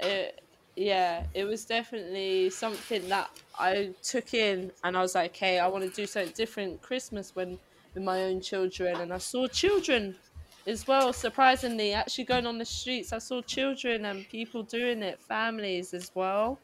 it 0.00 0.40
yeah 0.76 1.26
it 1.34 1.44
was 1.44 1.66
definitely 1.66 2.48
something 2.50 3.08
that 3.08 3.30
i 3.58 3.94
took 4.02 4.32
in 4.32 4.72
and 4.84 4.96
i 4.96 5.00
was 5.00 5.14
like 5.14 5.30
okay 5.32 5.58
i 5.58 5.66
want 5.66 5.84
to 5.84 5.90
do 5.90 6.06
something 6.06 6.32
different 6.34 6.80
christmas 6.82 7.34
when 7.34 7.58
with 7.94 8.02
my 8.04 8.22
own 8.22 8.40
children 8.40 9.00
and 9.00 9.12
i 9.12 9.18
saw 9.18 9.46
children 9.46 10.18
as 10.66 10.86
well 10.86 11.12
surprisingly 11.12 11.92
actually 11.92 12.24
going 12.24 12.46
on 12.46 12.56
the 12.58 12.64
streets 12.64 13.12
i 13.12 13.18
saw 13.18 13.42
children 13.42 14.06
and 14.06 14.26
people 14.28 14.62
doing 14.62 15.02
it 15.02 15.20
families 15.20 15.92
as 15.92 16.10
well 16.14 16.62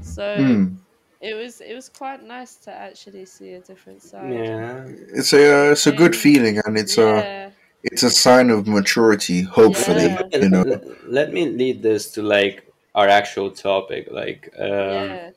so 0.00 0.56
Hmm. 0.56 0.78
it 1.20 1.34
was 1.34 1.60
it 1.60 1.74
was 1.74 1.88
quite 1.88 2.22
nice 2.22 2.58
to 2.58 2.72
actually 2.72 3.26
see 3.26 3.52
a 3.54 3.60
different 3.62 4.02
side 4.02 4.46
Yeah. 4.46 4.84
It's 4.88 5.32
a 5.32 5.68
uh, 5.68 5.72
it's 5.72 5.86
a 5.86 5.92
good 5.92 6.16
feeling, 6.16 6.60
and 6.64 6.76
it's 6.76 6.98
a 6.98 7.28
it's 7.82 8.02
a 8.02 8.10
sign 8.10 8.50
of 8.50 8.66
maturity. 8.66 9.42
Hopefully, 9.42 10.08
Yeah. 10.08 10.22
you 10.32 10.48
know. 10.48 10.62
Let, 10.62 11.04
let 11.04 11.32
me 11.32 11.48
lead 11.48 11.82
this 11.82 12.12
to 12.12 12.22
like 12.22 12.67
our 12.98 13.08
actual 13.20 13.48
topic, 13.50 14.08
like 14.10 14.42
um, 14.58 14.68
yeah 14.68 15.30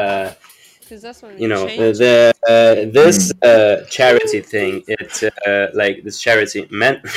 uh, 0.00 0.32
because 0.80 1.02
that's 1.02 1.20
when 1.22 1.38
you 1.42 1.48
know 1.48 1.66
the 1.66 2.32
uh, 2.48 2.74
this 2.98 3.32
uh, 3.42 3.84
charity 3.96 4.40
thing. 4.40 4.82
It 4.86 5.12
uh, 5.46 5.66
like 5.74 6.04
this 6.04 6.20
charity 6.20 6.66
meant. 6.70 7.00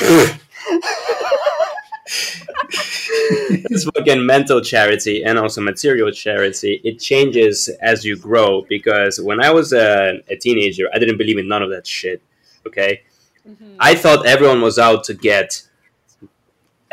this 3.70 3.84
fucking 3.94 4.24
mental 4.34 4.60
charity 4.60 5.22
and 5.24 5.38
also 5.38 5.60
material 5.72 6.10
charity 6.10 6.80
it 6.84 6.96
changes 7.10 7.68
as 7.80 8.04
you 8.04 8.14
grow 8.16 8.50
because 8.68 9.18
when 9.28 9.38
i 9.42 9.50
was 9.50 9.72
a, 9.72 10.20
a 10.28 10.36
teenager 10.36 10.86
i 10.94 10.98
didn't 10.98 11.16
believe 11.16 11.38
in 11.38 11.48
none 11.48 11.62
of 11.62 11.70
that 11.70 11.86
shit 11.86 12.20
okay 12.66 13.00
Mhm. 13.46 13.76
I 13.78 13.94
thought 13.94 14.26
everyone 14.26 14.62
was 14.62 14.78
out 14.78 15.04
to 15.04 15.14
get 15.14 15.62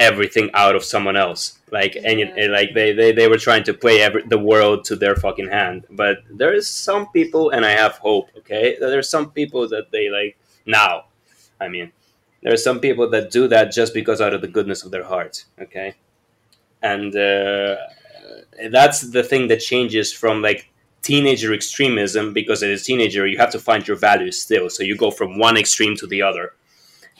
everything 0.09 0.49
out 0.53 0.75
of 0.75 0.83
someone 0.83 1.15
else. 1.15 1.59
Like 1.71 1.95
and, 1.95 2.19
and 2.19 2.51
like 2.51 2.73
they, 2.73 2.91
they, 2.99 3.11
they 3.13 3.27
were 3.27 3.37
trying 3.37 3.63
to 3.69 3.73
play 3.73 4.01
every, 4.01 4.23
the 4.23 4.37
world 4.51 4.83
to 4.85 4.95
their 4.95 5.15
fucking 5.15 5.49
hand. 5.49 5.85
But 5.89 6.15
there 6.29 6.53
is 6.53 6.67
some 6.67 7.07
people, 7.17 7.51
and 7.51 7.65
I 7.65 7.71
have 7.83 7.93
hope. 8.07 8.27
Okay, 8.39 8.75
there's 8.79 9.09
some 9.09 9.31
people 9.31 9.67
that 9.69 9.91
they 9.91 10.09
like 10.09 10.37
now. 10.65 11.05
I 11.59 11.67
mean, 11.69 11.91
there 12.43 12.53
are 12.53 12.57
some 12.69 12.79
people 12.79 13.09
that 13.11 13.31
do 13.31 13.47
that 13.47 13.71
just 13.71 13.93
because 13.93 14.19
out 14.19 14.33
of 14.33 14.41
the 14.41 14.47
goodness 14.57 14.83
of 14.83 14.91
their 14.91 15.05
heart. 15.13 15.45
Okay, 15.61 15.95
and 16.81 17.15
uh, 17.15 17.75
that's 18.69 19.01
the 19.01 19.23
thing 19.23 19.47
that 19.47 19.59
changes 19.59 20.11
from 20.13 20.41
like 20.41 20.67
teenager 21.01 21.53
extremism 21.53 22.33
because 22.33 22.61
as 22.61 22.81
a 22.81 22.83
teenager 22.83 23.25
you 23.25 23.37
have 23.37 23.51
to 23.51 23.59
find 23.59 23.87
your 23.87 23.97
values 23.97 24.39
still 24.39 24.69
so 24.69 24.83
you 24.83 24.95
go 24.95 25.09
from 25.09 25.39
one 25.39 25.57
extreme 25.57 25.95
to 25.95 26.05
the 26.05 26.21
other 26.21 26.53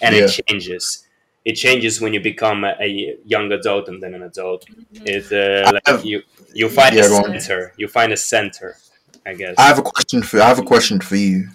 and 0.02 0.16
Yeah. 0.16 0.26
it 0.26 0.44
changes 0.48 1.08
it 1.44 1.54
changes 1.54 2.00
when 2.02 2.14
you 2.14 2.20
become 2.20 2.64
a, 2.64 2.76
a 2.80 3.18
young 3.26 3.52
adult 3.52 3.88
and 3.88 4.02
then 4.02 4.14
an 4.14 4.24
adult. 4.24 4.66
It 4.94 5.32
uh, 5.32 5.72
like 5.74 5.88
have- 5.88 6.06
you 6.06 6.22
you 6.54 6.70
find 6.70 6.96
Yeah, 6.96 7.06
a 7.06 7.08
center. 7.08 7.74
You 7.78 7.88
find 7.88 8.12
a 8.14 8.18
center 8.18 8.78
i 9.26 9.34
guess. 9.34 9.56
I 9.58 9.64
have 9.68 9.80
a 9.80 9.84
question 9.84 10.22
for 10.24 10.42
I 10.42 10.48
have 10.48 10.60
a 10.60 10.64
question 10.64 11.00
for 11.00 11.16
you. 11.16 11.50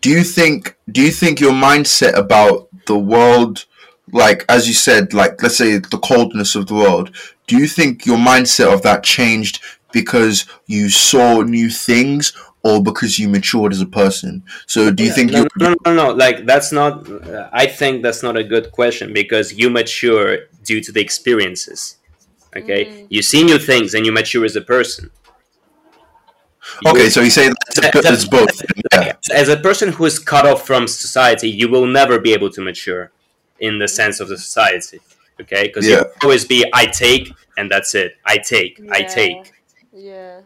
Do 0.00 0.10
you 0.10 0.24
think 0.24 0.76
do 0.90 1.00
you 1.02 1.10
think 1.10 1.40
your 1.40 1.52
mindset 1.52 2.14
about 2.14 2.68
the 2.86 2.98
world 2.98 3.64
like 4.12 4.44
as 4.48 4.68
you 4.68 4.74
said 4.74 5.12
like 5.12 5.42
let's 5.42 5.56
say 5.56 5.78
the 5.78 5.98
coldness 5.98 6.54
of 6.54 6.66
the 6.66 6.74
world 6.74 7.10
do 7.48 7.56
you 7.56 7.66
think 7.66 8.06
your 8.06 8.16
mindset 8.16 8.72
of 8.72 8.82
that 8.82 9.02
changed 9.02 9.60
because 9.92 10.46
you 10.66 10.88
saw 10.88 11.42
new 11.42 11.68
things 11.68 12.32
or 12.66 12.74
because 12.88 13.12
you 13.20 13.26
matured 13.36 13.72
as 13.76 13.80
a 13.88 13.90
person 14.02 14.32
so 14.66 14.78
do 14.96 15.00
you 15.06 15.12
think 15.16 15.30
no, 15.30 15.38
you 15.38 15.48
no, 15.62 15.68
no, 15.68 15.76
no, 15.86 15.92
no. 16.02 16.06
Like 16.24 16.38
that's 16.50 16.70
not. 16.80 16.92
Uh, 17.08 17.48
I 17.62 17.66
think 17.78 17.92
that's 18.04 18.22
not 18.26 18.34
a 18.36 18.44
good 18.54 18.66
question 18.78 19.06
because 19.20 19.46
you 19.60 19.66
mature 19.80 20.28
due 20.70 20.80
to 20.86 20.90
the 20.96 21.00
experiences. 21.08 21.80
Okay, 22.58 22.82
Mm. 22.84 23.06
you 23.14 23.22
see 23.30 23.42
new 23.50 23.58
things 23.70 23.88
and 23.94 24.02
you 24.06 24.12
mature 24.20 24.44
as 24.50 24.56
a 24.56 24.64
person. 24.76 25.04
You- 26.82 26.90
okay 26.90 27.08
so 27.14 27.20
you 27.26 27.30
say 27.36 27.46
that's 27.76 28.10
it's 28.16 28.28
both 28.36 28.50
yeah 28.92 29.12
as 29.42 29.48
a 29.48 29.58
person 29.68 29.88
who 29.96 30.04
is 30.10 30.16
cut 30.18 30.44
off 30.50 30.60
from 30.66 30.82
society, 31.06 31.48
you 31.60 31.66
will 31.74 31.86
never 32.00 32.16
be 32.26 32.30
able 32.38 32.50
to 32.56 32.60
mature 32.70 33.04
in 33.66 33.78
the 33.82 33.88
sense 34.00 34.16
of 34.22 34.26
the 34.32 34.38
society. 34.48 34.98
Okay, 35.40 35.64
because 35.68 35.86
Yeah. 35.86 35.96
you 35.96 36.02
will 36.04 36.12
always 36.24 36.44
be 36.54 36.58
I 36.82 36.84
take 36.86 37.24
and 37.58 37.70
that's 37.72 37.94
it. 37.94 38.10
I 38.24 38.36
take, 38.38 38.74
I 38.98 39.00
take. 39.02 39.42
Yeah. 39.92 40.40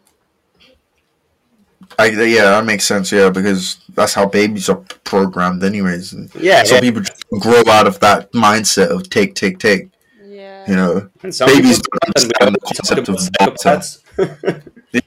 I, 1.99 2.05
yeah 2.09 2.43
that 2.51 2.65
makes 2.65 2.85
sense 2.85 3.11
yeah 3.11 3.29
because 3.29 3.77
that's 3.93 4.13
how 4.13 4.25
babies 4.25 4.69
are 4.69 4.83
programmed 5.03 5.63
anyways 5.63 6.13
and 6.13 6.33
Yeah, 6.35 6.63
some 6.63 6.75
yeah. 6.75 6.81
people 6.81 7.03
grow 7.39 7.63
out 7.67 7.87
of 7.87 7.99
that 7.99 8.31
mindset 8.31 8.89
of 8.89 9.09
take 9.09 9.35
take 9.35 9.59
take 9.59 9.89
Yeah. 10.23 10.69
you 10.69 10.75
know 10.75 11.09
babies 11.21 11.79
don't 11.79 11.99
don't. 12.01 12.15
Understand 12.15 12.55
the 12.55 12.59
concept 12.59 13.09
of 13.09 13.15
about 13.39 13.57
water. 13.65 14.63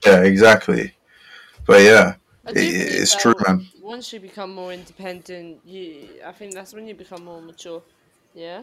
Yeah, 0.07 0.23
exactly. 0.23 0.95
But 1.67 1.83
yeah, 1.83 2.15
it, 2.49 2.57
it's 2.57 3.15
true, 3.17 3.35
man. 3.47 3.67
Once 3.83 4.13
you 4.13 4.21
become 4.21 4.55
more 4.55 4.73
independent, 4.73 5.61
you 5.65 6.09
I 6.25 6.33
think 6.33 6.55
that's 6.55 6.73
when 6.75 6.87
you 6.87 6.95
become 6.95 7.25
more 7.25 7.41
mature. 7.43 7.83
Yeah. 8.35 8.63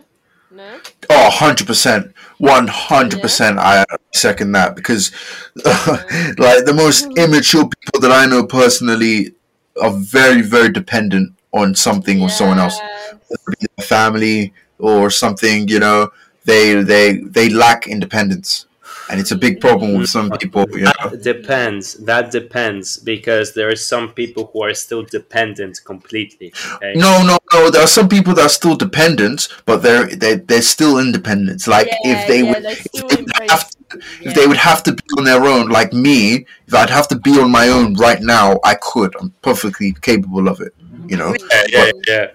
No. 0.54 0.80
Oh, 1.10 1.30
100%. 1.32 2.14
100% 2.42 3.58
I 3.58 3.86
second 4.14 4.52
that 4.52 4.76
because, 4.76 5.12
like, 5.66 6.66
the 6.66 6.74
most 6.76 7.06
mm-hmm. 7.06 7.20
immature 7.20 7.70
people 7.70 8.02
that 8.02 8.12
I 8.12 8.26
know 8.26 8.46
personally 8.46 9.34
are 9.82 9.92
very, 9.92 10.42
very 10.42 10.70
dependent 10.70 11.36
on 11.54 11.76
something 11.76 12.22
or 12.22 12.30
someone 12.30 12.60
else. 12.60 12.78
Whether 12.80 13.54
it 13.54 13.60
be 13.60 13.68
their 13.78 13.86
family 13.88 14.54
or 14.78 15.10
something, 15.10 15.70
you 15.70 15.80
know, 15.80 16.10
they, 16.44 16.82
they, 16.84 17.18
they 17.18 17.50
lack 17.50 17.88
independence. 17.88 18.66
And 19.12 19.20
it's 19.20 19.32
a 19.32 19.36
big 19.36 19.60
problem 19.60 19.98
with 19.98 20.10
some 20.10 20.30
mm-hmm. 20.30 20.38
people, 20.38 20.66
you 20.72 20.86
know. 20.86 21.10
That 21.10 21.22
depends. 21.22 21.96
That 21.96 22.32
depends 22.32 22.98
because 22.98 23.54
there 23.54 23.70
are 23.70 23.76
some 23.76 24.14
people 24.14 24.50
who 24.52 24.64
are 24.64 24.74
still 24.74 25.04
dependent 25.04 25.82
completely. 25.84 26.54
Okay? 26.76 26.94
No, 26.96 27.22
no, 27.22 27.38
no. 27.52 27.70
There 27.70 27.84
are 27.84 27.88
some 27.88 28.08
people 28.08 28.34
that 28.36 28.46
are 28.46 28.50
still 28.50 28.78
dependent, 28.78 29.50
but 29.66 29.84
they're 29.84 30.08
they 30.08 30.36
they're 30.36 30.62
still 30.62 30.98
independent. 30.98 31.68
Like 31.68 31.88
Yeah, 31.88 32.14
if 32.14 32.28
they 32.28 32.44
yeah, 32.44 32.52
would, 32.52 32.66
if 32.66 33.08
they 33.10 33.22
would 33.22 33.52
have 33.52 33.70
to, 33.70 33.78
if 34.22 34.34
they 34.34 34.48
would 34.48 34.58
have 34.58 34.82
to 34.84 34.94
be 34.94 35.04
on 35.18 35.26
their 35.26 35.44
own, 35.44 35.68
like 35.70 35.92
me, 35.92 36.46
if 36.68 36.74
I'd 36.74 36.90
have 36.90 37.10
to 37.10 37.18
be 37.20 37.40
on 37.40 37.52
my 37.52 37.68
own 37.68 37.96
right 37.96 38.22
now, 38.22 38.60
I 38.64 38.76
could. 38.76 39.14
I'm 39.20 39.32
perfectly 39.42 39.94
capable 40.02 40.48
of 40.48 40.62
it. 40.62 40.74
You 41.08 41.18
know, 41.18 41.36
Yeah, 41.52 41.64
yeah, 41.68 41.92
yeah. 42.08 42.28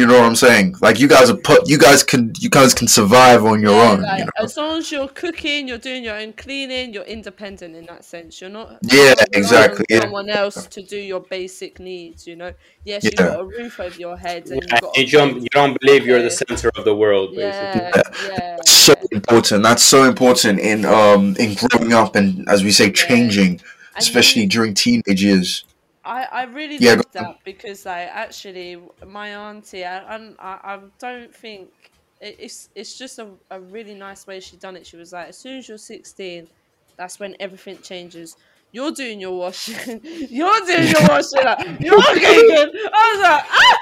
You 0.00 0.06
know 0.06 0.18
what 0.18 0.24
I'm 0.24 0.34
saying. 0.36 0.74
Like 0.80 0.98
you 0.98 1.06
guys 1.06 1.28
are 1.30 1.36
put, 1.36 1.68
you 1.68 1.78
guys 1.78 2.02
can, 2.02 2.32
you 2.38 2.48
guys 2.48 2.72
can 2.74 2.88
survive 2.88 3.44
on 3.44 3.60
your 3.60 3.76
Yeah, 3.76 3.90
own. 3.92 4.00
like, 4.02 4.18
you 4.20 4.24
know. 4.24 4.30
As 4.38 4.56
long 4.56 4.78
as 4.78 4.90
you're 4.90 5.08
cooking, 5.08 5.68
you're 5.68 5.78
doing 5.78 6.02
your 6.02 6.16
own 6.16 6.32
cleaning, 6.32 6.94
you're 6.94 7.04
independent 7.04 7.76
in 7.76 7.84
that 7.86 8.04
sense. 8.04 8.40
You're 8.40 8.50
not 8.50 8.78
Yeah, 8.82 9.10
relying 9.10 9.26
exactly, 9.34 9.84
On 9.90 9.96
yeah. 9.96 10.00
someone 10.00 10.30
else 10.30 10.66
to 10.66 10.82
do 10.82 10.96
your 10.96 11.20
basic 11.20 11.78
needs. 11.78 12.26
You 12.26 12.36
know. 12.36 12.52
Yes, 12.84 13.04
you've 13.04 13.14
got 13.16 13.38
a 13.40 13.44
roof 13.44 13.78
over 13.78 13.96
your 13.98 14.16
head, 14.16 14.46
and 14.48 14.62
Yeah, 14.62 14.68
you've 14.72 14.80
got. 14.80 14.96
you 14.96 15.06
don't 15.08 15.42
you 15.42 15.48
don't 15.52 15.80
believe 15.80 16.06
you're 16.06 16.22
the 16.22 16.30
center 16.30 16.70
of 16.76 16.84
the 16.84 16.94
world, 16.96 17.34
basically. 17.36 17.82
Yeah, 17.82 18.02
yeah. 18.28 18.56
so 18.66 18.94
important. 19.12 19.62
That's 19.62 19.82
so 19.82 20.04
important 20.04 20.58
in 20.60 20.84
um 20.86 21.36
in 21.38 21.54
growing 21.54 21.92
up 21.92 22.16
and 22.16 22.48
as 22.48 22.64
we 22.64 22.70
say, 22.72 22.90
changing, 22.90 23.50
And 23.50 23.60
especially 23.98 24.42
you- 24.42 24.48
during 24.48 24.72
teenage 24.74 25.22
years. 25.22 25.64
I, 26.04 26.24
I 26.24 26.42
really 26.44 26.78
Yeah, 26.78 26.78
love 26.78 26.96
go 27.18 27.22
that 27.22 27.36
because 27.44 27.84
like 27.84 28.08
actually 28.10 28.78
my 29.06 29.28
auntie 29.34 29.84
I, 29.84 29.98
I'm- 29.98 30.36
I, 30.38 30.58
I 30.64 30.78
don't 30.98 31.34
think 31.34 31.70
it's 32.20 32.68
it's 32.74 32.96
just 32.98 33.18
a, 33.18 33.32
a 33.50 33.60
really 33.60 33.94
nice 33.94 34.26
way 34.26 34.40
she 34.40 34.56
done 34.56 34.76
it. 34.76 34.86
She 34.86 34.96
was 34.96 35.12
like, 35.12 35.28
as 35.28 35.38
soon 35.38 35.58
as 35.58 35.68
you're 35.68 35.78
16, 35.78 36.48
that's 36.96 37.18
when 37.18 37.34
everything 37.40 37.78
changes. 37.82 38.36
You're 38.72 38.92
doing 38.92 39.20
your 39.20 39.36
washing. 39.36 40.00
You're 40.04 40.60
doing 40.66 40.88
your 40.88 41.02
washing. 41.08 41.44
Like, 41.44 41.58
you're 41.80 42.00
cooking. 42.00 42.70
I 42.92 43.12
was 43.12 43.20
like, 43.22 43.44
ah! 43.50 43.76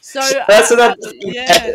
so 0.00 0.20
That's 0.48 0.70
at- 0.70 0.72
another 0.72 0.96
yeah. 1.20 1.72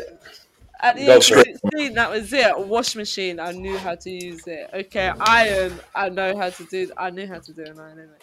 At 0.81 0.95
the 0.95 1.03
Go 1.05 1.19
age 1.19 1.29
of 1.29 1.37
straight. 1.37 1.45
16, 1.45 1.93
that 1.95 2.09
was 2.09 2.33
it. 2.33 2.57
Wash 2.67 2.95
machine, 2.95 3.39
I 3.39 3.51
knew 3.51 3.79
how 3.79 3.95
to 3.95 4.09
use 4.09 4.47
it. 4.47 4.69
Okay, 4.73 5.11
iron, 5.19 5.79
I 5.93 6.09
know 6.09 6.35
how 6.37 6.49
to 6.49 6.65
do. 6.65 6.89
I 6.97 7.09
knew 7.11 7.27
how 7.27 7.39
to 7.39 7.53
do 7.53 7.65
an 7.67 7.79
iron 7.79 7.99
anyway. 7.99 8.17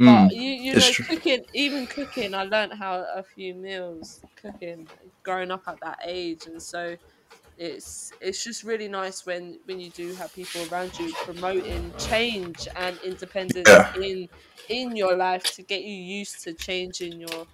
Mm, 0.00 0.28
But 0.28 0.34
you, 0.34 0.50
you 0.50 0.76
know, 0.76 0.92
true. 0.92 1.06
cooking, 1.08 1.44
even 1.52 1.86
cooking, 1.88 2.34
I 2.34 2.44
learned 2.44 2.74
how 2.74 3.04
a 3.14 3.22
few 3.24 3.54
meals 3.54 4.24
cooking 4.36 4.88
growing 5.24 5.50
up 5.50 5.64
at 5.68 5.80
that 5.80 5.98
age, 6.04 6.46
and 6.46 6.62
so 6.62 6.96
it's 7.56 8.12
it's 8.20 8.44
just 8.44 8.62
really 8.64 8.88
nice 8.88 9.24
when 9.26 9.60
when 9.64 9.80
you 9.80 9.90
do 9.90 10.14
have 10.14 10.32
people 10.32 10.62
around 10.62 10.98
you 10.98 11.14
promoting 11.14 11.94
change 11.96 12.68
and 12.76 12.98
independence 13.00 13.66
Yeah. 13.66 13.92
in 13.94 14.28
in 14.68 14.94
your 14.96 15.16
life 15.16 15.48
to 15.52 15.62
get 15.62 15.82
you 15.82 15.94
used 15.94 16.42
to 16.44 16.54
changing 16.54 17.20
your 17.20 17.46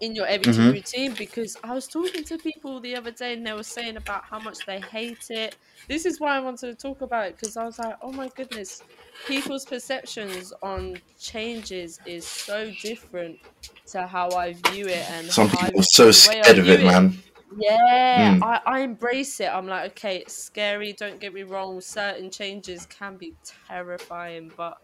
in 0.00 0.14
your 0.14 0.26
everyday 0.26 0.56
Mhm. 0.56 0.72
routine 0.72 1.16
because 1.16 1.56
I 1.62 1.74
was 1.74 1.88
talking 1.88 2.24
to 2.24 2.38
people 2.38 2.80
the 2.80 2.94
other 2.96 3.10
day 3.10 3.32
and 3.34 3.46
they 3.46 3.52
were 3.52 3.62
saying 3.62 3.96
about 3.96 4.24
how 4.30 4.38
much 4.40 4.64
they 4.66 4.80
hate 4.80 5.26
it. 5.30 5.54
This 5.88 6.06
is 6.06 6.20
why 6.20 6.36
I 6.36 6.40
wanted 6.40 6.66
to 6.68 6.74
talk 6.76 7.00
about 7.00 7.26
it 7.28 7.34
because 7.36 7.56
I 7.56 7.64
was 7.64 7.78
like, 7.78 7.96
oh 8.02 8.12
my 8.12 8.28
goodness, 8.36 8.82
people's 9.24 9.66
perceptions 9.66 10.52
on 10.62 11.02
changes 11.18 12.00
is 12.04 12.30
so 12.30 12.70
different 12.70 13.40
to 13.88 14.06
how 14.06 14.34
I 14.34 14.54
view 14.54 14.88
it 14.88 15.06
and 15.08 15.30
Some 15.30 15.48
people 15.50 15.70
are 15.78 15.82
so 15.82 16.10
the 16.10 16.18
way 16.20 16.42
I 16.42 16.52
scared 16.52 16.58
of 16.58 16.68
view 16.68 16.70
it, 16.70 16.82
man. 16.84 17.22
Yeah, 17.50 17.78
Mm. 18.16 18.42
I, 18.42 18.60
I 18.66 18.80
embrace 18.80 19.40
it. 19.40 19.46
I'm 19.48 19.66
like, 19.66 19.92
okay, 19.92 20.18
it's 20.18 20.34
scary. 20.34 20.92
Don't 20.92 21.18
get 21.20 21.32
me 21.32 21.42
wrong. 21.44 21.80
Certain 21.80 22.30
changes 22.30 22.84
can 22.86 23.16
be 23.16 23.36
terrifying, 23.68 24.52
but 24.56 24.76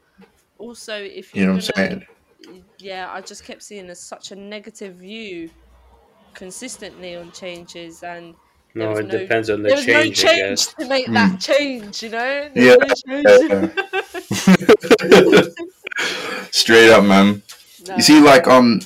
also 0.58 0.96
if 1.02 1.34
You 1.34 1.42
you're 1.42 1.46
know 1.46 1.52
what 1.52 1.56
I'm 1.56 1.60
saying? 1.76 2.06
Yeah, 2.78 3.10
I 3.12 3.20
just 3.20 3.44
kept 3.44 3.62
seeing 3.62 3.88
as 3.90 4.00
such 4.00 4.32
a 4.32 4.36
negative 4.36 4.94
view 4.96 5.50
consistently 6.34 7.14
on 7.16 7.30
changes, 7.32 8.02
and 8.02 8.34
No, 8.74 8.92
it 8.96 9.06
no- 9.06 9.18
depends 9.18 9.48
on 9.50 9.62
the 9.62 9.68
there 9.68 9.76
was 9.76 9.84
change. 9.86 10.24
no 10.24 10.30
I 10.30 10.34
change 10.34 10.66
guess. 10.66 10.74
to 10.74 10.86
make 10.88 11.06
Mm. 11.06 11.14
that 11.14 11.40
change. 11.40 12.02
You 12.02 12.08
know? 12.10 12.48
Yeah, 12.54 12.76
There 12.76 12.78
was 12.80 13.02
no 13.06 13.22
change. 13.48 13.72
Straight 16.50 16.90
up, 16.90 17.04
man. 17.04 17.42
No. 17.86 17.96
You 17.96 18.02
see, 18.02 18.20
like, 18.20 18.46
um, 18.48 18.80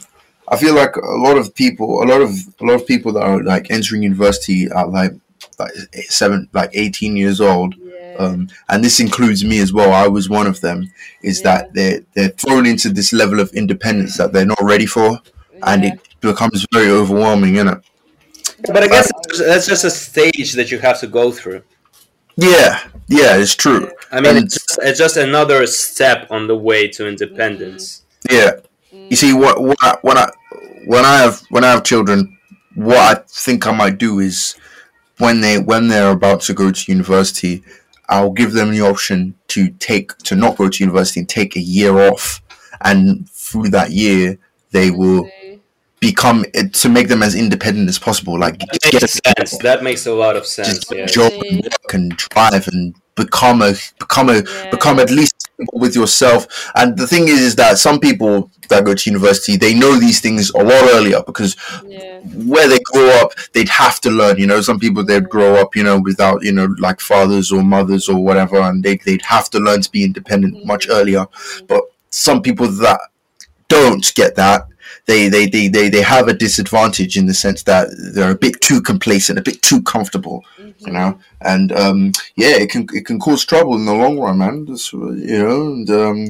I 0.49 0.57
feel 0.57 0.75
like 0.75 0.97
a 0.97 1.17
lot 1.17 1.37
of 1.37 1.55
people, 1.55 2.03
a 2.03 2.07
lot 2.07 2.21
of 2.21 2.31
a 2.61 2.65
lot 2.65 2.75
of 2.75 2.87
people 2.87 3.13
that 3.13 3.23
are 3.23 3.43
like 3.43 3.71
entering 3.71 4.03
university 4.03 4.71
are 4.71 4.87
like 4.89 5.13
like 5.59 5.73
seven, 6.09 6.49
like 6.53 6.71
eighteen 6.73 7.17
years 7.17 7.41
old, 7.41 7.75
yeah. 7.79 7.88
Um, 8.19 8.49
and 8.69 8.85
this 8.85 9.01
includes 9.01 9.45
me 9.45 9.59
as 9.61 9.73
well. 9.73 9.93
I 9.93 10.07
was 10.09 10.29
one 10.29 10.47
of 10.47 10.61
them. 10.61 10.93
Is 11.23 11.41
Yeah. 11.41 11.45
that 11.45 11.75
they're 11.75 12.01
they're 12.15 12.29
thrown 12.29 12.67
into 12.67 12.89
this 12.91 13.13
level 13.13 13.41
of 13.41 13.53
independence 13.53 14.17
that 14.19 14.33
they're 14.33 14.47
not 14.47 14.63
ready 14.63 14.87
for, 14.87 15.21
and 15.63 15.83
yeah. 15.83 15.93
it 15.95 16.01
becomes 16.21 16.67
very 16.73 16.91
overwhelming, 16.91 17.55
innit? 17.55 17.83
But 18.67 18.83
I 18.83 18.89
guess 18.89 19.11
that's- 19.15 19.39
that's 19.47 19.67
just 19.67 19.85
a 19.85 19.91
stage 19.91 20.53
that 20.55 20.71
you 20.71 20.79
have 20.81 20.99
to 21.01 21.07
go 21.07 21.31
through. 21.31 21.63
Yeah, 22.37 22.81
yeah, 23.09 23.37
it's 23.37 23.55
true. 23.55 23.91
I 24.13 24.21
mean, 24.21 24.37
it's 24.37 24.55
just, 24.55 24.79
it's 24.83 24.99
just 24.99 25.17
another 25.17 25.67
step 25.67 26.29
on 26.31 26.47
the 26.47 26.57
way 26.57 26.87
to 26.89 27.09
independence. 27.09 28.03
Yeah, 28.31 28.53
you 28.93 29.17
see, 29.17 29.33
what 29.33 29.61
what 29.61 29.77
I, 29.81 29.97
when 30.03 30.17
I 30.19 30.31
when 30.87 31.05
I 31.05 31.17
have 31.19 31.43
when 31.51 31.65
I 31.65 31.71
have 31.71 31.83
children, 31.85 32.39
what 32.75 32.99
I 32.99 33.23
think 33.29 33.67
I 33.67 33.73
might 33.73 33.99
do 33.99 34.21
is 34.21 34.55
when 35.19 35.41
they 35.41 35.59
when 35.59 35.89
they're 35.89 36.11
about 36.13 36.41
to 36.43 36.55
go 36.55 36.71
to 36.71 36.93
university, 36.93 37.63
I'll 38.09 38.33
give 38.33 38.53
them 38.53 38.71
the 38.73 38.81
option 38.83 39.35
to 39.49 39.71
take 39.71 40.17
to 40.19 40.35
not 40.35 40.57
go 40.57 40.69
to 40.69 40.85
university 40.85 41.21
and 41.21 41.29
take 41.29 41.57
a 41.57 41.61
year 41.61 41.99
off, 41.99 42.43
and 42.81 43.29
through 43.31 43.71
that 43.71 43.91
year 43.93 44.39
they 44.73 44.91
will? 44.91 45.29
Become 46.01 46.45
eh, 46.55 46.69
to 46.73 46.89
make 46.89 47.09
them 47.09 47.23
as 47.23 47.35
independent 47.35 47.89
as 47.89 47.99
possible. 47.99 48.39
Like 48.39 48.59
That 48.59 48.81
get 48.83 49.03
makes 49.03 49.15
a 49.15 49.35
sense. 49.37 49.59
That 49.59 49.83
makes 49.83 50.07
a 50.07 50.13
lot 50.13 50.37
of 50.37 50.47
sense. 50.47 50.69
just 50.69 50.93
Yeah. 50.93 51.07
job 51.07 51.33
and 51.33 51.63
work 51.63 51.95
and 51.95 52.17
drive 52.17 52.69
and 52.69 52.95
become 53.17 53.63
a 53.63 53.75
become 53.99 54.29
a 54.29 54.37
Yeah. 54.43 54.71
become 54.71 54.99
at 55.01 55.11
least 55.11 55.35
with 55.73 55.97
yourself. 55.97 56.47
And 56.77 56.97
the 56.97 57.07
thing 57.07 57.27
is, 57.27 57.41
is 57.41 57.57
that 57.57 57.79
some 57.79 57.99
people 57.99 58.51
that 58.69 58.85
go 58.85 58.95
to 58.95 59.11
university 59.11 59.57
they 59.57 59.75
know 59.75 59.99
these 59.99 60.21
things 60.21 60.51
a 60.51 60.63
lot 60.63 60.85
earlier 60.95 61.21
because 61.27 61.57
Yeah. 61.85 62.21
where 62.21 62.69
they 62.69 62.79
grow 62.93 63.09
up 63.21 63.33
they'd 63.53 63.69
have 63.69 64.01
to 64.03 64.11
learn. 64.11 64.39
You 64.39 64.47
know, 64.47 64.61
some 64.61 64.79
people 64.79 65.05
they'd 65.05 65.29
grow 65.29 65.57
up 65.57 65.75
you 65.75 65.83
know 65.83 65.99
without 65.99 66.45
you 66.45 66.53
know 66.53 66.69
like 66.79 67.01
fathers 67.01 67.51
or 67.51 67.63
mothers 67.63 68.09
or 68.09 68.23
whatever, 68.23 68.61
and 68.61 68.85
they 68.85 68.99
they'd 69.05 69.23
have 69.23 69.51
to 69.51 69.59
learn 69.59 69.83
to 69.83 69.91
be 69.91 70.05
independent 70.05 70.55
mm-hmm. 70.55 70.69
much 70.69 70.87
earlier. 70.89 71.27
Mm-hmm. 71.27 71.67
But 71.67 71.83
some 72.11 72.41
people 72.41 72.69
that 72.69 73.01
don't 73.69 74.15
get 74.15 74.35
that 74.37 74.68
they, 75.09 75.31
they, 75.31 75.47
they, 75.47 75.69
they, 75.69 75.89
they 75.89 76.03
have 76.03 76.29
a 76.29 76.35
disadvantage 76.35 77.17
in 77.17 77.25
the 77.25 77.33
sense 77.33 77.63
that 77.63 77.89
they're 78.15 78.31
a 78.31 78.39
bit 78.39 78.61
too 78.61 78.83
complacent, 78.83 79.39
a 79.39 79.43
bit 79.43 79.63
too 79.63 79.83
comfortable, 79.83 80.45
you 80.59 80.93
know. 80.93 81.19
And 81.41 81.73
um, 81.73 82.13
yeah, 82.37 82.57
it 82.57 82.69
can 82.71 82.87
it 82.93 83.07
can 83.07 83.19
cause 83.19 83.43
trouble 83.47 83.75
in 83.77 83.87
the 83.87 83.95
long 83.95 84.19
run, 84.19 84.37
man. 84.37 84.67
That's, 84.67 84.93
you 84.93 85.39
know, 85.43 85.63
and 85.73 85.91
um, 85.91 86.29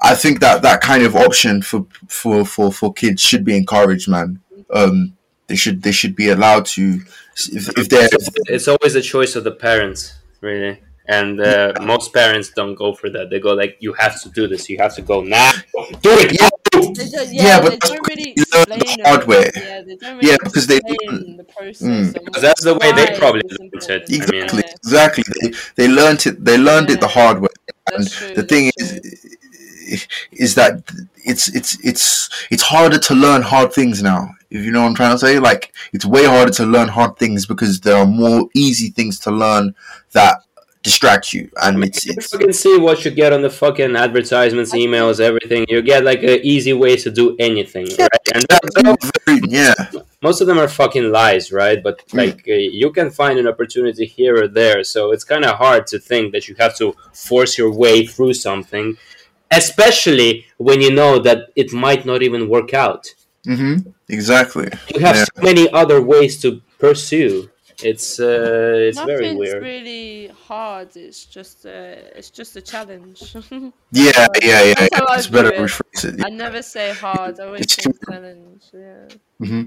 I 0.00 0.14
think 0.14 0.38
that 0.40 0.62
that 0.62 0.80
kind 0.80 1.02
of 1.02 1.16
option 1.16 1.60
for 1.60 1.84
for 2.06 2.46
for, 2.46 2.72
for 2.72 2.92
kids 2.92 3.20
should 3.20 3.44
be 3.44 3.56
encouraged, 3.56 4.08
man. 4.08 4.40
Um, 4.72 5.16
they 5.48 5.56
should 5.56 5.82
they 5.82 5.92
should 5.92 6.14
be 6.14 6.28
allowed 6.28 6.66
to 6.66 7.00
if, 7.50 7.68
if 7.76 7.88
they're 7.88 8.08
It's 8.46 8.68
always 8.68 8.94
a 8.94 9.02
choice 9.02 9.34
of 9.34 9.42
the 9.42 9.50
parents, 9.50 10.14
really. 10.40 10.80
And 11.06 11.40
uh, 11.40 11.72
most 11.82 12.14
parents 12.14 12.50
don't 12.50 12.76
go 12.76 12.94
for 12.94 13.10
that. 13.10 13.28
They 13.28 13.40
go 13.40 13.54
like, 13.54 13.76
"You 13.80 13.92
have 13.94 14.22
to 14.22 14.28
do 14.28 14.46
this. 14.46 14.70
You 14.70 14.78
have 14.78 14.94
to 14.94 15.02
go 15.02 15.20
now. 15.20 15.50
Do 16.00 16.12
it." 16.20 16.40
yeah, 16.40 16.48
They 16.94 17.08
don't, 17.08 17.32
yeah, 17.32 17.42
Yeah, 17.42 17.60
but 17.60 17.70
they 17.70 17.76
that's 17.76 17.90
don't 17.92 18.08
really 18.08 18.32
because 18.34 18.52
you 18.54 18.64
learn 18.68 18.78
the 18.78 18.84
explain 18.84 19.06
hard 19.06 19.20
it. 19.22 19.26
way. 19.28 19.50
Yeah, 19.54 19.80
they 19.82 19.96
don't 19.96 20.16
really 20.16 20.28
Yeah, 20.30 20.36
because 20.42 20.66
they 20.66 20.76
explain 20.78 21.36
the 21.36 21.44
process. 21.44 21.88
Mm. 21.88 22.24
Because 22.24 22.42
that's 22.42 22.64
the 22.64 22.74
way 22.74 22.92
they 22.92 23.06
probably 23.18 23.42
learned 23.50 23.72
important. 23.74 24.10
it. 24.10 24.22
I 24.22 24.30
mean- 24.32 24.42
exactly 24.42 24.62
Yeah, 24.66 24.74
exactly 24.84 25.24
they, 25.40 25.52
they 25.76 25.88
learned 25.88 26.26
it 26.26 26.44
they 26.44 26.58
learned 26.58 26.90
it 26.90 27.00
the 27.00 27.08
hard 27.08 27.40
way. 27.40 27.48
And 27.92 28.08
true, 28.10 28.34
the 28.34 28.42
thing 28.44 28.70
that's 28.76 28.92
is 28.92 30.06
is 30.32 30.54
that 30.54 30.82
it's 31.24 31.48
it's 31.48 31.78
it's 31.84 32.30
it's 32.50 32.62
harder 32.62 32.98
to 32.98 33.14
learn 33.14 33.42
hard 33.42 33.72
things 33.72 34.02
now 34.02 34.30
if 34.50 34.64
you 34.64 34.70
know 34.70 34.80
what 34.82 34.88
i'm 34.88 34.94
trying 34.94 35.12
to 35.14 35.18
say 35.18 35.38
like 35.38 35.72
it's 35.92 36.04
way 36.06 36.24
harder 36.24 36.50
to 36.52 36.64
learn 36.64 36.88
hard 36.88 37.16
things 37.18 37.44
because 37.46 37.80
there 37.80 37.96
are 37.96 38.06
more 38.06 38.48
easy 38.54 38.88
things 38.90 39.18
to 39.18 39.30
learn 39.30 39.74
that 40.12 40.36
distract 40.82 41.32
you 41.32 41.48
and 41.62 41.82
it's, 41.84 42.04
You 42.06 42.14
it's 42.16 42.30
fucking 42.30 42.52
see 42.52 42.78
what 42.78 43.04
you 43.04 43.10
get 43.10 43.32
on 43.32 43.42
the 43.42 43.50
fucking 43.50 43.94
advertisements, 43.96 44.74
emails, 44.74 45.20
everything. 45.20 45.64
You 45.68 45.80
get 45.82 46.04
like 46.04 46.22
an 46.22 46.40
easy 46.42 46.72
way 46.72 46.96
to 46.96 47.10
do 47.10 47.36
anything, 47.38 47.86
right? 47.98 48.28
And 48.34 48.44
that, 48.48 48.98
very, 49.26 49.40
yeah 49.48 49.74
most 50.22 50.40
of 50.40 50.46
them 50.46 50.58
are 50.58 50.68
fucking 50.68 51.10
lies, 51.10 51.52
right? 51.52 51.82
But 51.82 52.02
like 52.12 52.44
uh, 52.48 52.54
you 52.54 52.90
can 52.92 53.10
find 53.10 53.38
an 53.38 53.48
opportunity 53.48 54.06
here 54.06 54.44
or 54.44 54.48
there, 54.48 54.84
so 54.84 55.10
it's 55.12 55.24
kind 55.24 55.44
of 55.44 55.56
hard 55.56 55.86
to 55.88 55.98
think 55.98 56.32
that 56.32 56.48
you 56.48 56.54
have 56.58 56.76
to 56.78 56.94
force 57.12 57.58
your 57.58 57.72
way 57.72 58.06
through 58.06 58.34
something, 58.34 58.96
especially 59.50 60.46
when 60.58 60.80
you 60.80 60.92
know 60.94 61.18
that 61.18 61.48
it 61.56 61.72
might 61.72 62.06
not 62.06 62.22
even 62.22 62.48
work 62.48 62.72
out. 62.72 63.04
hmm 63.44 63.76
exactly 64.08 64.68
You 64.94 65.00
have 65.00 65.16
Yeah. 65.16 65.24
so 65.36 65.42
many 65.42 65.64
other 65.80 66.00
ways 66.00 66.40
to 66.42 66.48
pursue. 66.78 67.50
It's 67.84 68.20
uh, 68.20 68.74
it's 68.88 68.96
Nothing's 68.96 69.20
very 69.20 69.34
weird. 69.34 69.62
really 69.62 70.28
hard. 70.46 70.96
It's 70.96 71.24
just 71.26 71.66
uh, 71.66 71.70
it's 72.16 72.30
just 72.30 72.54
a 72.56 72.62
challenge. 72.62 73.34
yeah 73.92 74.26
yeah 74.42 74.62
yeah, 74.62 74.74
That's 74.74 75.00
I 75.08 75.16
it's 75.18 75.26
better 75.26 75.50
view 75.50 75.64
it. 75.64 75.70
rephrase 75.70 76.04
it 76.18 76.24
I 76.24 76.28
never 76.30 76.62
say 76.62 76.92
hard. 76.94 77.40
I 77.40 77.44
always 77.46 77.62
It's 77.62 77.74
say 77.74 77.82
true. 77.82 77.92
challenge. 78.08 78.62
Yeah. 78.72 79.08
hmm 79.38 79.62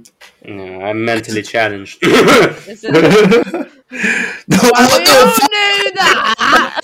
Yeah, 0.46 0.88
I'm 0.90 1.04
mentally 1.06 1.42
challenged. 1.56 1.98
Is 2.04 2.84
no, 2.84 2.92
Well, 2.92 4.72
what 4.72 5.00
we 5.00 5.06
the 5.06 5.16
all 5.16 5.28
knew 5.52 5.92
that. 5.96 6.76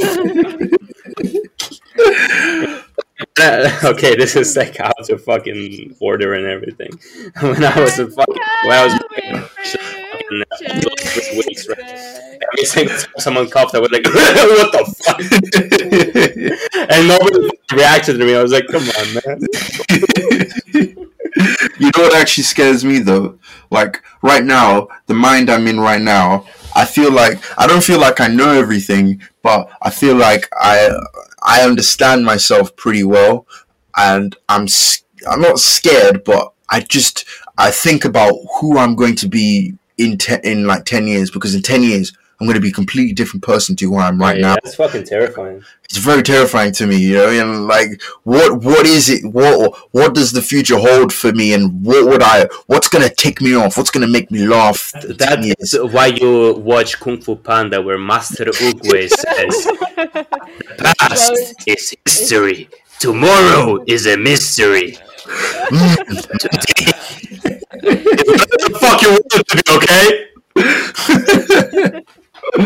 okay, 3.83 4.15
this 4.15 4.35
is 4.35 4.55
like 4.55 4.79
out 4.79 5.09
of 5.09 5.23
fucking 5.23 5.95
order 5.99 6.33
and 6.33 6.45
everything. 6.47 6.91
when 7.41 7.63
I 7.63 7.79
was 7.79 7.99
a 7.99 8.09
fucking 8.09 8.41
when 8.65 8.71
I 8.77 8.83
was 8.85 8.93
those 10.39 11.45
weeks, 11.45 11.67
right? 11.67 11.79
Every 11.79 12.65
single 12.65 12.97
time 12.97 13.13
someone 13.17 13.49
coughed, 13.49 13.75
I 13.75 13.79
was 13.79 13.91
like, 13.91 14.05
"What 14.05 14.71
the 14.71 14.85
fuck?" 15.03 15.19
and 16.89 17.07
nobody 17.07 17.49
reacted 17.73 18.17
to 18.17 18.25
me. 18.25 18.35
I 18.35 18.41
was 18.41 18.51
like, 18.51 18.67
"Come 18.67 18.83
on, 18.83 19.13
man." 19.13 19.39
you 21.79 21.91
know 21.95 22.03
what 22.03 22.15
actually 22.15 22.43
scares 22.43 22.83
me 22.85 22.99
though? 22.99 23.37
Like 23.69 24.01
right 24.21 24.43
now, 24.43 24.87
the 25.07 25.13
mind 25.13 25.49
I'm 25.49 25.67
in 25.67 25.79
right 25.79 26.01
now, 26.01 26.45
I 26.75 26.85
feel 26.85 27.11
like 27.11 27.39
I 27.59 27.67
don't 27.67 27.83
feel 27.83 27.99
like 27.99 28.19
I 28.19 28.27
know 28.27 28.51
everything, 28.51 29.21
but 29.41 29.69
I 29.81 29.89
feel 29.89 30.15
like 30.15 30.47
I 30.53 30.89
I 31.41 31.61
understand 31.63 32.25
myself 32.25 32.75
pretty 32.75 33.03
well, 33.03 33.47
and 33.97 34.35
I'm 34.49 34.67
I'm 35.29 35.41
not 35.41 35.59
scared, 35.59 36.23
but 36.23 36.53
I 36.69 36.81
just 36.81 37.25
I 37.57 37.71
think 37.71 38.05
about 38.05 38.33
who 38.59 38.77
I'm 38.77 38.95
going 38.95 39.15
to 39.17 39.27
be 39.27 39.75
in 40.01 40.17
te- 40.17 40.41
in 40.43 40.67
like 40.67 40.85
ten 40.85 41.07
years 41.07 41.31
because 41.31 41.55
in 41.55 41.61
ten 41.61 41.83
years 41.83 42.13
I'm 42.41 42.47
going 42.47 42.55
to 42.55 42.61
be 42.61 42.69
a 42.69 42.73
completely 42.73 43.13
different 43.13 43.43
person 43.43 43.75
to 43.75 43.85
who 43.85 43.97
I 43.97 44.07
am 44.07 44.19
right 44.19 44.35
yeah, 44.35 44.41
now. 44.41 44.55
That's 44.63 44.73
fucking 44.73 45.03
terrifying. 45.03 45.63
It's 45.83 45.97
very 45.97 46.23
terrifying 46.23 46.71
to 46.73 46.87
me, 46.87 46.97
you 46.97 47.13
know. 47.13 47.29
And 47.29 47.67
like, 47.67 48.01
what 48.23 48.63
what 48.63 48.87
is 48.87 49.09
it? 49.09 49.23
What 49.23 49.77
what 49.91 50.15
does 50.15 50.31
the 50.31 50.41
future 50.41 50.79
hold 50.79 51.13
for 51.13 51.31
me? 51.33 51.53
And 51.53 51.85
what 51.85 52.07
would 52.07 52.23
I? 52.23 52.47
What's 52.65 52.87
going 52.87 53.07
to 53.07 53.13
tick 53.13 53.41
me 53.41 53.53
off? 53.53 53.77
What's 53.77 53.91
going 53.91 54.07
to 54.07 54.11
make 54.11 54.31
me 54.31 54.47
laugh? 54.47 54.91
in 55.05 55.17
10 55.17 55.43
years? 55.43 55.55
That's 55.59 55.93
why 55.93 56.07
you 56.07 56.55
watch 56.55 56.99
Kung 56.99 57.21
Fu 57.21 57.35
Panda, 57.35 57.79
where 57.79 57.99
Master 57.99 58.45
Oogway 58.45 59.07
says, 59.09 59.65
"The 60.79 60.95
"Past 60.97 61.53
is 61.67 61.93
history. 62.03 62.69
Tomorrow 62.99 63.83
is 63.85 64.07
a 64.07 64.17
mystery." 64.17 64.97
the 68.59 68.77
fuck 68.79 69.01
you 69.01 69.09
want 69.11 69.29
to 69.29 69.55
be, 69.55 69.61
okay? 71.75 72.03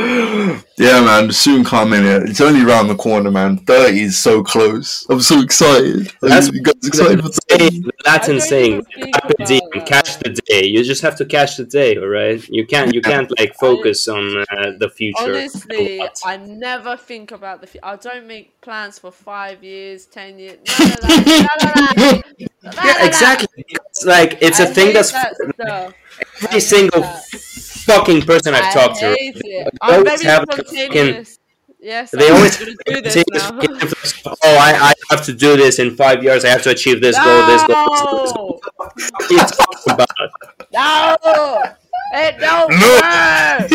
yeah, 0.77 1.01
man, 1.01 1.31
soon 1.31 1.63
coming. 1.63 2.03
Yeah. 2.03 2.21
It's 2.25 2.41
only 2.41 2.63
around 2.63 2.87
the 2.87 2.95
corner, 2.95 3.29
man. 3.31 3.57
Thirty 3.57 4.01
is 4.01 4.17
so 4.17 4.43
close. 4.43 5.05
I'm 5.09 5.21
so 5.21 5.41
excited. 5.41 6.07
Are 6.21 6.29
That's- 6.29 6.51
you 6.51 6.61
guys 6.63 6.75
excited 6.83 7.21
for 7.21 7.29
The 7.29 7.91
Latin 8.05 8.39
saying, 8.41 8.73
even 8.73 8.85
think 8.85 9.13
"Carpe 9.13 9.31
about 9.35 9.47
diem," 9.47 9.61
that. 9.73 9.85
catch 9.85 10.17
the 10.19 10.29
day. 10.47 10.65
You 10.65 10.83
just 10.83 11.01
have 11.01 11.15
to 11.17 11.25
catch 11.25 11.57
the 11.57 11.65
day, 11.65 11.97
all 11.97 12.07
right? 12.07 12.43
You 12.49 12.65
can't, 12.65 12.93
you 12.93 13.01
can't 13.01 13.31
like 13.39 13.53
focus 13.55 14.07
on 14.07 14.37
uh, 14.37 14.71
the 14.79 14.89
future. 14.89 15.17
Honestly, 15.23 16.01
I 16.23 16.37
never 16.37 16.97
think 16.97 17.31
about 17.31 17.61
the 17.61 17.67
future. 17.67 17.85
I 17.85 17.95
don't 17.97 18.27
make 18.27 18.59
plans 18.61 18.99
for 18.99 19.11
five 19.11 19.63
years, 19.63 20.05
ten 20.05 20.39
years. 20.39 20.59
None 20.79 20.91
of 20.91 20.99
that. 21.01 21.25
None 21.27 21.69
of 21.69 21.75
that. 21.75 22.23
None 22.63 22.73
of 22.77 22.85
Yeah, 22.85 23.05
exactly. 23.05 23.65
It's 23.67 24.05
like 24.05 24.37
it's 24.41 24.59
a 24.59 24.63
I 24.63 24.73
thing 24.73 24.93
that's 24.93 25.11
that 25.11 25.93
every 26.43 26.59
single 26.59 27.03
fucking 27.85 28.21
person 28.23 28.53
I've 28.53 28.65
I 28.65 28.71
talked 28.73 28.99
to. 28.99 29.15
They 29.43 29.65
I'm 29.81 29.93
always 29.99 30.21
oh, 30.21 30.23
very 30.23 30.23
have 30.25 30.45
fucking- 30.49 31.25
Yes, 31.79 32.09
They 32.11 32.27
I'm 32.29 32.35
always 32.37 32.57
do 32.57 32.65
this 33.01 33.13
take 33.13 33.25
this 33.31 33.43
now. 33.43 33.51
fucking 33.61 33.71
influx, 33.79 34.21
oh, 34.25 34.57
I, 34.57 34.89
I 34.89 34.93
have 35.11 35.23
to 35.25 35.33
do 35.33 35.55
this 35.55 35.77
in 35.77 35.95
five 35.95 36.23
years. 36.23 36.43
I 36.43 36.49
have 36.49 36.63
to 36.63 36.71
achieve 36.71 36.99
this 36.99 37.15
goal, 37.15 37.45
this 37.45 37.61
goal. 37.67 37.85
No! 37.85 38.59
What 38.75 39.29
are 39.29 39.33
you 39.33 39.37
talking 39.39 39.93
about? 39.93 40.07
No! 40.73 41.63
It 42.13 42.39
don't 42.39 42.69
No. 42.71 42.87
work! 42.89 43.71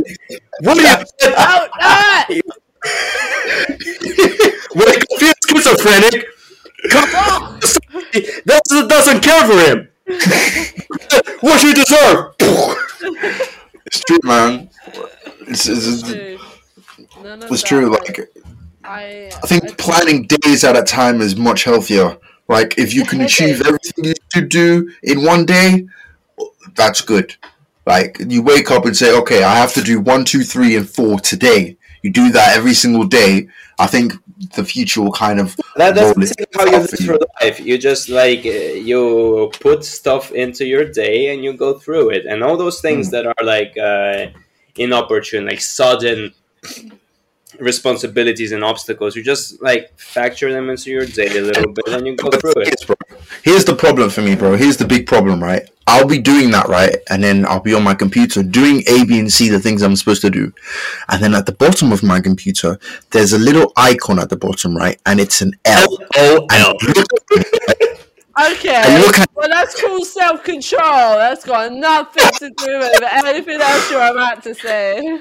What 0.61 0.79
are 0.79 0.83
you? 0.83 1.05
Don't 1.21 1.71
do 1.79 2.35
it! 2.35 2.45
I 4.77 5.17
feel 5.19 5.35
schizophrenic, 5.49 6.27
come 6.91 7.09
on, 7.15 7.61
that 7.61 8.87
doesn't 8.89 9.21
care 9.23 9.45
for 9.47 9.59
him. 9.61 9.89
what 11.41 11.63
you 11.63 11.75
deserve? 11.75 12.35
It's 13.91 14.05
true, 14.05 14.19
man. 14.23 14.71
It's, 15.49 15.67
it's, 15.67 16.09
it's, 16.09 16.43
it's 17.51 17.63
true. 17.65 17.91
Like, 17.91 18.31
I, 18.85 19.33
I 19.43 19.47
think 19.49 19.77
planning 19.79 20.29
days 20.29 20.63
at 20.63 20.77
a 20.77 20.85
time 20.85 21.21
is 21.21 21.35
much 21.35 21.65
healthier. 21.65 22.17
Like, 22.47 22.79
if 22.79 22.95
you 22.95 23.05
can 23.05 23.21
achieve 23.23 23.61
everything 23.67 24.05
you 24.05 24.15
should 24.33 24.49
do 24.49 24.93
in 25.03 25.25
one 25.25 25.45
day, 25.45 25.89
that's 26.77 27.01
good. 27.01 27.35
Like, 27.85 28.19
you 28.25 28.43
wake 28.43 28.71
up 28.71 28.85
and 28.87 28.97
say, 28.97 29.17
okay, 29.19 29.43
I 29.43 29.57
have 29.57 29.75
to 29.75 29.83
do 29.83 29.99
one, 29.99 30.25
two, 30.25 30.45
three, 30.45 30.77
and 30.77 30.89
four 30.89 31.19
today. 31.19 31.77
You 32.03 32.13
do 32.13 32.31
that 32.31 32.57
every 32.57 32.75
single 32.75 33.07
day. 33.07 33.49
I 33.77 33.89
think 33.89 34.13
the 34.55 34.65
future 34.65 35.03
will 35.03 35.13
kind 35.13 35.39
of 35.39 35.57
That, 35.77 35.95
that's 35.95 36.35
how 36.55 36.65
you 36.65 36.79
live 36.79 37.21
life. 37.43 37.61
You 37.61 37.77
just 37.77 38.09
like 38.09 38.45
you 38.45 39.51
put 39.61 39.85
stuff 39.85 40.33
into 40.33 40.65
your 40.65 40.85
day 40.91 41.33
and 41.33 41.45
you 41.45 41.53
go 41.53 41.79
through 41.79 42.11
it, 42.11 42.27
and 42.27 42.43
all 42.43 42.57
those 42.57 42.81
things 42.81 43.09
Hmm. 43.09 43.13
that 43.13 43.27
are 43.27 43.45
like 43.45 43.77
uh, 43.77 44.27
inopportune, 44.77 45.47
like 45.47 45.61
sudden 45.61 46.33
responsibilities 47.59 48.53
and 48.53 48.65
obstacles. 48.65 49.15
You 49.17 49.23
just 49.23 49.63
like 49.63 49.93
factor 49.99 50.51
them 50.53 50.71
into 50.71 50.91
your 50.91 51.07
day 51.07 51.29
a 51.37 51.43
little 51.43 51.73
bit, 51.73 51.89
and 51.89 52.07
you 52.07 52.17
go 52.17 52.31
through 52.31 52.63
it. 52.63 52.87
Yes, 53.45 53.45
bro. 53.45 53.53
Here's 53.53 53.65
the 53.65 53.75
problem 53.77 54.11
for 54.11 54.23
me, 54.23 54.35
bro. 54.37 54.57
Here's 54.57 54.77
the 54.77 54.87
big 54.87 55.07
problem, 55.07 55.43
right? 55.43 55.69
I'll 55.87 56.07
be 56.07 56.19
doing 56.21 56.51
that, 56.53 56.69
right? 56.69 56.97
And 57.11 57.23
then 57.23 57.45
I'll 57.47 57.61
be 57.61 57.75
on 57.75 57.83
my 57.83 57.95
computer 57.95 58.43
doing 58.43 58.83
A, 58.87 59.05
B, 59.05 59.19
and 59.19 59.33
C, 59.33 59.49
the 59.49 59.59
things 59.59 59.83
I'm 59.83 59.97
supposed 59.97 60.23
to 60.23 60.31
do. 60.31 60.53
And 61.09 61.23
then 61.23 61.35
at 61.35 61.47
the 61.47 61.53
bottom 61.53 61.91
of 61.93 62.03
my 62.03 62.21
computer, 62.21 62.79
there's 63.11 63.33
a 63.33 63.39
little 63.39 63.73
icon 63.77 64.19
at 64.21 64.29
the 64.29 64.37
bottom, 64.37 64.77
right? 64.77 65.01
And 65.07 65.19
it's 65.19 65.41
an 65.41 65.53
L. 65.65 65.87
Oh, 66.17 66.47
And 66.53 66.97
look, 66.97 67.07
Okay, 68.53 68.75
And 68.75 69.03
look 69.05 69.19
at- 69.19 69.29
well 69.35 69.49
that's 69.49 69.79
called 69.81 70.07
self-control. 70.07 71.17
That's 71.17 71.45
got 71.45 71.73
nothing 71.73 72.31
to 72.39 72.51
do 72.65 72.79
with 72.79 73.03
anything 73.25 73.61
else 73.61 73.91
you're 73.91 74.01
about 74.01 74.43
to 74.45 74.55
say. 74.55 75.19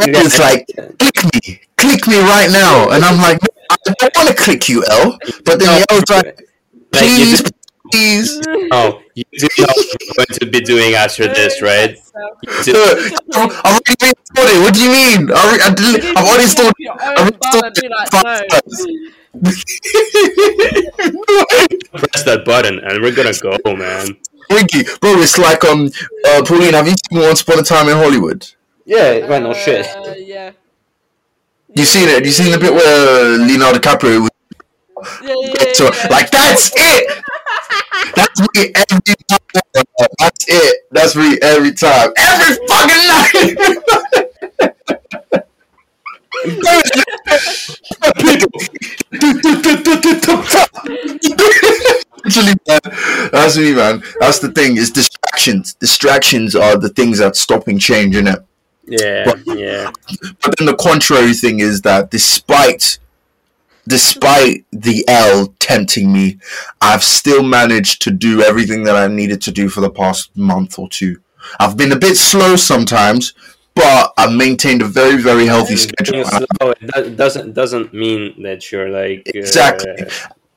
it's 0.00 0.38
like, 0.38 0.66
click 0.76 1.24
me, 1.34 1.60
click 1.76 2.06
me 2.06 2.18
right 2.20 2.50
now. 2.52 2.90
And 2.90 3.04
I'm 3.04 3.20
like, 3.20 3.40
I 3.70 3.76
don't 3.98 4.16
want 4.16 4.28
to 4.28 4.34
click 4.34 4.68
you, 4.68 4.84
L. 4.88 5.18
But 5.44 5.58
then 5.58 5.80
the 5.80 5.86
L's 5.90 6.04
like, 6.10 6.26
Like, 6.26 6.40
you 6.40 6.57
please, 6.98 7.42
do- 7.42 7.50
please. 7.92 8.40
oh, 8.72 9.00
you 9.14 9.24
do 9.32 9.46
know 9.58 9.66
what 9.66 9.86
you're 10.00 10.14
going 10.16 10.38
to 10.40 10.46
be 10.46 10.60
doing 10.60 10.94
after 10.94 11.26
this, 11.28 11.60
right? 11.62 11.96
You 12.66 12.72
Look, 12.72 13.12
I've 13.34 13.64
already 13.64 13.94
been 13.98 14.12
installed 14.18 14.50
it. 14.50 14.60
What 14.60 14.74
do 14.74 14.80
you 14.82 14.90
mean? 14.90 15.30
I 15.32 15.34
already, 15.34 15.62
I 15.62 15.70
did, 15.74 16.04
I've 16.16 16.26
already 16.26 16.42
installed 16.44 16.74
your 16.78 16.94
I've 17.00 17.18
already 17.18 17.36
bum 17.40 17.64
installed 17.64 17.78
it 17.78 17.90
like, 17.90 18.12
no. 18.12 18.22
press 21.98 22.22
that 22.24 22.42
button, 22.44 22.78
and 22.80 23.02
we're 23.02 23.14
gonna 23.14 23.32
go, 23.40 23.56
man. 23.76 24.16
Ricky, 24.50 24.82
bro, 25.00 25.18
it's 25.20 25.38
like 25.38 25.64
um, 25.64 25.90
uh, 26.26 26.42
Pauline. 26.44 26.74
Have 26.74 26.86
you 26.88 26.94
seen 27.10 27.20
Once 27.20 27.42
Upon 27.42 27.58
a 27.58 27.62
Time 27.62 27.88
in 27.88 27.96
Hollywood? 27.96 28.46
Yeah, 28.84 29.26
well, 29.28 29.40
no 29.42 29.54
shit. 29.54 29.86
Uh, 29.86 30.14
yeah. 30.16 30.52
You 31.74 31.84
seen 31.84 32.08
it? 32.08 32.24
You 32.24 32.30
seen 32.30 32.52
the 32.52 32.58
bit 32.58 32.72
where 32.72 33.36
Leonardo 33.38 33.78
DiCaprio 33.78 34.22
was 34.22 34.30
Yeah, 35.22 35.34
yeah, 35.40 35.72
so, 35.72 35.84
yeah. 35.84 36.08
like 36.10 36.30
that's 36.30 36.72
it. 36.74 37.24
That's 38.14 38.40
me 38.40 38.72
every 38.74 39.14
time. 39.28 39.38
That's 40.18 40.44
it. 40.48 40.76
That's 40.90 41.16
me 41.16 41.38
every 41.42 41.72
time. 41.72 42.12
Every 42.16 42.66
fucking 42.68 43.04
night. 43.08 43.56
Literally, 52.24 52.54
man. 52.66 52.80
That's 53.32 53.56
me, 53.56 53.74
man. 53.74 54.02
That's 54.20 54.38
the 54.38 54.52
thing. 54.54 54.76
Is 54.76 54.90
distractions. 54.90 55.74
Distractions 55.74 56.54
are 56.54 56.76
the 56.76 56.88
things 56.88 57.18
that's 57.18 57.40
stopping 57.40 57.78
change, 57.78 58.14
innit? 58.14 58.44
Yeah, 58.86 59.32
yeah. 59.46 59.90
But 60.42 60.56
then 60.58 60.66
the 60.66 60.76
contrary 60.76 61.34
thing 61.34 61.60
is 61.60 61.82
that 61.82 62.10
despite 62.10 62.98
despite 63.88 64.64
the 64.70 65.04
L 65.08 65.54
tempting 65.58 66.12
me, 66.12 66.38
I've 66.80 67.02
still 67.02 67.42
managed 67.42 68.02
to 68.02 68.10
do 68.10 68.42
everything 68.42 68.84
that 68.84 68.96
I 68.96 69.08
needed 69.08 69.42
to 69.42 69.50
do 69.50 69.68
for 69.68 69.80
the 69.80 69.90
past 69.90 70.36
month 70.36 70.78
or 70.78 70.88
two. 70.88 71.20
I've 71.58 71.76
been 71.76 71.92
a 71.92 71.98
bit 71.98 72.16
slow 72.16 72.56
sometimes, 72.56 73.32
but 73.74 74.12
I've 74.16 74.32
maintained 74.32 74.82
a 74.82 74.86
very, 74.86 75.16
very 75.20 75.46
healthy 75.46 75.76
schedule. 75.76 76.24
Slow, 76.24 76.74
it 76.80 77.16
doesn't 77.16 77.54
doesn't 77.54 77.94
mean 77.94 78.42
that 78.42 78.70
you're 78.70 78.90
like 78.90 79.22
uh, 79.26 79.38
Exactly. 79.38 79.94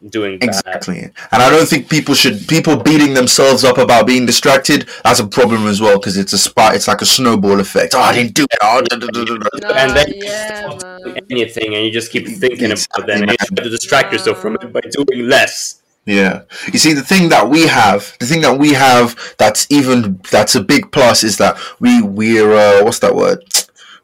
Doing 0.09 0.39
bad. 0.39 0.49
Exactly. 0.49 0.99
And 1.31 1.41
I 1.43 1.49
don't 1.49 1.67
think 1.67 1.89
people 1.89 2.15
should 2.15 2.47
people 2.47 2.75
beating 2.77 3.13
themselves 3.13 3.63
up 3.63 3.77
about 3.77 4.07
being 4.07 4.25
distracted, 4.25 4.89
that's 5.03 5.19
a 5.19 5.27
problem 5.27 5.67
as 5.67 5.79
well 5.81 5.97
because 5.99 6.17
it's 6.17 6.33
a 6.33 6.37
spot 6.37 6.75
it's 6.75 6.87
like 6.87 7.01
a 7.01 7.05
snowball 7.05 7.59
effect. 7.59 7.93
Oh, 7.95 7.99
I 8.01 8.13
didn't 8.13 8.33
do 8.33 8.43
it. 8.43 8.57
Oh, 8.61 8.81
da, 8.81 8.97
da, 8.97 9.07
da, 9.07 9.73
and 9.75 9.95
then 9.95 10.05
yeah, 10.15 10.63
you 10.63 10.79
stop 10.79 10.81
man. 10.83 11.01
doing 11.03 11.21
anything, 11.31 11.75
and 11.75 11.85
you 11.85 11.91
just 11.91 12.11
keep 12.11 12.27
thinking 12.27 12.71
Exactly, 12.71 13.03
about 13.03 13.07
that, 13.07 13.21
and 13.21 13.21
you 13.21 13.27
man. 13.27 13.37
try 13.55 13.63
to 13.63 13.69
distract 13.69 14.13
yourself 14.13 14.39
from 14.41 14.55
it 14.55 14.73
by 14.73 14.81
doing 14.81 15.27
less. 15.27 15.81
Yeah. 16.05 16.41
You 16.73 16.79
see, 16.79 16.93
the 16.93 17.03
thing 17.03 17.29
that 17.29 17.47
we 17.49 17.67
have, 17.67 18.17
the 18.19 18.25
thing 18.25 18.41
that 18.41 18.57
we 18.57 18.73
have 18.73 19.15
that's 19.37 19.67
even 19.69 20.19
that's 20.31 20.55
a 20.55 20.61
big 20.63 20.91
plus 20.91 21.23
is 21.23 21.37
that 21.37 21.57
we 21.79 22.01
we're 22.01 22.53
uh, 22.53 22.83
what's 22.83 22.99
that 22.99 23.15
word? 23.15 23.43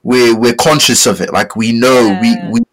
We're 0.03 0.35
we're 0.37 0.53
conscious 0.55 1.05
of 1.07 1.21
it. 1.21 1.33
Like 1.33 1.55
we 1.55 1.71
know 1.71 2.19
Yeah. 2.21 2.21
we 2.21 2.35
we 2.51 2.59
what 2.59 2.66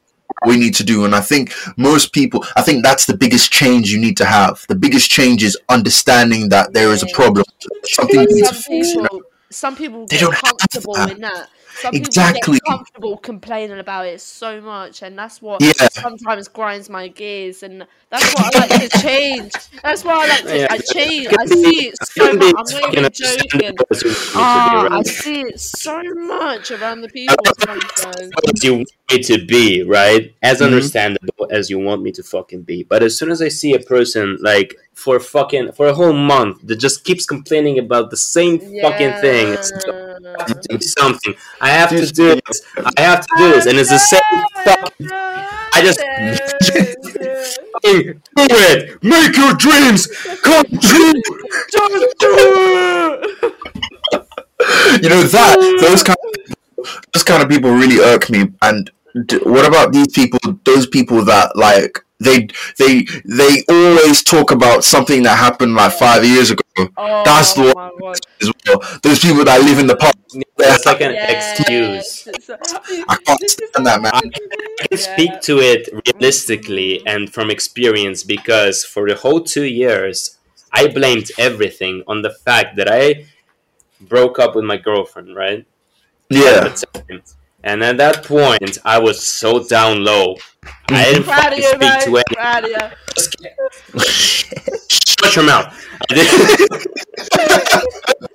we 0.46 0.56
need 0.56 0.74
to 0.76 0.84
do, 0.84 1.04
and 1.04 1.14
I 1.14 1.20
think 1.20 1.52
most 1.76 2.12
people. 2.12 2.44
I 2.56 2.62
think 2.62 2.84
that's 2.84 3.06
the 3.06 3.16
biggest 3.16 3.52
change 3.52 3.90
you 3.90 3.98
need 3.98 4.16
to 4.18 4.24
have. 4.24 4.64
The 4.68 4.74
biggest 4.74 5.10
change 5.10 5.42
is 5.42 5.58
understanding 5.68 6.48
that 6.50 6.72
there 6.72 6.90
is 6.92 7.02
a 7.02 7.06
problem. 7.14 7.44
Something 7.84 8.20
But 8.20 8.30
needs 8.30 8.48
to 8.48 8.54
fix. 8.54 8.92
people, 8.92 9.22
some 9.54 9.76
people 9.76 10.06
They 10.06 10.16
get 10.16 10.20
don't 10.20 10.34
have 10.34 10.42
comfortable 10.58 10.94
that. 10.94 11.10
in 11.12 11.20
that. 11.20 11.48
Some 11.76 11.94
Exactly. 11.94 12.40
people 12.40 12.52
get 12.54 12.62
comfortable 12.66 13.16
complaining 13.18 13.78
about 13.78 14.06
it 14.06 14.20
so 14.20 14.60
much, 14.60 15.02
and 15.02 15.18
that's 15.18 15.42
what 15.42 15.60
Yeah. 15.62 15.72
sometimes 15.88 16.48
grinds 16.48 16.88
my 16.88 17.08
gears, 17.08 17.62
and 17.62 17.86
that's 18.10 18.32
what 18.34 18.54
I 18.54 18.66
like 18.68 18.90
to 18.90 18.98
change. 19.00 19.52
That's 19.82 20.04
why 20.04 20.24
I 20.24 20.26
like 20.28 20.42
to. 20.44 20.56
Yeah. 20.58 20.66
I 20.70 20.78
change. 20.78 21.28
I 21.38 21.46
see 21.46 21.88
it 21.88 21.94
so 22.06 22.32
much. 22.32 22.42
I'm 22.42 22.52
not 22.54 22.70
fucking 22.70 22.98
even 22.98 23.12
joking. 23.12 23.74
understandable 23.74 23.86
as 23.90 24.02
you 24.02 24.10
want 24.10 24.34
me 24.34 24.44
to 24.44 24.60
be, 24.62 24.70
Ah, 24.74 24.88
I 24.90 25.02
see 25.02 25.40
it 25.40 25.60
so 25.60 26.02
much 26.14 26.70
around 26.70 27.00
the 27.02 27.08
people 27.08 27.44
sometimes. 27.60 28.30
as 28.54 28.64
you 28.64 28.74
want 28.74 28.88
me 29.10 29.18
to 29.22 29.44
be, 29.46 29.82
right? 29.82 30.34
As 30.42 30.60
Mhm. 30.60 30.66
understandable 30.66 31.33
as 31.50 31.70
you 31.70 31.78
want 31.78 32.02
me 32.02 32.12
to 32.12 32.22
fucking 32.22 32.62
be. 32.62 32.82
But 32.82 33.02
as 33.02 33.18
soon 33.18 33.30
as 33.30 33.40
I 33.42 33.48
see 33.48 33.74
a 33.74 33.78
person 33.80 34.38
like 34.40 34.74
for 34.94 35.18
fucking 35.20 35.72
for 35.72 35.86
a 35.86 35.94
whole 35.94 36.12
month 36.12 36.60
that 36.66 36.76
just 36.76 37.04
keeps 37.04 37.26
complaining 37.26 37.78
about 37.78 38.10
the 38.10 38.16
same 38.16 38.58
fucking 38.82 39.12
thing, 39.20 39.52
it's 39.54 39.72
Yeah. 39.86 40.10
have 40.38 40.60
to 40.60 40.68
do 40.68 40.78
something. 40.80 41.34
I 41.60 41.68
have 41.70 41.90
to 41.90 42.06
do 42.06 42.40
this. 42.46 42.62
I 42.96 43.00
have 43.02 43.20
to 43.26 43.34
do 43.36 43.48
this, 43.52 43.66
and 43.66 43.78
it's 43.78 43.90
the 43.90 43.98
same 43.98 44.20
fucking. 44.64 45.08
I 45.76 45.80
just 45.82 45.98
do 47.82 48.20
it. 48.36 49.02
Make 49.02 49.36
your 49.36 49.54
dreams 49.54 50.06
come 50.42 50.64
true. 50.80 51.12
Just 51.70 52.14
do 52.18 52.30
it! 52.38 53.54
you 55.02 55.08
know 55.08 55.22
that 55.22 55.56
those 55.80 56.02
kind 56.02 56.16
of, 56.24 56.96
those 57.12 57.22
kind 57.24 57.42
of 57.42 57.48
people 57.48 57.70
really 57.70 58.00
irk 58.00 58.30
me. 58.30 58.52
And 58.62 58.86
d- 58.86 58.92
what 59.44 59.66
about 59.66 59.92
these 59.92 60.08
people? 60.08 60.38
Those 60.64 60.86
people 60.86 61.24
that 61.24 61.56
like 61.56 61.98
they 62.20 62.48
they 62.78 63.06
they 63.24 63.62
always 63.68 64.22
talk 64.22 64.50
about 64.50 64.84
something 64.84 65.22
that 65.22 65.38
happened 65.38 65.74
like 65.74 65.92
five 65.92 66.24
years 66.24 66.50
ago. 66.50 66.62
Oh, 66.96 67.22
That's 67.24 67.54
the 67.54 67.72
my 67.74 67.90
one 67.98 68.16
as 68.42 68.50
well. 68.66 68.80
Those 69.02 69.20
people 69.20 69.44
that 69.44 69.62
live 69.62 69.78
in 69.78 69.86
the 69.86 69.96
past. 69.96 70.14
It's 70.58 70.86
like 70.86 71.00
an 71.00 71.12
Yes. 71.12 71.58
excuse. 71.60 72.28
I 73.08 73.16
can't 73.26 73.50
stand 73.50 73.86
that, 73.86 74.02
man. 74.02 74.12
I 74.14 74.86
can 74.88 74.98
speak 74.98 75.40
to 75.42 75.60
it 75.60 75.88
realistically 76.06 77.06
and 77.06 77.32
from 77.32 77.50
experience 77.50 78.24
because 78.24 78.84
for 78.84 79.08
the 79.08 79.14
whole 79.14 79.40
two 79.42 79.64
years, 79.64 80.38
I 80.72 80.88
blamed 80.88 81.30
everything 81.38 82.02
on 82.08 82.22
the 82.22 82.30
fact 82.30 82.76
that 82.76 82.90
I 82.90 83.26
broke 84.00 84.38
up 84.38 84.54
with 84.56 84.64
my 84.64 84.76
girlfriend, 84.76 85.36
right? 85.36 85.66
Yeah, 86.30 86.66
At 86.66 86.76
the 86.76 86.86
time. 87.08 87.22
And 87.66 87.82
at 87.82 87.96
that 87.96 88.24
point, 88.24 88.78
I 88.84 88.98
was 88.98 89.24
so 89.24 89.64
down 89.66 90.04
low. 90.04 90.36
I 90.90 91.04
didn't 91.12 91.24
Proud 91.24 91.52
of 91.52 91.58
fucking 91.58 91.62
you, 91.62 91.68
speak 91.70 91.80
mate. 91.80 92.00
to 92.02 92.06
anyone. 92.06 92.22
Proud 92.34 92.64
of 92.64 92.70
you. 92.70 94.00
Shut 94.90 95.36
your 95.36 95.44
mouth. 95.46 95.74
I 96.10 96.14
did- 96.14 96.28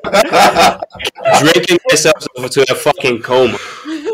drinking 1.54 1.78
myself 1.90 2.16
to 2.50 2.66
a 2.72 2.76
fucking 2.76 3.22
coma. 3.22 3.58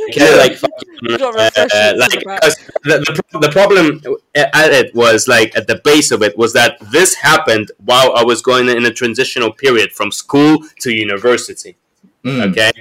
Okay, 0.09 0.29
Yeah. 0.29 0.35
like 0.35 0.55
fucking, 0.57 1.21
uh, 1.21 1.93
like 1.97 2.11
the 2.11 2.19
because 2.25 2.55
the, 2.83 3.21
the, 3.31 3.39
the 3.39 3.49
problem 3.51 4.01
at 4.35 4.71
it 4.73 4.93
was 4.93 5.27
like 5.27 5.55
at 5.55 5.67
the 5.67 5.75
base 5.83 6.11
of 6.11 6.21
it 6.21 6.37
was 6.37 6.51
that 6.53 6.77
this 6.91 7.15
happened 7.15 7.71
while 7.85 8.13
I 8.15 8.23
was 8.23 8.41
going 8.41 8.67
in 8.69 8.85
a 8.85 8.91
transitional 8.91 9.51
period 9.53 9.91
from 9.93 10.11
school 10.11 10.59
to 10.81 10.91
university. 10.93 11.75
Mm. 12.23 12.51
Okay, 12.51 12.71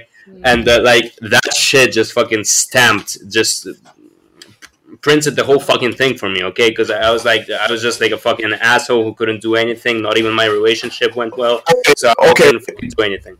and 0.43 0.67
uh, 0.67 0.81
like 0.83 1.15
that 1.17 1.53
shit 1.55 1.91
just 1.91 2.13
fucking 2.13 2.43
stamped 2.43 3.17
just 3.29 3.67
printed 5.01 5.35
the 5.35 5.43
whole 5.43 5.59
fucking 5.59 5.91
thing 5.93 6.17
for 6.17 6.29
me 6.29 6.43
okay 6.43 6.69
because 6.69 6.89
i 6.89 7.11
was 7.11 7.25
like 7.25 7.47
i 7.49 7.69
was 7.71 7.81
just 7.81 8.01
like 8.01 8.11
a 8.11 8.17
fucking 8.17 8.53
asshole 8.53 9.03
who 9.03 9.13
couldn't 9.13 9.41
do 9.41 9.55
anything 9.55 10.01
not 10.01 10.17
even 10.17 10.33
my 10.33 10.45
relationship 10.45 11.15
went 11.15 11.35
well 11.37 11.61
so 11.97 12.09
i 12.09 12.29
Okay. 12.31 12.45
couldn't 12.45 12.61
fucking 12.61 12.89
do 12.89 13.03
anything 13.03 13.37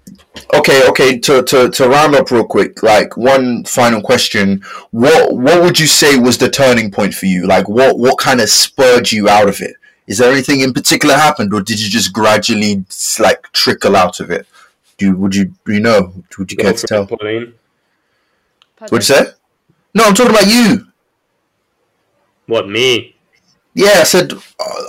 Okay, 0.54 0.88
okay. 0.90 1.18
To, 1.20 1.42
to 1.44 1.70
to 1.72 1.88
round 1.90 2.14
up 2.14 2.30
real 2.30 2.44
quick, 2.46 2.84
like 2.84 3.18
one 3.18 3.64
final 3.64 4.02
question: 4.02 4.62
what 4.92 5.36
what 5.36 5.62
would 5.64 5.80
you 5.80 5.88
say 5.88 6.18
was 6.20 6.38
the 6.38 6.50
turning 6.50 6.92
point 6.92 7.14
for 7.14 7.26
you? 7.26 7.48
Like, 7.48 7.68
what 7.68 7.98
what 7.98 8.18
kind 8.20 8.40
of 8.40 8.50
spurred 8.50 9.12
you 9.12 9.28
out 9.28 9.50
of 9.50 9.60
it? 9.62 9.76
Is 10.08 10.20
there 10.20 10.32
anything 10.32 10.60
in 10.62 10.72
particular 10.74 11.16
happened, 11.16 11.54
or 11.54 11.62
did 11.62 11.82
you 11.82 11.90
just 11.90 12.14
gradually 12.14 12.86
like 13.20 13.52
trickle 13.54 13.96
out 13.96 14.20
of 14.20 14.30
it? 14.30 14.46
Do 14.98 15.06
you, 15.08 15.16
would 15.18 15.36
you 15.36 15.46
do 15.66 15.74
you 15.74 15.80
know? 15.82 16.14
Would 16.38 16.52
you 16.52 16.58
care 16.58 16.74
to 16.74 16.88
tell? 16.88 17.06
Pauline. 17.08 17.54
What'd 18.80 18.98
you 19.10 19.16
say? 19.16 19.26
No, 19.94 20.04
I'm 20.06 20.14
talking 20.14 20.32
about 20.32 20.48
you. 20.48 20.88
what 22.48 22.68
me 22.70 23.16
Yeah, 23.74 24.00
I 24.02 24.04
said 24.04 24.34
uh, 24.34 24.40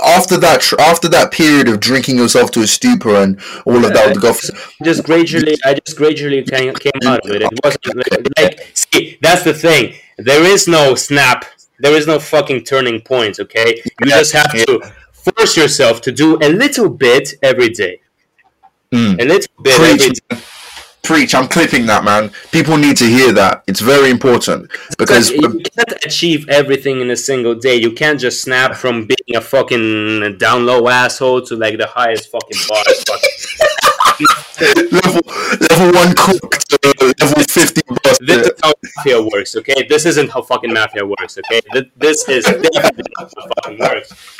after 0.04 0.36
that 0.38 0.60
tr- 0.60 0.80
after 0.80 1.08
that 1.08 1.32
period 1.32 1.68
of 1.68 1.80
drinking 1.80 2.16
yourself 2.18 2.50
to 2.52 2.60
a 2.60 2.66
stupor 2.66 3.14
and 3.16 3.40
all 3.64 3.84
of 3.84 3.92
that 3.94 4.06
with 4.06 4.14
the 4.14 4.20
golf. 4.20 4.40
just 4.84 5.04
gradually 5.04 5.56
i 5.64 5.74
just 5.74 5.96
gradually 5.96 6.42
came, 6.42 6.72
came 6.74 6.92
out 7.06 7.24
of 7.24 7.30
it 7.30 7.42
it 7.42 7.60
wasn't 7.64 7.86
like, 7.96 8.26
like 8.38 8.70
see 8.74 9.18
that's 9.22 9.42
the 9.42 9.54
thing 9.54 9.94
there 10.18 10.44
is 10.44 10.68
no 10.68 10.94
snap 10.94 11.44
there 11.78 11.94
is 11.94 12.06
no 12.06 12.18
fucking 12.18 12.62
turning 12.64 13.00
point 13.00 13.38
okay 13.40 13.76
you 13.84 14.06
Yeah, 14.10 14.18
just 14.18 14.32
have 14.32 14.52
to 14.52 14.80
force 15.12 15.56
yourself 15.56 16.00
to 16.02 16.12
do 16.12 16.36
a 16.42 16.48
little 16.48 16.88
bit 16.88 17.34
every 17.42 17.68
day 17.70 18.00
Mm. 18.96 19.20
a 19.20 19.24
little 19.24 19.62
bit 19.62 19.76
Preach, 19.76 20.20
preach. 21.02 21.34
I'm 21.34 21.48
clipping 21.48 21.86
that, 21.86 22.02
man. 22.04 22.30
People 22.50 22.76
need 22.76 22.96
to 22.96 23.04
hear 23.04 23.32
that. 23.32 23.62
It's 23.66 23.80
very 23.80 24.10
important 24.10 24.70
because 24.98 25.30
you 25.30 25.60
can't 25.76 26.04
achieve 26.04 26.48
everything 26.48 27.00
in 27.00 27.10
a 27.10 27.16
single 27.16 27.54
day. 27.54 27.76
You 27.76 27.92
can't 27.92 28.18
just 28.18 28.42
snap 28.42 28.74
from 28.74 29.06
being 29.06 29.36
a 29.36 29.40
fucking 29.40 30.38
down 30.38 30.66
low 30.66 30.88
asshole 30.88 31.42
to 31.42 31.56
like 31.56 31.78
the 31.78 31.86
highest 31.86 32.30
fucking 32.30 32.60
boss. 32.68 33.04
level 34.92 35.20
level 35.70 35.92
one 35.92 36.14
cook 36.16 36.58
to 36.68 36.78
level 37.20 37.42
fifty 37.48 37.82
boss. 37.86 38.18
this 38.20 38.46
is 38.46 38.52
how 38.62 38.72
mafia 38.96 39.22
works, 39.22 39.56
okay? 39.56 39.86
This 39.88 40.06
isn't 40.06 40.30
how 40.30 40.42
fucking 40.42 40.72
mafia 40.72 41.06
works, 41.06 41.38
okay? 41.38 41.60
This 41.96 42.28
is 42.28 42.44
definitely 42.44 43.12
how 43.18 43.28
fucking 43.28 43.78
works. 43.78 44.38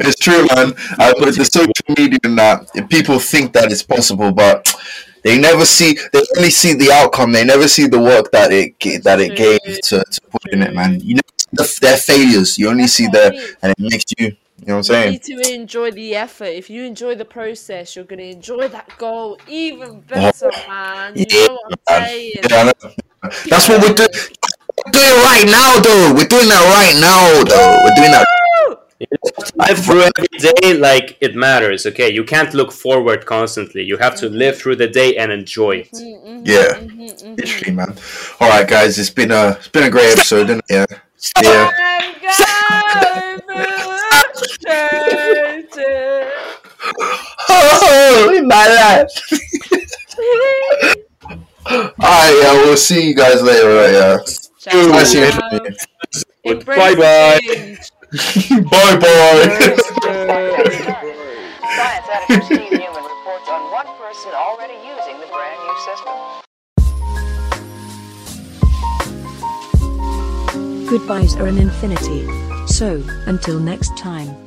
It's 0.00 0.18
true, 0.18 0.46
man. 0.54 0.74
I 0.98 1.12
put 1.18 1.34
the 1.34 1.44
social 1.44 1.72
media 1.96 2.18
in 2.24 2.36
that 2.36 2.70
people 2.90 3.18
think 3.18 3.52
that 3.54 3.72
it's 3.72 3.82
possible, 3.82 4.32
but 4.32 4.74
they 5.22 5.38
never 5.38 5.64
see. 5.64 5.96
They 6.12 6.22
only 6.36 6.50
see 6.50 6.74
the 6.74 6.90
outcome. 6.92 7.32
They 7.32 7.44
never 7.44 7.68
see 7.68 7.86
the 7.86 8.00
work 8.00 8.30
that 8.32 8.52
it 8.52 8.78
that 9.04 9.20
it 9.20 9.32
mm. 9.32 9.36
gave 9.36 9.80
to, 9.82 10.04
to 10.04 10.20
put 10.30 10.52
in 10.52 10.62
it, 10.62 10.74
man. 10.74 11.00
You 11.00 11.14
never 11.14 11.28
see 11.38 11.48
the, 11.52 11.78
their 11.80 11.96
failures. 11.96 12.58
You 12.58 12.68
only 12.68 12.86
see 12.86 13.06
their, 13.06 13.32
and 13.62 13.72
it 13.72 13.78
makes 13.78 14.04
you. 14.18 14.36
You 14.62 14.68
know 14.68 14.74
what 14.74 14.78
I'm 14.78 14.82
saying? 14.84 15.20
You 15.26 15.36
need 15.36 15.44
to 15.44 15.54
enjoy 15.54 15.90
the 15.90 16.14
effort. 16.14 16.44
If 16.44 16.70
you 16.70 16.84
enjoy 16.84 17.16
the 17.16 17.24
process, 17.24 17.96
you're 17.96 18.04
gonna 18.04 18.22
enjoy 18.22 18.68
that 18.68 18.96
goal 18.96 19.36
even 19.48 20.02
better, 20.02 20.50
oh, 20.54 20.68
man. 20.68 21.14
You 21.16 21.26
Yeah, 21.28 21.46
know 21.46 21.58
what 21.66 21.80
I'm 21.88 22.00
man. 22.00 22.08
saying? 22.08 22.32
Yeah, 22.48 22.56
I 22.56 22.64
know. 22.64 22.94
That's 23.50 23.68
what 23.68 23.82
we're 23.82 23.94
doing. 23.94 24.08
We're 24.86 24.92
doing 24.92 25.22
right 25.24 25.46
now, 25.46 25.80
though. 25.80 26.14
We're 26.14 26.28
doing 26.28 26.48
that 26.48 26.62
right 26.78 26.94
now, 27.00 27.42
though. 27.42 27.82
We're 27.82 27.96
doing 27.96 28.12
that. 28.12 28.26
Live 29.56 29.84
through 29.84 30.02
every 30.02 30.28
day 30.38 30.74
like 30.74 31.18
it 31.20 31.34
matters, 31.34 31.84
okay? 31.86 32.08
You 32.12 32.22
can't 32.22 32.54
look 32.54 32.70
forward 32.70 33.26
constantly. 33.26 33.82
You 33.82 33.96
have 33.96 34.14
to 34.20 34.26
mm-hmm. 34.26 34.36
live 34.36 34.58
through 34.58 34.76
the 34.76 34.86
day 34.86 35.16
and 35.16 35.32
enjoy 35.32 35.78
it. 35.78 35.90
Mm-hmm, 35.90 36.28
mm-hmm 36.28 36.42
Yeah, 36.44 36.74
mm-hmm, 36.78 37.34
literally, 37.34 37.72
man. 37.74 37.96
All 38.38 38.48
right, 38.48 38.68
guys. 38.68 38.96
It's 39.00 39.10
been 39.10 39.32
a 39.32 39.56
it's 39.58 39.68
been 39.68 39.82
a 39.82 39.90
great 39.90 40.12
episode, 40.12 40.50
isn't 40.50 40.64
it? 40.68 40.88
Yeah. 40.88 40.98
Yeah. 41.42 41.70
Oh, 47.48 48.34
in 48.36 48.46
my 48.48 48.66
life. 48.68 49.10
All 51.70 51.78
right, 52.00 52.40
yeah. 52.42 52.52
We'll 52.64 52.76
see 52.76 53.08
you 53.08 53.14
guys 53.14 53.40
later. 53.42 53.68
Right, 53.74 53.92
yeah. 53.92 54.18
Nice 54.88 55.12
hearing 55.12 55.32
from 55.32 55.66
you. 56.44 56.56
Bye 56.64 56.94
bye. 56.94 57.38
bye 58.70 58.96
bye. 62.28 62.78
Goodbyes 70.92 71.36
are 71.36 71.46
an 71.46 71.56
infinity. 71.56 72.26
So, 72.66 73.02
until 73.24 73.58
next 73.58 73.96
time. 73.96 74.41